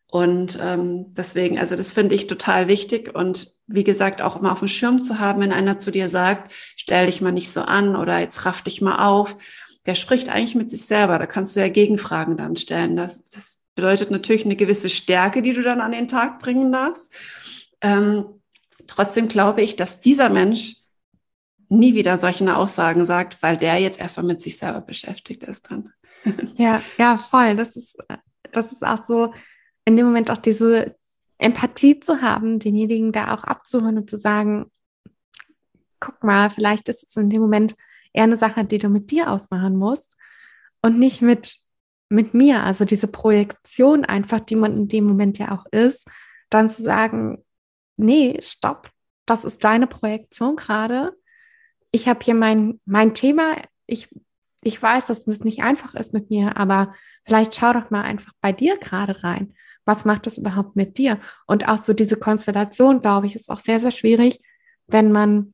Und 0.07 0.57
ähm, 0.61 1.13
deswegen, 1.13 1.59
also 1.59 1.75
das 1.75 1.91
finde 1.91 2.15
ich 2.15 2.27
total 2.27 2.67
wichtig 2.67 3.13
und 3.13 3.51
wie 3.69 3.83
gesagt 3.83 4.21
auch 4.21 4.35
immer 4.37 4.51
auf 4.51 4.59
dem 4.59 4.67
Schirm 4.67 5.01
zu 5.01 5.19
haben, 5.19 5.41
wenn 5.41 5.53
einer 5.53 5.79
zu 5.79 5.91
dir 5.91 6.09
sagt, 6.09 6.51
stell 6.75 7.05
dich 7.05 7.21
mal 7.21 7.31
nicht 7.31 7.51
so 7.51 7.61
an 7.61 7.95
oder 7.95 8.19
jetzt 8.19 8.45
raff 8.45 8.61
dich 8.61 8.81
mal 8.81 9.05
auf, 9.07 9.35
der 9.85 9.95
spricht 9.95 10.29
eigentlich 10.29 10.55
mit 10.55 10.71
sich 10.71 10.85
selber. 10.85 11.19
Da 11.19 11.27
kannst 11.27 11.55
du 11.55 11.59
ja 11.59 11.69
Gegenfragen 11.69 12.35
dann 12.35 12.55
stellen. 12.55 12.95
Das, 12.95 13.23
das 13.25 13.59
bedeutet 13.75 14.11
natürlich 14.11 14.43
eine 14.43 14.55
gewisse 14.55 14.89
Stärke, 14.89 15.41
die 15.41 15.53
du 15.53 15.61
dann 15.61 15.81
an 15.81 15.91
den 15.91 16.07
Tag 16.07 16.39
bringen 16.39 16.71
darfst. 16.71 17.13
Ähm, 17.81 18.25
trotzdem 18.87 19.27
glaube 19.27 19.61
ich, 19.61 19.75
dass 19.75 19.99
dieser 19.99 20.29
Mensch 20.29 20.75
nie 21.69 21.93
wieder 21.93 22.17
solche 22.17 22.55
Aussagen 22.55 23.05
sagt, 23.05 23.41
weil 23.41 23.55
der 23.55 23.77
jetzt 23.77 23.99
erstmal 23.99 24.25
mit 24.25 24.41
sich 24.41 24.57
selber 24.57 24.81
beschäftigt 24.81 25.43
ist 25.43 25.69
dann. 25.69 25.93
Ja, 26.55 26.81
ja, 26.97 27.17
voll. 27.17 27.55
Das 27.55 27.75
ist, 27.75 27.95
das 28.51 28.71
ist 28.71 28.83
auch 28.83 29.05
so, 29.05 29.33
in 29.85 29.95
dem 29.95 30.07
Moment 30.07 30.29
auch 30.29 30.37
diese 30.37 30.98
Empathie 31.39 31.99
zu 31.99 32.21
haben, 32.21 32.59
denjenigen 32.59 33.11
da 33.11 33.33
auch 33.33 33.43
abzuhören 33.43 33.97
und 33.97 34.09
zu 34.09 34.19
sagen, 34.19 34.69
guck 35.99 36.23
mal, 36.23 36.49
vielleicht 36.49 36.89
ist 36.89 37.03
es 37.03 37.15
in 37.15 37.29
dem 37.29 37.41
Moment 37.41 37.75
eher 38.13 38.25
eine 38.25 38.35
Sache, 38.35 38.65
die 38.65 38.77
du 38.77 38.89
mit 38.89 39.09
dir 39.09 39.31
ausmachen 39.31 39.75
musst 39.75 40.15
und 40.81 40.99
nicht 40.99 41.21
mit, 41.21 41.57
mit 42.09 42.33
mir. 42.33 42.63
Also 42.63 42.85
diese 42.85 43.07
Projektion 43.07 44.05
einfach, 44.05 44.41
die 44.41 44.55
man 44.55 44.75
in 44.75 44.87
dem 44.89 45.05
Moment 45.05 45.37
ja 45.37 45.57
auch 45.57 45.65
ist, 45.71 46.07
dann 46.49 46.69
zu 46.69 46.83
sagen, 46.83 47.43
nee, 47.95 48.37
stopp, 48.41 48.89
das 49.25 49.45
ist 49.45 49.63
deine 49.63 49.87
Projektion 49.87 50.57
gerade. 50.57 51.15
Ich 51.91 52.07
habe 52.07 52.19
hier 52.23 52.35
mein, 52.35 52.81
mein 52.85 53.13
Thema. 53.13 53.55
Ich, 53.85 54.09
ich 54.61 54.81
weiß, 54.81 55.07
dass 55.07 55.25
es 55.27 55.39
nicht 55.41 55.63
einfach 55.63 55.95
ist 55.95 56.13
mit 56.13 56.29
mir, 56.29 56.57
aber 56.57 56.93
vielleicht 57.23 57.55
schau 57.55 57.71
doch 57.73 57.91
mal 57.91 58.01
einfach 58.01 58.33
bei 58.41 58.51
dir 58.51 58.77
gerade 58.77 59.23
rein 59.23 59.53
was 59.85 60.05
macht 60.05 60.25
das 60.25 60.37
überhaupt 60.37 60.75
mit 60.75 60.97
dir? 60.97 61.19
Und 61.47 61.67
auch 61.67 61.77
so 61.77 61.93
diese 61.93 62.17
Konstellation, 62.17 63.01
glaube 63.01 63.27
ich, 63.27 63.35
ist 63.35 63.49
auch 63.49 63.59
sehr, 63.59 63.79
sehr 63.79 63.91
schwierig, 63.91 64.39
wenn 64.87 65.11
man 65.11 65.53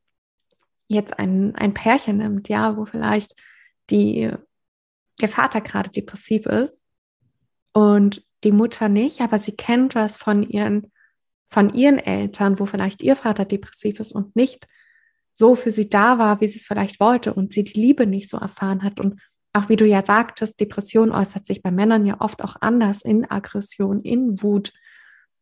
jetzt 0.87 1.17
ein, 1.17 1.55
ein 1.55 1.73
Pärchen 1.73 2.17
nimmt, 2.17 2.49
ja, 2.49 2.77
wo 2.77 2.85
vielleicht 2.85 3.35
die, 3.89 4.31
der 5.21 5.29
Vater 5.29 5.61
gerade 5.61 5.89
depressiv 5.89 6.45
ist 6.45 6.83
und 7.73 8.25
die 8.43 8.51
Mutter 8.51 8.89
nicht, 8.89 9.21
aber 9.21 9.39
sie 9.39 9.55
kennt 9.55 9.95
was 9.95 10.17
von 10.17 10.43
ihren, 10.43 10.91
von 11.49 11.73
ihren 11.73 11.97
Eltern, 11.97 12.59
wo 12.59 12.65
vielleicht 12.65 13.01
ihr 13.01 13.15
Vater 13.15 13.45
depressiv 13.45 13.99
ist 13.99 14.11
und 14.11 14.35
nicht 14.35 14.67
so 15.33 15.55
für 15.55 15.71
sie 15.71 15.89
da 15.89 16.17
war, 16.17 16.39
wie 16.41 16.47
sie 16.47 16.59
es 16.59 16.65
vielleicht 16.65 16.99
wollte 16.99 17.33
und 17.33 17.51
sie 17.51 17.63
die 17.63 17.79
Liebe 17.79 18.07
nicht 18.07 18.29
so 18.29 18.37
erfahren 18.37 18.83
hat 18.83 18.99
und 18.99 19.19
auch 19.55 19.69
wie 19.69 19.75
du 19.75 19.85
ja 19.85 20.03
sagtest, 20.03 20.59
Depression 20.59 21.11
äußert 21.11 21.45
sich 21.45 21.61
bei 21.61 21.71
Männern 21.71 22.05
ja 22.05 22.19
oft 22.19 22.43
auch 22.43 22.55
anders 22.61 23.01
in 23.01 23.29
Aggression, 23.29 24.01
in 24.01 24.41
Wut 24.41 24.73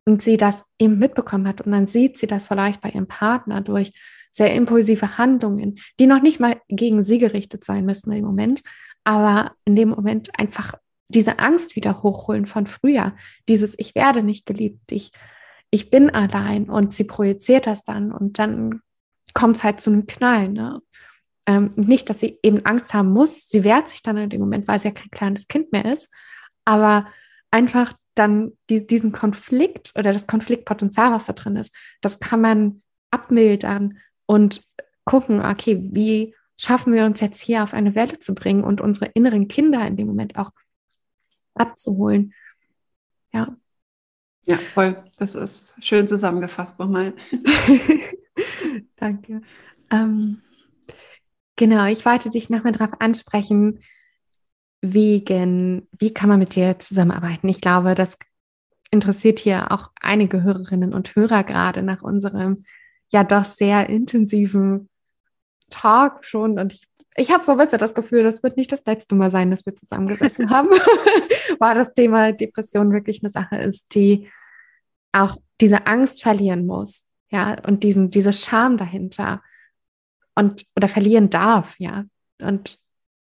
und 0.06 0.22
sie 0.22 0.38
das 0.38 0.64
eben 0.80 1.00
mitbekommen 1.00 1.48
hat 1.48 1.62
und 1.62 1.72
dann 1.72 1.88
sieht 1.88 2.18
sie 2.18 2.28
das 2.28 2.48
vielleicht 2.48 2.82
bei 2.82 2.90
ihrem 2.90 3.08
Partner 3.08 3.62
durch 3.62 3.94
sehr 4.32 4.54
impulsive 4.54 5.18
Handlungen, 5.18 5.76
die 6.00 6.08
noch 6.08 6.22
nicht 6.22 6.40
mal 6.40 6.56
gegen 6.68 7.04
sie 7.04 7.20
gerichtet 7.20 7.64
sein 7.64 7.86
müssen 7.86 8.12
im 8.12 8.26
Moment, 8.26 8.62
aber 9.04 9.52
in 9.66 9.76
dem 9.76 9.90
Moment 9.90 10.38
einfach 10.40 10.74
diese 11.08 11.40
Angst 11.40 11.76
wieder 11.76 12.02
hochholen 12.02 12.46
von 12.46 12.66
früher, 12.68 13.16
dieses 13.48 13.76
ich 13.78 13.96
werde 13.96 14.24
nicht 14.24 14.46
geliebt, 14.46 14.92
ich 14.92 15.12
ich 15.74 15.90
bin 15.90 16.12
allein 16.12 16.70
und 16.70 16.94
sie 16.94 17.04
projiziert 17.04 17.66
das 17.66 17.84
dann 17.84 18.12
und 18.12 18.38
dann 18.38 18.82
kommt 19.34 19.56
es 19.56 19.64
halt 19.64 19.82
zu 19.82 19.90
einem 19.90 20.06
Knall. 20.06 20.50
Ne? 20.50 20.80
Ähm, 21.46 21.74
nicht, 21.76 22.10
dass 22.10 22.20
sie 22.20 22.40
eben 22.42 22.66
Angst 22.66 22.94
haben 22.94 23.12
muss. 23.12 23.50
Sie 23.50 23.64
wehrt 23.64 23.90
sich 23.90 24.02
dann 24.02 24.18
in 24.18 24.30
dem 24.30 24.40
Moment, 24.40 24.68
weil 24.68 24.80
sie 24.80 24.90
ja 24.90 24.94
kein 24.94 25.12
kleines 25.12 25.48
Kind 25.48 25.72
mehr 25.72 25.86
ist. 25.86 26.10
Aber 26.66 27.08
einfach 27.52 27.94
dann 28.16 28.54
die, 28.70 28.86
diesen 28.86 29.12
Konflikt 29.12 29.92
oder 29.98 30.14
das 30.14 30.28
Konfliktpotenzial, 30.28 31.12
was 31.12 31.26
da 31.26 31.34
drin 31.34 31.58
ist, 31.58 31.72
das 32.02 32.20
kann 32.20 32.42
man 32.42 32.82
abmildern 33.12 33.98
und 34.26 34.64
gucken, 35.06 35.44
okay, 35.44 35.90
wie 35.92 36.36
schaffen 36.58 36.94
wir 36.94 37.06
uns 37.06 37.20
jetzt 37.20 37.42
hier 37.42 37.64
auf 37.64 37.74
eine 37.74 37.96
Welle 37.96 38.20
zu 38.20 38.34
bringen 38.34 38.64
und 38.64 38.80
unsere 38.80 39.08
inneren 39.14 39.48
Kinder 39.48 39.86
in 39.86 39.98
dem 39.98 40.08
Moment 40.08 40.38
auch 40.38 40.52
abzuholen. 41.56 42.34
Ja. 43.34 43.56
Ja, 44.46 44.58
voll. 44.58 45.04
Das 45.18 45.36
ist 45.36 45.74
schön 45.80 46.08
zusammengefasst 46.08 46.78
nochmal. 46.80 47.14
Danke. 48.96 49.42
Ähm, 49.92 50.42
Genau, 51.56 51.86
ich 51.86 52.06
wollte 52.06 52.30
dich 52.30 52.50
nochmal 52.50 52.74
darauf 52.74 53.00
ansprechen, 53.00 53.80
wegen, 54.82 55.88
wie 55.98 56.14
kann 56.14 56.30
man 56.30 56.40
mit 56.40 56.56
dir 56.56 56.78
zusammenarbeiten? 56.80 57.48
Ich 57.48 57.62
glaube, 57.62 57.96
das 57.96 58.18
interessiert 58.92 59.40
hier 59.40 59.72
auch 59.72 59.92
einige 60.02 60.44
Hörerinnen 60.44 60.94
und 60.94 61.16
Hörer 61.16 61.44
gerade 61.44 61.84
nach 61.84 62.02
unserem 62.02 62.66
ja 63.12 63.24
doch 63.24 63.46
sehr 63.46 63.90
intensiven 63.90 64.90
Talk 65.70 66.26
schon. 66.26 66.60
Und 66.60 66.74
ich, 66.74 66.82
ich 67.16 67.32
habe 67.32 67.44
so 67.44 67.54
ein 67.54 67.58
bisschen 67.58 67.80
das 67.80 67.94
Gefühl, 67.94 68.24
das 68.24 68.44
wird 68.44 68.58
nicht 68.58 68.72
das 68.72 68.84
letzte 68.86 69.16
Mal 69.16 69.32
sein, 69.32 69.52
dass 69.52 69.66
wir 69.66 69.76
zusammengesessen 69.76 70.50
haben, 70.52 70.70
weil 71.60 71.76
das 71.76 71.94
Thema 71.94 72.34
Depression 72.34 72.92
wirklich 72.92 73.24
eine 73.24 73.32
Sache 73.32 73.58
ist, 73.58 73.96
die 73.96 74.30
auch 75.12 75.38
diese 75.62 75.86
Angst 75.88 76.24
verlieren 76.24 76.66
muss, 76.66 77.08
ja, 77.30 77.56
und 77.66 77.84
diesen, 77.84 78.10
diese 78.10 78.34
Scham 78.34 78.78
dahinter 78.78 79.42
und 80.36 80.66
oder 80.76 80.88
verlieren 80.88 81.30
darf, 81.30 81.76
ja, 81.80 82.06
und 82.42 82.80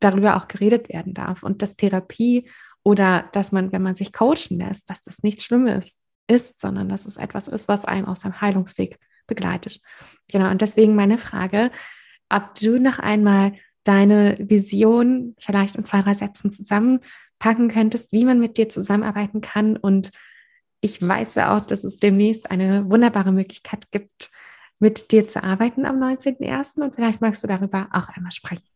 darüber 0.00 0.36
auch 0.36 0.48
geredet 0.48 0.88
werden 0.88 1.14
darf 1.14 1.42
und 1.42 1.62
dass 1.62 1.76
Therapie 1.76 2.48
oder 2.82 3.28
dass 3.32 3.52
man, 3.52 3.72
wenn 3.72 3.82
man 3.82 3.96
sich 3.96 4.12
coachen 4.12 4.58
lässt, 4.58 4.90
dass 4.90 5.02
das 5.02 5.22
nichts 5.22 5.44
Schlimmes 5.44 6.00
ist, 6.26 6.60
sondern 6.60 6.88
dass 6.88 7.06
es 7.06 7.16
etwas 7.16 7.48
ist, 7.48 7.68
was 7.68 7.84
einem 7.84 8.06
auf 8.06 8.18
seinem 8.18 8.40
Heilungsweg 8.40 8.98
begleitet. 9.26 9.80
Genau, 10.30 10.50
und 10.50 10.60
deswegen 10.60 10.94
meine 10.94 11.18
Frage, 11.18 11.70
ob 12.28 12.54
du 12.54 12.78
noch 12.78 12.98
einmal 12.98 13.52
deine 13.84 14.36
Vision 14.38 15.36
vielleicht 15.38 15.76
in 15.76 15.84
zwei, 15.84 16.02
drei 16.02 16.14
Sätzen 16.14 16.52
zusammenpacken 16.52 17.68
könntest, 17.68 18.12
wie 18.12 18.24
man 18.24 18.40
mit 18.40 18.56
dir 18.56 18.68
zusammenarbeiten 18.68 19.40
kann. 19.40 19.76
Und 19.76 20.10
ich 20.80 21.00
weiß 21.00 21.34
ja 21.36 21.56
auch, 21.56 21.64
dass 21.64 21.84
es 21.84 21.98
demnächst 21.98 22.50
eine 22.50 22.88
wunderbare 22.90 23.32
Möglichkeit 23.32 23.90
gibt, 23.90 24.30
mit 24.84 25.12
dir 25.12 25.26
zu 25.26 25.42
arbeiten 25.42 25.86
am 25.86 25.98
19.01. 25.98 26.82
Und 26.82 26.94
vielleicht 26.94 27.22
magst 27.22 27.42
du 27.42 27.48
darüber 27.48 27.88
auch 27.90 28.10
einmal 28.14 28.32
sprechen. 28.32 28.68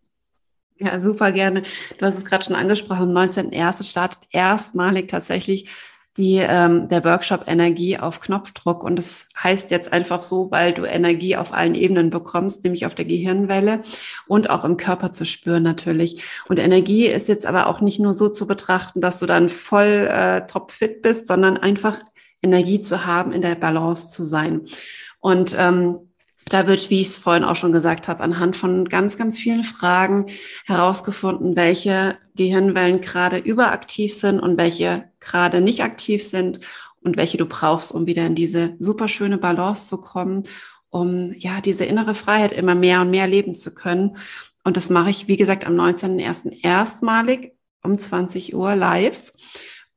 Ja, 0.78 0.98
super 0.98 1.32
gerne. 1.32 1.64
Du 1.98 2.06
hast 2.06 2.16
es 2.16 2.24
gerade 2.24 2.44
schon 2.44 2.54
angesprochen. 2.54 3.14
Am 3.14 3.28
19.01. 3.28 3.84
startet 3.84 4.26
erstmalig 4.30 5.08
tatsächlich 5.08 5.68
die, 6.16 6.36
ähm, 6.38 6.88
der 6.88 7.04
Workshop 7.04 7.44
Energie 7.46 7.98
auf 7.98 8.20
Knopfdruck. 8.20 8.82
Und 8.84 8.96
das 8.96 9.28
heißt 9.42 9.70
jetzt 9.70 9.92
einfach 9.92 10.22
so, 10.22 10.50
weil 10.50 10.72
du 10.72 10.84
Energie 10.84 11.36
auf 11.36 11.52
allen 11.52 11.74
Ebenen 11.74 12.08
bekommst, 12.08 12.64
nämlich 12.64 12.86
auf 12.86 12.94
der 12.94 13.04
Gehirnwelle 13.04 13.82
und 14.26 14.48
auch 14.48 14.64
im 14.64 14.78
Körper 14.78 15.12
zu 15.12 15.26
spüren 15.26 15.62
natürlich. 15.62 16.22
Und 16.48 16.58
Energie 16.58 17.06
ist 17.06 17.28
jetzt 17.28 17.44
aber 17.44 17.66
auch 17.66 17.82
nicht 17.82 18.00
nur 18.00 18.14
so 18.14 18.30
zu 18.30 18.46
betrachten, 18.46 19.02
dass 19.02 19.18
du 19.18 19.26
dann 19.26 19.50
voll 19.50 20.08
äh, 20.10 20.46
topfit 20.46 21.02
bist, 21.02 21.26
sondern 21.26 21.58
einfach 21.58 21.98
Energie 22.42 22.80
zu 22.80 23.04
haben, 23.04 23.32
in 23.32 23.42
der 23.42 23.56
Balance 23.56 24.10
zu 24.10 24.24
sein. 24.24 24.62
Und 25.20 25.54
ähm, 25.58 26.08
da 26.48 26.66
wird, 26.66 26.90
wie 26.90 27.00
ich 27.00 27.08
es 27.08 27.18
vorhin 27.18 27.44
auch 27.44 27.56
schon 27.56 27.72
gesagt 27.72 28.08
habe, 28.08 28.22
anhand 28.22 28.56
von 28.56 28.88
ganz, 28.88 29.16
ganz 29.18 29.38
vielen 29.38 29.62
Fragen 29.62 30.26
herausgefunden, 30.66 31.56
welche 31.56 32.16
Gehirnwellen 32.36 33.00
gerade 33.00 33.38
überaktiv 33.38 34.14
sind 34.14 34.40
und 34.40 34.56
welche 34.56 35.10
gerade 35.20 35.60
nicht 35.60 35.82
aktiv 35.82 36.26
sind 36.26 36.60
und 37.02 37.16
welche 37.16 37.38
du 37.38 37.46
brauchst, 37.46 37.92
um 37.92 38.06
wieder 38.06 38.26
in 38.26 38.34
diese 38.34 38.74
superschöne 38.78 39.38
Balance 39.38 39.88
zu 39.88 39.98
kommen, 39.98 40.44
um 40.90 41.32
ja 41.34 41.60
diese 41.60 41.84
innere 41.84 42.14
Freiheit 42.14 42.52
immer 42.52 42.74
mehr 42.74 43.02
und 43.02 43.10
mehr 43.10 43.26
leben 43.26 43.54
zu 43.54 43.74
können. 43.74 44.16
Und 44.64 44.76
das 44.76 44.90
mache 44.90 45.10
ich, 45.10 45.28
wie 45.28 45.36
gesagt, 45.36 45.66
am 45.66 45.74
19.01. 45.78 46.62
erstmalig 46.62 47.52
um 47.82 47.98
20 47.98 48.54
Uhr 48.54 48.74
live. 48.74 49.32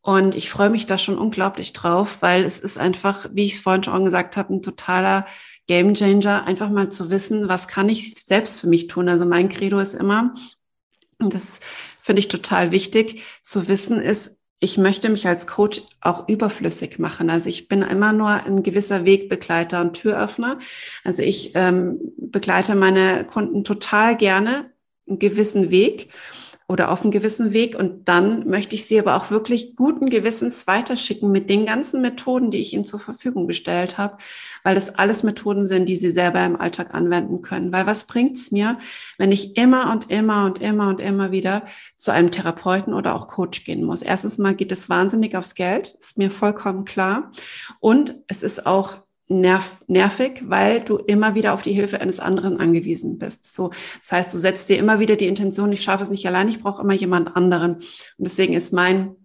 Und 0.02 0.34
ich 0.34 0.49
freue 0.49 0.72
mich 0.72 0.88
da 0.88 0.97
schon 0.97 1.18
unglaublich 1.18 1.74
drauf, 1.74 2.18
weil 2.22 2.43
es 2.43 2.60
ist 2.60 2.80
einfach, 2.80 3.28
wie 3.34 3.45
ich 3.45 3.54
es 3.54 3.60
vorhin 3.60 3.84
schon 3.84 4.06
gesagt 4.06 4.36
habe, 4.36 4.54
ein 4.54 4.64
totaler 4.64 5.28
Game 5.68 5.93
Changer, 5.93 6.45
einfach 6.45 6.70
mal 6.70 6.89
zu 6.89 7.12
wissen, 7.12 7.47
was 7.47 7.68
kann 7.68 7.88
ich 7.88 8.16
selbst 8.26 8.62
für 8.62 8.68
mich 8.68 8.88
tun. 8.88 9.08
Also 9.10 9.26
mein 9.26 9.49
Credo 9.49 9.80
ist 9.80 9.93
immer, 9.93 10.34
und 11.20 11.36
das 11.36 11.60
finde 12.02 12.20
ich 12.20 12.30
total 12.30 12.72
wichtig, 12.72 13.24
zu 13.43 13.68
wissen 13.68 14.02
ist, 14.02 14.38
ich 14.60 14.78
möchte 14.78 15.10
mich 15.10 15.28
als 15.28 15.47
Coach 15.47 15.82
auch 16.02 16.28
überflüssig 16.28 16.99
machen. 16.99 17.30
Also 17.30 17.49
ich 17.49 17.68
bin 17.68 17.82
immer 17.82 18.14
nur 18.14 18.30
ein 18.30 18.62
gewisser 18.62 19.06
Wegbegleiter 19.06 19.82
und 19.82 19.93
Türöffner. 19.93 20.60
Also 21.04 21.24
ich 21.24 21.54
ähm, 21.56 21.99
begleite 22.18 22.76
meine 22.76 23.26
Kunden 23.26 23.64
total 23.64 24.16
gerne 24.16 24.72
einen 25.08 25.18
gewissen 25.18 25.72
Weg 25.72 26.10
oder 26.72 26.89
auf 26.89 27.01
einen 27.01 27.11
gewissen 27.11 27.51
Weg. 27.51 27.76
Und 27.78 28.07
dann 28.07 28.47
möchte 28.47 28.76
ich 28.76 28.86
sie 28.86 28.97
aber 28.97 29.17
auch 29.17 29.30
wirklich 29.30 29.76
guten 29.76 30.09
Gewissens 30.09 30.67
weiterschicken 30.67 31.30
mit 31.30 31.49
den 31.49 31.65
ganzen 31.65 32.01
Methoden, 32.01 32.49
die 32.49 32.59
ich 32.59 32.74
ihnen 32.74 32.86
zur 32.86 33.01
Verfügung 33.01 33.45
gestellt 33.45 33.97
habe, 33.97 34.17
weil 34.63 34.74
das 34.74 34.95
alles 34.95 35.24
Methoden 35.24 35.65
sind, 35.65 35.88
die 35.88 35.97
sie 35.97 36.11
selber 36.11 36.43
im 36.45 36.55
Alltag 36.55 36.93
anwenden 36.93 37.41
können. 37.41 37.74
Weil 37.74 37.88
was 37.88 38.05
bringt 38.05 38.38
es 38.38 38.51
mir, 38.51 38.80
wenn 39.17 39.34
ich 39.34 39.57
immer 39.57 39.91
und 39.91 40.09
immer 40.09 40.45
und 40.45 40.61
immer 40.61 40.88
und 40.88 41.01
immer 41.01 41.32
wieder 41.32 41.65
zu 41.97 42.11
einem 42.11 42.32
Therapeuten 42.32 42.93
oder 42.93 43.15
auch 43.15 43.28
Coach 43.28 43.65
gehen 43.65 43.84
muss? 43.84 44.01
Erstens 44.01 44.38
mal 44.38 44.55
geht 44.55 44.72
es 44.72 44.89
wahnsinnig 44.89 45.36
aufs 45.36 45.55
Geld, 45.55 45.97
ist 45.99 46.17
mir 46.17 46.32
vollkommen 46.32 46.86
klar. 46.86 47.34
Und 47.82 48.15
es 48.28 48.43
ist 48.43 48.65
auch 48.65 49.01
nerv, 49.28 49.78
nervig, 49.88 50.43
weil 50.45 50.82
du 50.82 50.97
immer 50.97 51.36
wieder 51.36 51.53
auf 51.53 51.61
die 51.61 51.72
Hilfe 51.72 52.01
eines 52.01 52.19
anderen 52.19 52.59
angewiesen 52.59 53.17
bist. 53.17 53.53
So, 53.53 53.72
das 53.99 54.11
heißt, 54.11 54.34
du 54.34 54.38
setzt 54.38 54.69
dir 54.69 54.78
immer 54.78 54.99
wieder 54.99 55.15
die 55.15 55.28
Intention, 55.28 55.72
ich 55.72 55.82
schaffe 55.82 56.03
es 56.03 56.09
nicht 56.09 56.26
allein, 56.28 56.49
ich 56.49 56.61
brauche 56.61 56.82
immer 56.82 56.93
jemand 56.93 57.36
anderen. 57.36 57.76
Und 57.76 57.84
deswegen 58.17 58.53
ist 58.53 58.74
mein 58.74 59.15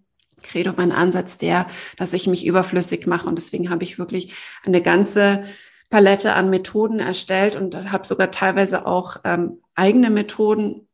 Credo, 0.43 0.73
mein 0.77 0.91
Ansatz 0.91 1.37
der, 1.37 1.67
dass 1.97 2.13
ich 2.13 2.27
mich 2.27 2.45
überflüssig 2.45 3.05
mache. 3.07 3.27
Und 3.27 3.37
deswegen 3.37 3.69
habe 3.69 3.83
ich 3.83 3.99
wirklich 3.99 4.33
eine 4.63 4.81
ganze 4.81 5.43
Palette 5.89 6.33
an 6.33 6.49
Methoden 6.49 6.99
erstellt 6.99 7.55
und 7.55 7.91
habe 7.91 8.07
sogar 8.07 8.31
teilweise 8.31 8.85
auch 8.85 9.17
ähm, 9.23 9.61
eigene 9.75 10.09
Methoden 10.09 10.86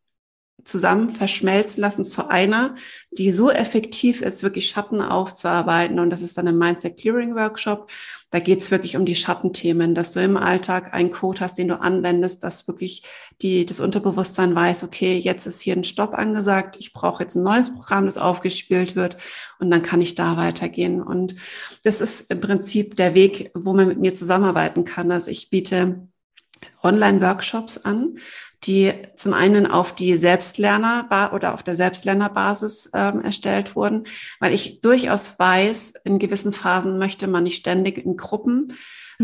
zusammen 0.64 1.10
verschmelzen 1.10 1.82
lassen 1.82 2.06
zu 2.06 2.30
einer, 2.30 2.76
die 3.12 3.32
so 3.32 3.52
effektiv 3.52 4.22
ist, 4.22 4.44
wirklich 4.44 4.70
Schatten 4.70 5.02
aufzuarbeiten. 5.02 6.00
Und 6.00 6.10
das 6.10 6.22
ist 6.22 6.38
dann 6.38 6.48
ein 6.48 6.58
Mindset 6.58 6.98
Clearing 6.98 7.36
Workshop. 7.36 7.92
Da 8.32 8.40
geht 8.40 8.60
es 8.60 8.72
wirklich 8.72 8.96
um 8.96 9.06
die 9.06 9.16
Schattenthemen, 9.16 9.94
dass 9.94 10.12
du 10.12 10.20
im 10.20 10.38
Alltag 10.38 10.94
einen 10.94 11.12
Code 11.12 11.42
hast, 11.42 11.58
den 11.58 11.68
du 11.68 11.80
anwendest, 11.80 12.44
dass 12.44 12.68
wirklich 12.68 13.04
die, 13.42 13.66
das 13.66 13.80
Unterbewusstsein 13.80 14.56
weiß, 14.56 14.84
okay, 14.84 15.18
jetzt 15.18 15.46
ist 15.46 15.62
hier 15.62 15.76
ein 15.76 15.84
Stopp 15.84 16.14
angesagt, 16.14 16.76
ich 16.80 16.94
brauche 16.94 17.24
jetzt 17.24 17.36
ein 17.36 17.44
neues 17.44 17.74
Programm, 17.74 18.06
das 18.06 18.18
aufgespielt 18.18 18.96
wird 18.96 19.18
und 19.60 19.70
dann 19.70 19.84
kann 19.84 20.02
ich 20.02 20.16
da 20.16 20.38
weitergehen. 20.38 21.02
Und 21.02 21.36
das 21.84 22.02
ist 22.02 22.32
im 22.32 22.42
Prinzip 22.42 22.96
der 22.96 23.14
Weg, 23.14 23.52
wo 23.54 23.74
man 23.74 23.88
mit 23.88 24.00
mir 24.00 24.16
zusammenarbeiten 24.16 24.84
kann. 24.86 25.12
Also 25.12 25.30
ich 25.30 25.50
biete 25.50 26.08
Online-Workshops 26.82 27.80
an, 27.80 28.18
die 28.64 28.94
zum 29.16 29.34
einen 29.34 29.68
auf 29.68 29.94
die 29.94 30.18
Selbstlerner 30.18 31.32
oder 31.34 31.54
auf 31.54 31.64
der 31.64 31.76
Selbstlernerbasis 31.76 32.90
ähm, 32.94 33.22
erstellt 33.22 33.76
wurden, 33.76 34.06
weil 34.40 34.54
ich 34.54 34.82
durchaus 34.82 35.38
weiß, 35.38 35.94
in 36.04 36.20
gewissen 36.20 36.54
Phasen 36.54 36.98
möchte 36.98 37.28
man 37.28 37.44
nicht 37.44 37.58
ständig 37.58 37.98
in 37.98 38.18
Gruppen 38.18 38.74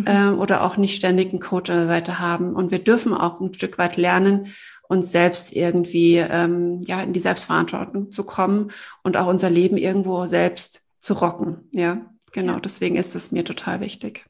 äh, 0.05 0.27
oder 0.27 0.63
auch 0.63 0.77
nicht 0.77 0.95
ständig 0.95 1.29
einen 1.29 1.39
Coach 1.39 1.69
an 1.69 1.77
der 1.77 1.87
Seite 1.87 2.19
haben. 2.19 2.53
Und 2.53 2.71
wir 2.71 2.79
dürfen 2.79 3.13
auch 3.13 3.39
ein 3.39 3.53
Stück 3.53 3.77
weit 3.77 3.97
lernen, 3.97 4.53
uns 4.87 5.11
selbst 5.11 5.53
irgendwie 5.55 6.17
ähm, 6.17 6.81
ja 6.85 7.01
in 7.01 7.13
die 7.13 7.19
Selbstverantwortung 7.19 8.11
zu 8.11 8.23
kommen 8.23 8.71
und 9.03 9.17
auch 9.17 9.27
unser 9.27 9.49
Leben 9.49 9.77
irgendwo 9.77 10.25
selbst 10.25 10.83
zu 10.99 11.13
rocken. 11.13 11.69
Ja, 11.71 12.09
genau. 12.33 12.53
Ja. 12.53 12.59
Deswegen 12.59 12.95
ist 12.95 13.15
es 13.15 13.31
mir 13.31 13.45
total 13.45 13.79
wichtig. 13.79 14.25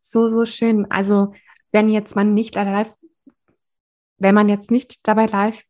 So, 0.00 0.30
so 0.30 0.46
schön. 0.46 0.90
Also 0.90 1.32
wenn 1.72 1.88
jetzt 1.88 2.14
man 2.14 2.34
nicht 2.34 2.54
live 2.54 2.94
wenn 4.24 4.34
man 4.34 4.48
jetzt 4.48 4.70
nicht 4.70 5.06
dabei 5.06 5.26
live 5.26 5.60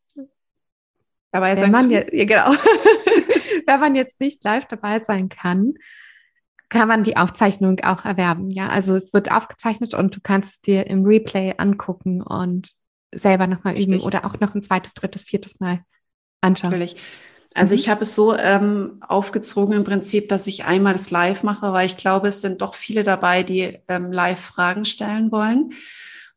dabei 1.32 1.56
sein 1.56 1.72
kann. 1.72 1.90
Ja, 1.90 2.02
genau. 2.02 2.52
wenn 3.66 3.80
man 3.80 3.96
jetzt 3.96 4.20
nicht 4.20 4.44
live 4.44 4.64
dabei 4.66 5.00
sein 5.00 5.28
kann, 5.28 5.74
kann 6.68 6.86
man 6.86 7.02
die 7.02 7.16
Aufzeichnung 7.16 7.80
auch 7.80 8.04
erwerben. 8.04 8.50
Ja, 8.50 8.68
also 8.68 8.94
es 8.94 9.12
wird 9.12 9.32
aufgezeichnet 9.32 9.94
und 9.94 10.14
du 10.14 10.20
kannst 10.22 10.68
dir 10.68 10.86
im 10.86 11.04
Replay 11.04 11.54
angucken 11.58 12.22
und 12.22 12.70
selber 13.12 13.48
nochmal 13.48 13.76
üben 13.76 14.00
oder 14.00 14.24
auch 14.24 14.38
noch 14.38 14.54
ein 14.54 14.62
zweites, 14.62 14.94
drittes, 14.94 15.22
viertes 15.22 15.58
Mal 15.58 15.80
anschauen. 16.40 16.70
Natürlich. 16.70 16.96
Also 17.54 17.74
mhm. 17.74 17.80
ich 17.80 17.88
habe 17.88 18.02
es 18.02 18.14
so 18.14 18.36
ähm, 18.36 19.00
aufgezogen 19.00 19.74
im 19.74 19.82
Prinzip, 19.82 20.28
dass 20.28 20.46
ich 20.46 20.64
einmal 20.64 20.92
das 20.92 21.10
Live 21.10 21.42
mache, 21.42 21.72
weil 21.72 21.86
ich 21.86 21.96
glaube, 21.96 22.28
es 22.28 22.40
sind 22.40 22.62
doch 22.62 22.76
viele 22.76 23.02
dabei, 23.02 23.42
die 23.42 23.80
ähm, 23.88 24.12
live 24.12 24.40
Fragen 24.40 24.84
stellen 24.84 25.32
wollen. 25.32 25.72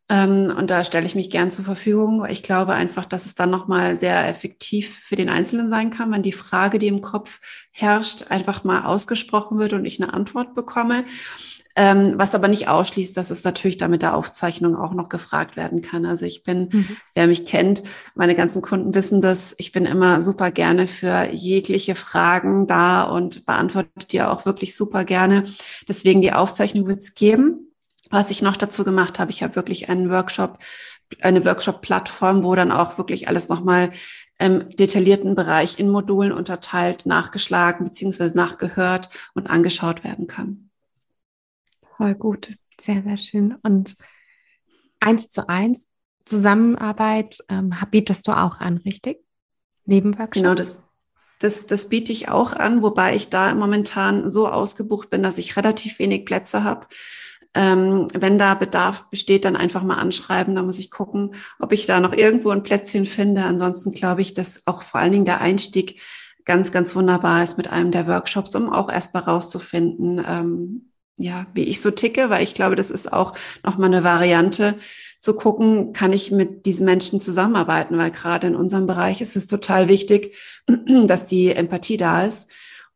Ähm, 0.09 0.53
und 0.57 0.71
da 0.71 0.83
stelle 0.83 1.05
ich 1.05 1.15
mich 1.15 1.29
gern 1.29 1.51
zur 1.51 1.65
Verfügung. 1.65 2.25
Ich 2.29 2.43
glaube 2.43 2.73
einfach, 2.73 3.05
dass 3.05 3.25
es 3.25 3.35
dann 3.35 3.49
nochmal 3.49 3.95
sehr 3.95 4.27
effektiv 4.27 4.99
für 5.03 5.15
den 5.15 5.29
Einzelnen 5.29 5.69
sein 5.69 5.91
kann, 5.91 6.11
wenn 6.11 6.23
die 6.23 6.31
Frage, 6.31 6.79
die 6.79 6.87
im 6.87 7.01
Kopf 7.01 7.39
herrscht, 7.71 8.27
einfach 8.29 8.63
mal 8.63 8.85
ausgesprochen 8.85 9.59
wird 9.59 9.73
und 9.73 9.85
ich 9.85 10.01
eine 10.01 10.13
Antwort 10.13 10.55
bekomme. 10.55 11.03
Ähm, 11.79 12.13
was 12.15 12.33
aber 12.33 12.47
nicht 12.47 12.67
ausschließt, 12.67 13.15
dass 13.15 13.29
es 13.29 13.43
natürlich 13.43 13.77
da 13.77 13.87
mit 13.87 14.01
der 14.01 14.15
Aufzeichnung 14.15 14.75
auch 14.75 14.95
noch 14.95 15.09
gefragt 15.09 15.57
werden 15.57 15.83
kann. 15.83 16.07
Also 16.07 16.25
ich 16.25 16.41
bin, 16.41 16.69
mhm. 16.71 16.97
wer 17.13 17.27
mich 17.27 17.45
kennt, 17.45 17.83
meine 18.15 18.33
ganzen 18.33 18.63
Kunden 18.63 18.95
wissen 18.95 19.21
das, 19.21 19.53
ich 19.59 19.73
bin 19.73 19.85
immer 19.85 20.23
super 20.23 20.49
gerne 20.49 20.87
für 20.87 21.29
jegliche 21.31 21.93
Fragen 21.93 22.65
da 22.65 23.03
und 23.03 23.45
beantworte 23.45 24.07
die 24.09 24.23
auch 24.23 24.47
wirklich 24.47 24.75
super 24.75 25.05
gerne. 25.05 25.43
Deswegen 25.87 26.23
die 26.23 26.33
Aufzeichnung 26.33 26.87
wird 26.87 27.01
es 27.01 27.13
geben. 27.13 27.66
Was 28.09 28.31
ich 28.31 28.41
noch 28.41 28.57
dazu 28.57 28.83
gemacht 28.83 29.19
habe, 29.19 29.31
ich 29.31 29.43
habe 29.43 29.55
wirklich 29.55 29.89
einen 29.89 30.09
Workshop, 30.09 30.59
eine 31.21 31.43
Workshop-Plattform, 31.43 32.43
wo 32.43 32.55
dann 32.55 32.71
auch 32.71 32.97
wirklich 32.97 33.27
alles 33.27 33.49
nochmal 33.49 33.91
im 34.39 34.69
detaillierten 34.69 35.35
Bereich 35.35 35.79
in 35.79 35.89
Modulen 35.89 36.31
unterteilt, 36.31 37.05
nachgeschlagen 37.05 37.85
beziehungsweise 37.85 38.35
nachgehört 38.35 39.09
und 39.33 39.47
angeschaut 39.47 40.03
werden 40.03 40.27
kann. 40.27 40.69
Voll 41.97 42.15
gut, 42.15 42.55
sehr, 42.79 43.01
sehr 43.01 43.17
schön. 43.17 43.55
Und 43.63 43.95
eins 44.99 45.29
zu 45.29 45.49
eins 45.49 45.87
Zusammenarbeit 46.25 47.39
ähm, 47.49 47.73
bietest 47.89 48.27
du 48.27 48.31
auch 48.31 48.59
an, 48.59 48.77
richtig? 48.77 49.19
Neben 49.85 50.13
Workshops? 50.19 50.33
Genau, 50.33 50.53
das, 50.53 50.83
Das, 51.39 51.65
das 51.65 51.87
biete 51.87 52.11
ich 52.11 52.29
auch 52.29 52.53
an, 52.53 52.81
wobei 52.81 53.15
ich 53.15 53.29
da 53.29 53.53
momentan 53.55 54.31
so 54.31 54.47
ausgebucht 54.47 55.09
bin, 55.09 55.23
dass 55.23 55.37
ich 55.37 55.55
relativ 55.55 55.99
wenig 55.99 56.25
Plätze 56.25 56.63
habe. 56.63 56.87
Ähm, 57.59 58.09
wenn 58.13 58.37
da 58.37 58.53
Bedarf 58.53 59.09
besteht, 59.09 59.43
dann 59.43 59.55
einfach 59.55 59.81
mal 59.81 59.97
anschreiben. 59.97 60.53
Da 60.53 60.61
muss 60.61 60.77
ich 60.77 60.91
gucken, 60.91 61.33
ob 61.57 61.71
ich 61.71 61.87
da 61.87 61.99
noch 61.99 62.13
irgendwo 62.13 62.51
ein 62.51 62.61
Plätzchen 62.61 63.07
finde. 63.07 63.43
Ansonsten 63.45 63.91
glaube 63.93 64.21
ich, 64.21 64.35
dass 64.35 64.67
auch 64.67 64.83
vor 64.83 64.99
allen 64.99 65.11
Dingen 65.11 65.25
der 65.25 65.41
Einstieg 65.41 65.99
ganz, 66.45 66.71
ganz 66.71 66.95
wunderbar 66.95 67.41
ist 67.41 67.57
mit 67.57 67.67
einem 67.67 67.89
der 67.89 68.05
Workshops, 68.05 68.53
um 68.55 68.71
auch 68.71 68.91
erstmal 68.91 69.23
rauszufinden, 69.23 70.23
ähm, 70.29 70.91
ja, 71.17 71.47
wie 71.55 71.63
ich 71.63 71.81
so 71.81 71.89
ticke, 71.89 72.29
weil 72.29 72.43
ich 72.43 72.53
glaube, 72.53 72.75
das 72.75 72.91
ist 72.91 73.11
auch 73.11 73.33
nochmal 73.63 73.91
eine 73.91 74.03
Variante 74.03 74.75
zu 75.19 75.33
gucken, 75.33 75.93
kann 75.93 76.13
ich 76.13 76.31
mit 76.31 76.67
diesen 76.67 76.85
Menschen 76.85 77.19
zusammenarbeiten, 77.19 77.97
weil 77.97 78.11
gerade 78.11 78.45
in 78.45 78.55
unserem 78.55 78.85
Bereich 78.85 79.19
ist 79.19 79.35
es 79.35 79.47
total 79.47 79.87
wichtig, 79.87 80.35
dass 81.07 81.25
die 81.25 81.51
Empathie 81.51 81.97
da 81.97 82.23
ist 82.23 82.47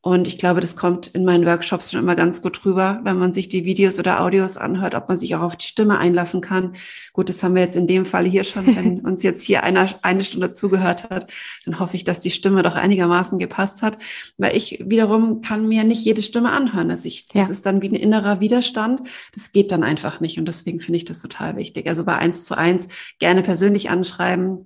und 0.04 0.28
ich 0.28 0.40
glaube, 0.40 0.62
das 0.62 0.76
kommt 0.76 1.08
in 1.08 1.26
meinen 1.26 1.46
Workshops 1.46 1.92
schon 1.92 2.00
immer 2.00 2.16
ganz 2.16 2.42
gut 2.42 2.66
rüber, 2.66 3.00
wenn 3.04 3.18
man 3.18 3.34
sich 3.34 3.50
die 3.50 3.66
Videos 3.66 4.00
oder 4.00 4.22
Audios 4.22 4.58
anhört, 4.58 4.96
ob 4.96 5.08
man 5.08 5.16
sich 5.16 5.36
auch 5.36 5.42
auf 5.42 5.56
die 5.56 5.68
Stimme 5.68 6.00
einlassen 6.00 6.42
kann. 6.42 6.74
Gut, 7.14 7.30
das 7.30 7.44
haben 7.44 7.54
wir 7.54 7.62
jetzt 7.62 7.76
in 7.76 7.86
dem 7.86 8.08
Fall 8.08 8.26
hier 8.26 8.44
schon. 8.44 8.76
Wenn 8.76 9.02
uns 9.06 9.22
jetzt 9.22 9.44
hier 9.44 9.62
einer 9.62 9.88
eine 10.02 10.24
Stunde 10.24 10.54
zugehört 10.54 11.12
hat, 11.12 11.32
dann 11.66 11.80
hoffe 11.80 11.96
ich, 11.96 12.04
dass 12.04 12.20
die 12.20 12.32
Stimme 12.32 12.64
doch 12.64 12.74
einigermaßen 12.74 13.38
gepasst 13.38 13.84
hat. 13.84 14.00
Weil 14.40 14.58
ich 14.58 14.84
wiederum 14.84 15.42
kann 15.42 15.68
mir 15.68 15.84
nicht 15.84 16.04
jede 16.04 16.24
Stimme 16.24 16.50
anhören. 16.50 16.90
Das, 16.90 17.06
ich, 17.06 17.28
das 17.28 17.48
ja. 17.48 17.54
ist 17.54 17.68
dann 17.68 17.84
wie 17.84 17.90
ein 17.90 17.96
innerer 17.96 18.40
Widerstand. 18.40 19.02
Das 19.36 19.52
geht 19.52 19.72
dann 19.72 19.84
einfach 19.84 20.20
nicht. 20.20 20.40
Und 20.40 20.48
deswegen 20.48 20.80
finde 20.80 20.98
ich 20.98 21.06
das 21.06 21.22
total 21.22 21.58
wichtig. 21.58 21.86
Also 21.88 22.06
bei 22.06 22.18
eins 22.18 22.46
zu 22.46 22.58
eins 22.58 22.88
gerne 23.20 23.44
persönlich 23.44 23.92
anschreiben 23.92 24.66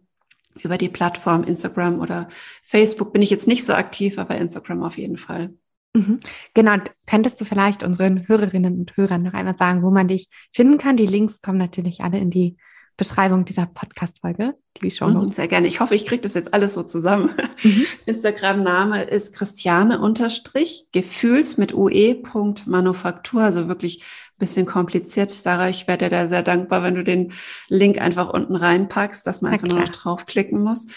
über 0.62 0.78
die 0.78 0.90
Plattform 0.90 1.44
Instagram 1.44 2.00
oder 2.00 2.30
Facebook 2.64 3.14
bin 3.14 3.22
ich 3.22 3.30
jetzt 3.30 3.48
nicht 3.48 3.66
so 3.66 3.74
aktiv, 3.74 4.18
aber 4.18 4.38
Instagram 4.38 4.84
auf 4.84 4.98
jeden 4.98 5.18
Fall. 5.18 5.54
Mhm. 5.96 6.20
Genau, 6.54 6.78
könntest 7.06 7.40
du 7.40 7.46
vielleicht 7.46 7.84
unseren 7.84 8.28
Hörerinnen 8.28 8.80
und 8.80 8.98
Hörern 8.98 9.24
noch 9.24 9.34
einmal 9.34 9.58
sagen, 9.58 9.82
wo 9.82 9.92
man 9.92 10.08
dich 10.08 10.28
finden 10.54 10.78
kann? 10.78 10.98
Die 10.98 11.08
Links 11.08 11.42
kommen 11.42 11.58
natürlich 11.58 12.02
alle 12.02 12.20
in 12.20 12.30
die 12.30 12.58
Beschreibung 12.98 13.44
dieser 13.44 13.66
Podcast-Folge, 13.66 14.56
die 14.82 14.90
Show 14.90 15.08
mhm, 15.08 15.28
Sehr 15.28 15.50
gerne. 15.50 15.68
Ich 15.68 15.82
hoffe, 15.82 15.96
ich 15.96 16.06
kriege 16.06 16.22
das 16.22 16.34
jetzt 16.34 16.54
alles 16.54 16.74
so 16.76 16.84
zusammen. 16.84 17.34
Mhm. 17.62 17.86
Instagram-Name 18.06 19.04
ist 19.04 19.34
Christiane 19.34 20.00
unterstrich 20.00 20.86
Gefühls 20.94 21.58
mit 21.58 21.74
ue. 21.74 22.22
Manufaktur, 22.66 23.42
also 23.42 23.68
wirklich 23.68 24.04
bisschen 24.38 24.66
kompliziert. 24.66 25.32
Sarah, 25.32 25.70
ich 25.70 25.88
werde 25.88 26.06
dir 26.06 26.12
da 26.12 26.28
sehr 26.28 26.44
dankbar, 26.44 26.84
wenn 26.84 26.96
du 26.96 27.04
den 27.04 27.34
Link 27.70 28.00
einfach 28.00 28.30
unten 28.30 28.56
reinpackst, 28.56 29.26
dass 29.26 29.42
man 29.42 29.54
einfach 29.54 29.68
nur 29.68 29.80
noch 29.80 29.90
draufklicken 29.90 30.62
muss. 30.62 30.88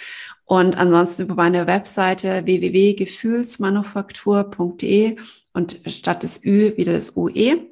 Und 0.45 0.76
ansonsten 0.78 1.22
über 1.22 1.34
meine 1.34 1.66
Webseite 1.66 2.47
www.gefühlsmanufaktur.de 2.47 5.16
und 5.53 5.80
statt 5.86 6.22
des 6.22 6.45
Ü 6.45 6.76
wieder 6.76 6.93
das 6.95 7.16
UE. 7.16 7.66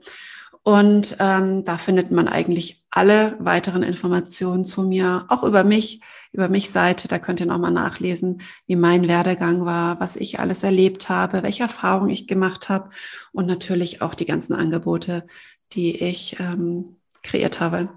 Und 0.62 1.16
ähm, 1.20 1.62
da 1.62 1.78
findet 1.78 2.10
man 2.10 2.26
eigentlich 2.26 2.84
alle 2.90 3.36
weiteren 3.38 3.84
Informationen 3.84 4.64
zu 4.64 4.82
mir, 4.82 5.26
auch 5.28 5.44
über 5.44 5.62
mich, 5.62 6.00
über 6.32 6.48
mich 6.48 6.70
Seite. 6.70 7.06
Da 7.06 7.20
könnt 7.20 7.38
ihr 7.38 7.46
nochmal 7.46 7.70
nachlesen, 7.70 8.42
wie 8.66 8.74
mein 8.74 9.06
Werdegang 9.06 9.64
war, 9.64 10.00
was 10.00 10.16
ich 10.16 10.40
alles 10.40 10.64
erlebt 10.64 11.08
habe, 11.08 11.44
welche 11.44 11.62
Erfahrungen 11.62 12.10
ich 12.10 12.26
gemacht 12.26 12.68
habe 12.68 12.90
und 13.30 13.46
natürlich 13.46 14.02
auch 14.02 14.14
die 14.14 14.26
ganzen 14.26 14.54
Angebote, 14.54 15.28
die 15.72 16.02
ich 16.02 16.38
ähm, 16.40 16.96
kreiert 17.22 17.60
habe. 17.60 17.88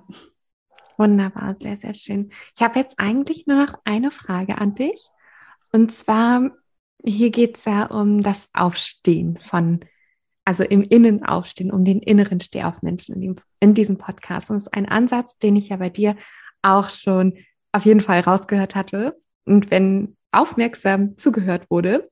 Wunderbar, 0.97 1.55
sehr, 1.59 1.77
sehr 1.77 1.93
schön. 1.93 2.31
Ich 2.55 2.61
habe 2.61 2.79
jetzt 2.79 2.99
eigentlich 2.99 3.47
nur 3.47 3.65
noch 3.65 3.79
eine 3.85 4.11
Frage 4.11 4.57
an 4.57 4.75
dich. 4.75 5.07
Und 5.71 5.91
zwar, 5.91 6.51
hier 7.03 7.29
geht 7.29 7.57
es 7.57 7.65
ja 7.65 7.85
um 7.85 8.21
das 8.21 8.49
Aufstehen 8.53 9.39
von 9.41 9.79
also 10.49 10.63
im 10.63 10.81
Innen 10.81 11.23
aufstehen, 11.23 11.69
um 11.69 11.85
den 11.85 11.99
inneren 11.99 12.39
Stehaufmenschen 12.39 13.21
in, 13.21 13.39
in 13.59 13.75
diesem 13.75 13.99
Podcast. 13.99 14.49
Und 14.49 14.55
das 14.55 14.63
ist 14.63 14.73
ein 14.73 14.87
Ansatz, 14.87 15.37
den 15.37 15.55
ich 15.55 15.69
ja 15.69 15.77
bei 15.77 15.89
dir 15.89 16.15
auch 16.63 16.89
schon 16.89 17.37
auf 17.71 17.85
jeden 17.85 18.01
Fall 18.01 18.21
rausgehört 18.21 18.73
hatte. 18.73 19.15
Und 19.45 19.69
wenn 19.69 20.17
aufmerksam 20.31 21.17
zugehört 21.17 21.69
wurde, 21.69 22.09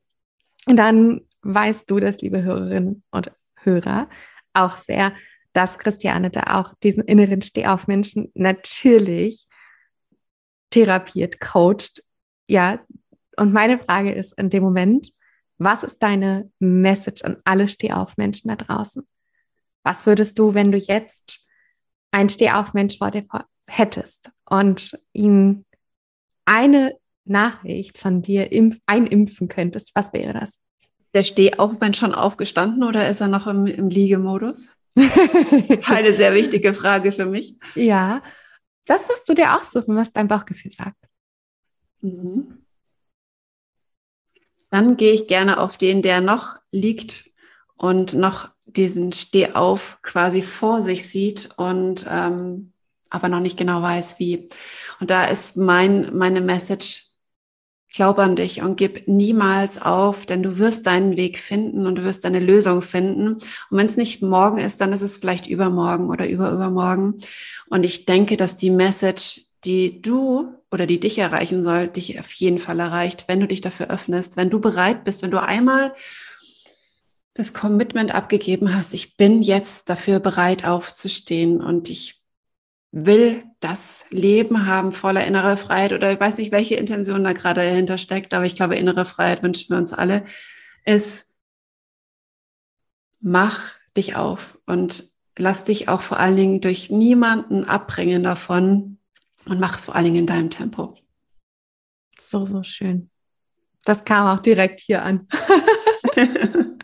dann 0.68 1.22
weißt 1.42 1.90
du 1.90 2.00
das, 2.00 2.20
liebe 2.22 2.44
Hörerinnen 2.44 3.02
und 3.10 3.32
Hörer, 3.56 4.08
auch 4.54 4.78
sehr, 4.78 5.14
dass 5.58 5.80
Christiane 5.80 6.30
da 6.30 6.60
auch 6.60 6.76
diesen 6.84 7.04
inneren 7.06 7.42
Stehaufmenschen 7.42 8.32
natürlich 8.36 9.48
therapiert, 10.70 11.40
coacht. 11.40 12.04
Ja, 12.48 12.86
und 13.38 13.54
meine 13.54 13.80
Frage 13.80 14.12
ist 14.12 14.38
in 14.38 14.52
dem 14.52 14.62
Moment, 14.62 15.10
was 15.58 15.82
ist 15.82 15.98
deine 16.04 16.52
Message 16.60 17.24
an 17.24 17.38
alle 17.44 17.68
Stehaufmenschen 17.68 18.50
da 18.50 18.56
draußen? 18.56 19.08
Was 19.82 20.06
würdest 20.06 20.38
du, 20.38 20.54
wenn 20.54 20.72
du 20.72 20.78
jetzt 20.78 21.40
einen 22.12 22.30
Stehaufmensch 22.30 23.00
vor 23.00 23.10
dir 23.10 23.26
hättest 23.68 24.30
und 24.46 24.96
ihm 25.14 25.66
eine 26.46 26.94
Nachricht 27.26 27.98
von 27.98 28.22
dir 28.22 28.48
einimpfen 28.86 29.48
könntest, 29.48 29.90
was 29.96 30.14
wäre 30.14 30.34
das? 30.34 30.60
Der 31.16 31.24
Stehaufmensch 31.24 31.98
schon 31.98 32.14
aufgestanden 32.14 32.84
oder 32.84 33.10
ist 33.10 33.22
er 33.22 33.28
noch 33.28 33.48
im, 33.48 33.66
im 33.66 33.90
Liegemodus? 33.90 34.77
Eine 35.86 36.14
sehr 36.14 36.34
wichtige 36.34 36.74
Frage 36.74 37.12
für 37.12 37.26
mich. 37.26 37.56
Ja, 37.76 38.22
das 38.86 39.08
musst 39.08 39.30
du 39.30 39.34
dir 39.34 39.56
aussuchen, 39.56 39.96
was 39.96 40.12
dein 40.12 40.28
Bauchgefühl 40.28 40.72
sagt. 40.72 40.98
Mhm. 42.02 42.66
Dann 44.70 44.98
gehe 44.98 45.14
ich 45.14 45.28
gerne 45.28 45.60
auf 45.60 45.78
den, 45.78 46.02
der 46.02 46.22
noch 46.22 46.56
liegt 46.72 47.30
und 47.78 48.14
noch 48.14 48.50
diesen 48.66 49.14
Stehauf 49.14 50.00
quasi 50.02 50.42
vor 50.42 50.82
sich 50.82 51.08
sieht 51.10 51.50
und 51.58 52.06
ähm, 52.10 52.74
aber 53.10 53.30
noch 53.30 53.40
nicht 53.40 53.58
genau 53.58 53.82
weiß, 53.82 54.20
wie. 54.20 54.50
Und 55.00 55.10
da 55.10 55.26
ist 55.26 55.56
mein, 55.56 56.16
meine 56.18 56.42
Message, 56.42 57.07
glaub 57.94 58.20
an 58.20 58.36
dich 58.36 58.62
und 58.62 58.76
gib 58.76 59.08
niemals 59.08 59.82
auf, 59.82 60.26
denn 60.26 60.44
du 60.44 60.58
wirst 60.58 60.86
deinen 60.88 61.16
Weg 61.16 61.40
finden 61.40 61.88
und 61.88 61.96
du 61.96 62.04
wirst 62.04 62.26
deine 62.26 62.40
Lösung 62.40 62.82
finden. 62.82 63.36
Und 63.36 63.44
wenn 63.72 63.86
es 63.86 63.98
nicht 63.98 64.22
morgen 64.22 64.58
ist, 64.58 64.82
dann 64.82 64.94
ist 64.94 65.02
es 65.02 65.18
vielleicht 65.18 65.48
übermorgen 65.48 66.10
oder 66.10 66.28
überübermorgen. 66.28 67.20
Und 67.70 67.86
ich 67.86 68.06
denke, 68.06 68.38
dass 68.38 68.56
die 68.56 68.70
Message, 68.70 69.44
die 69.64 70.02
du 70.02 70.54
oder 70.70 70.86
die 70.86 71.00
dich 71.00 71.18
erreichen 71.18 71.64
soll, 71.64 71.88
dich 71.88 72.20
auf 72.20 72.32
jeden 72.34 72.60
Fall 72.60 72.80
erreicht, 72.80 73.26
wenn 73.28 73.40
du 73.40 73.48
dich 73.48 73.62
dafür 73.62 73.90
öffnest, 73.90 74.38
wenn 74.38 74.50
du 74.50 74.60
bereit 74.60 75.04
bist, 75.04 75.22
wenn 75.22 75.32
du 75.32 75.42
einmal 75.42 75.94
das 77.34 77.54
Commitment 77.54 78.14
abgegeben 78.14 78.76
hast, 78.76 78.94
ich 78.94 79.16
bin 79.16 79.44
jetzt 79.44 79.90
dafür 79.90 80.20
bereit 80.20 80.66
aufzustehen 80.66 81.62
und 81.62 81.90
ich 81.90 82.22
will 82.92 83.44
das 83.60 84.06
Leben 84.10 84.68
haben 84.68 84.92
voller 84.92 85.26
innerer 85.26 85.58
Freiheit 85.58 85.94
oder 85.94 86.12
ich 86.12 86.20
weiß 86.20 86.38
nicht, 86.38 86.52
welche 86.52 86.76
Intention 86.76 87.24
da 87.24 87.34
gerade 87.34 87.62
dahinter 87.62 87.98
steckt, 87.98 88.34
aber 88.34 88.46
ich 88.46 88.56
glaube, 88.56 88.76
innere 88.76 89.06
Freiheit 89.06 89.42
wünschen 89.42 89.72
wir 89.72 89.78
uns 89.78 89.94
alle, 89.94 90.26
ist, 90.86 91.28
mach 93.20 93.76
dich 93.96 94.16
auf 94.16 94.60
und 94.68 95.12
lass 95.38 95.64
dich 95.64 95.90
auch 95.90 96.02
vor 96.02 96.20
allen 96.20 96.36
Dingen 96.36 96.62
durch 96.62 96.90
niemanden 96.90 97.66
abbringen 97.66 98.24
davon, 98.24 98.98
und 99.48 99.60
mach 99.60 99.78
es 99.78 99.86
vor 99.86 99.96
allen 99.96 100.06
Dingen 100.06 100.18
in 100.18 100.28
deinem 100.28 100.50
Tempo. 100.50 100.96
So, 102.20 102.46
so 102.46 102.64
schön. 102.64 103.10
Das 103.86 104.04
kam 104.04 104.28
auch 104.28 104.42
direkt 104.42 104.82
hier 104.82 105.04
an. 105.04 105.28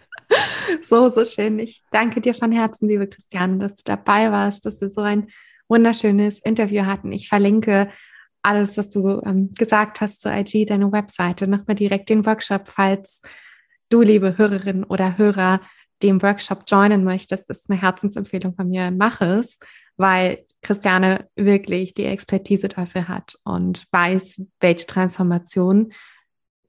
so, 0.81 1.09
so 1.09 1.25
schön. 1.25 1.59
Ich 1.59 1.83
danke 1.91 2.21
dir 2.21 2.33
von 2.33 2.51
Herzen, 2.51 2.87
liebe 2.87 3.07
Christiane, 3.07 3.57
dass 3.59 3.75
du 3.75 3.83
dabei 3.85 4.31
warst, 4.31 4.65
dass 4.65 4.79
wir 4.81 4.89
so 4.89 5.01
ein 5.01 5.27
wunderschönes 5.67 6.39
Interview 6.39 6.85
hatten. 6.85 7.11
Ich 7.11 7.29
verlinke 7.29 7.89
alles, 8.41 8.77
was 8.77 8.89
du 8.89 9.21
ähm, 9.25 9.51
gesagt 9.53 10.01
hast 10.01 10.21
zu 10.21 10.29
IG, 10.29 10.65
deine 10.65 10.91
Webseite, 10.91 11.47
nochmal 11.47 11.75
direkt 11.75 12.09
den 12.09 12.25
Workshop, 12.25 12.67
falls 12.67 13.21
du, 13.89 14.01
liebe 14.01 14.37
Hörerin 14.37 14.83
oder 14.83 15.17
Hörer, 15.17 15.61
dem 16.01 16.21
Workshop 16.21 16.63
joinen 16.67 17.03
möchtest. 17.03 17.49
Das 17.49 17.59
ist 17.59 17.69
eine 17.69 17.81
Herzensempfehlung 17.81 18.53
von 18.55 18.69
mir. 18.69 18.91
Mach 18.91 19.21
es, 19.21 19.57
weil 19.95 20.45
Christiane 20.61 21.29
wirklich 21.35 21.93
die 21.93 22.05
Expertise 22.05 22.67
dafür 22.67 23.07
hat 23.07 23.37
und 23.43 23.85
weiß, 23.91 24.41
welche 24.59 24.85
Transformation 24.85 25.93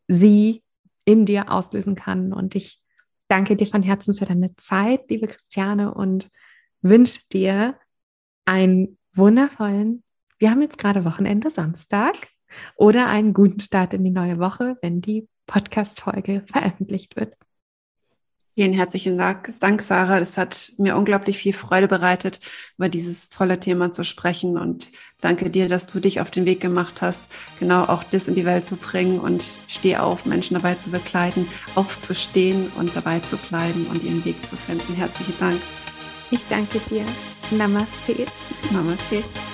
sie 0.07 0.63
in 1.05 1.27
dir 1.27 1.51
auslösen 1.51 1.95
kann. 1.95 2.33
Und 2.33 2.55
ich 2.55 2.81
danke 3.29 3.57
dir 3.57 3.67
von 3.67 3.83
Herzen 3.83 4.15
für 4.15 4.27
deine 4.27 4.55
Zeit, 4.57 5.11
liebe 5.11 5.27
Christiane, 5.27 5.93
und 5.93 6.31
wünsche 6.83 7.21
dir 7.33 7.77
einen 8.45 8.99
wundervollen, 9.15 10.03
wir 10.39 10.51
haben 10.51 10.63
jetzt 10.63 10.79
gerade 10.79 11.05
Wochenende, 11.05 11.51
Samstag, 11.51 12.15
oder 12.77 13.07
einen 13.09 13.33
guten 13.33 13.61
Start 13.61 13.95
in 13.95 14.05
die 14.05 14.11
neue 14.11 14.39
Woche, 14.39 14.77
wenn 14.83 15.01
die 15.01 15.29
Podcast-Folge 15.47 16.45
veröffentlicht 16.47 17.17
wird. 17.17 17.35
Vielen 18.57 18.73
herzlichen 18.73 19.19
Dank, 19.19 19.83
Sarah. 19.83 20.21
Es 20.21 20.39
hat 20.39 20.73
mir 20.79 20.97
unglaublich 20.97 21.39
viel 21.39 21.53
Freude 21.53 21.89
bereitet, 21.89 22.39
über 22.79 22.89
dieses 22.89 23.29
tolle 23.29 23.59
Thema 23.59 23.91
zu 23.91 24.05
sprechen. 24.05 24.57
Und 24.57 24.93
danke 25.21 25.51
dir, 25.51 25.67
dass 25.67 25.87
du 25.87 25.99
dich 25.99 26.21
auf 26.21 26.31
den 26.31 26.45
Weg 26.45 26.61
gemacht 26.61 27.03
hast, 27.03 27.33
genau 27.59 27.83
auch 27.83 28.05
das 28.05 28.29
in 28.29 28.37
die 28.37 28.45
Welt 28.45 28.65
zu 28.65 28.77
bringen 28.77 29.19
und 29.19 29.43
steh 29.67 29.97
auf, 29.97 30.25
Menschen 30.25 30.55
dabei 30.55 30.75
zu 30.75 30.93
begleiten, 30.93 31.49
aufzustehen 31.75 32.71
und 32.79 32.95
dabei 32.95 33.19
zu 33.19 33.37
bleiben 33.39 33.87
und 33.91 34.05
ihren 34.05 34.25
Weg 34.25 34.47
zu 34.47 34.55
finden. 34.55 34.95
Herzlichen 34.95 35.35
Dank. 35.41 35.61
Ich 36.31 36.47
danke 36.47 36.79
dir. 36.89 37.05
Namaste. 37.53 38.27
Namaste. 38.73 39.54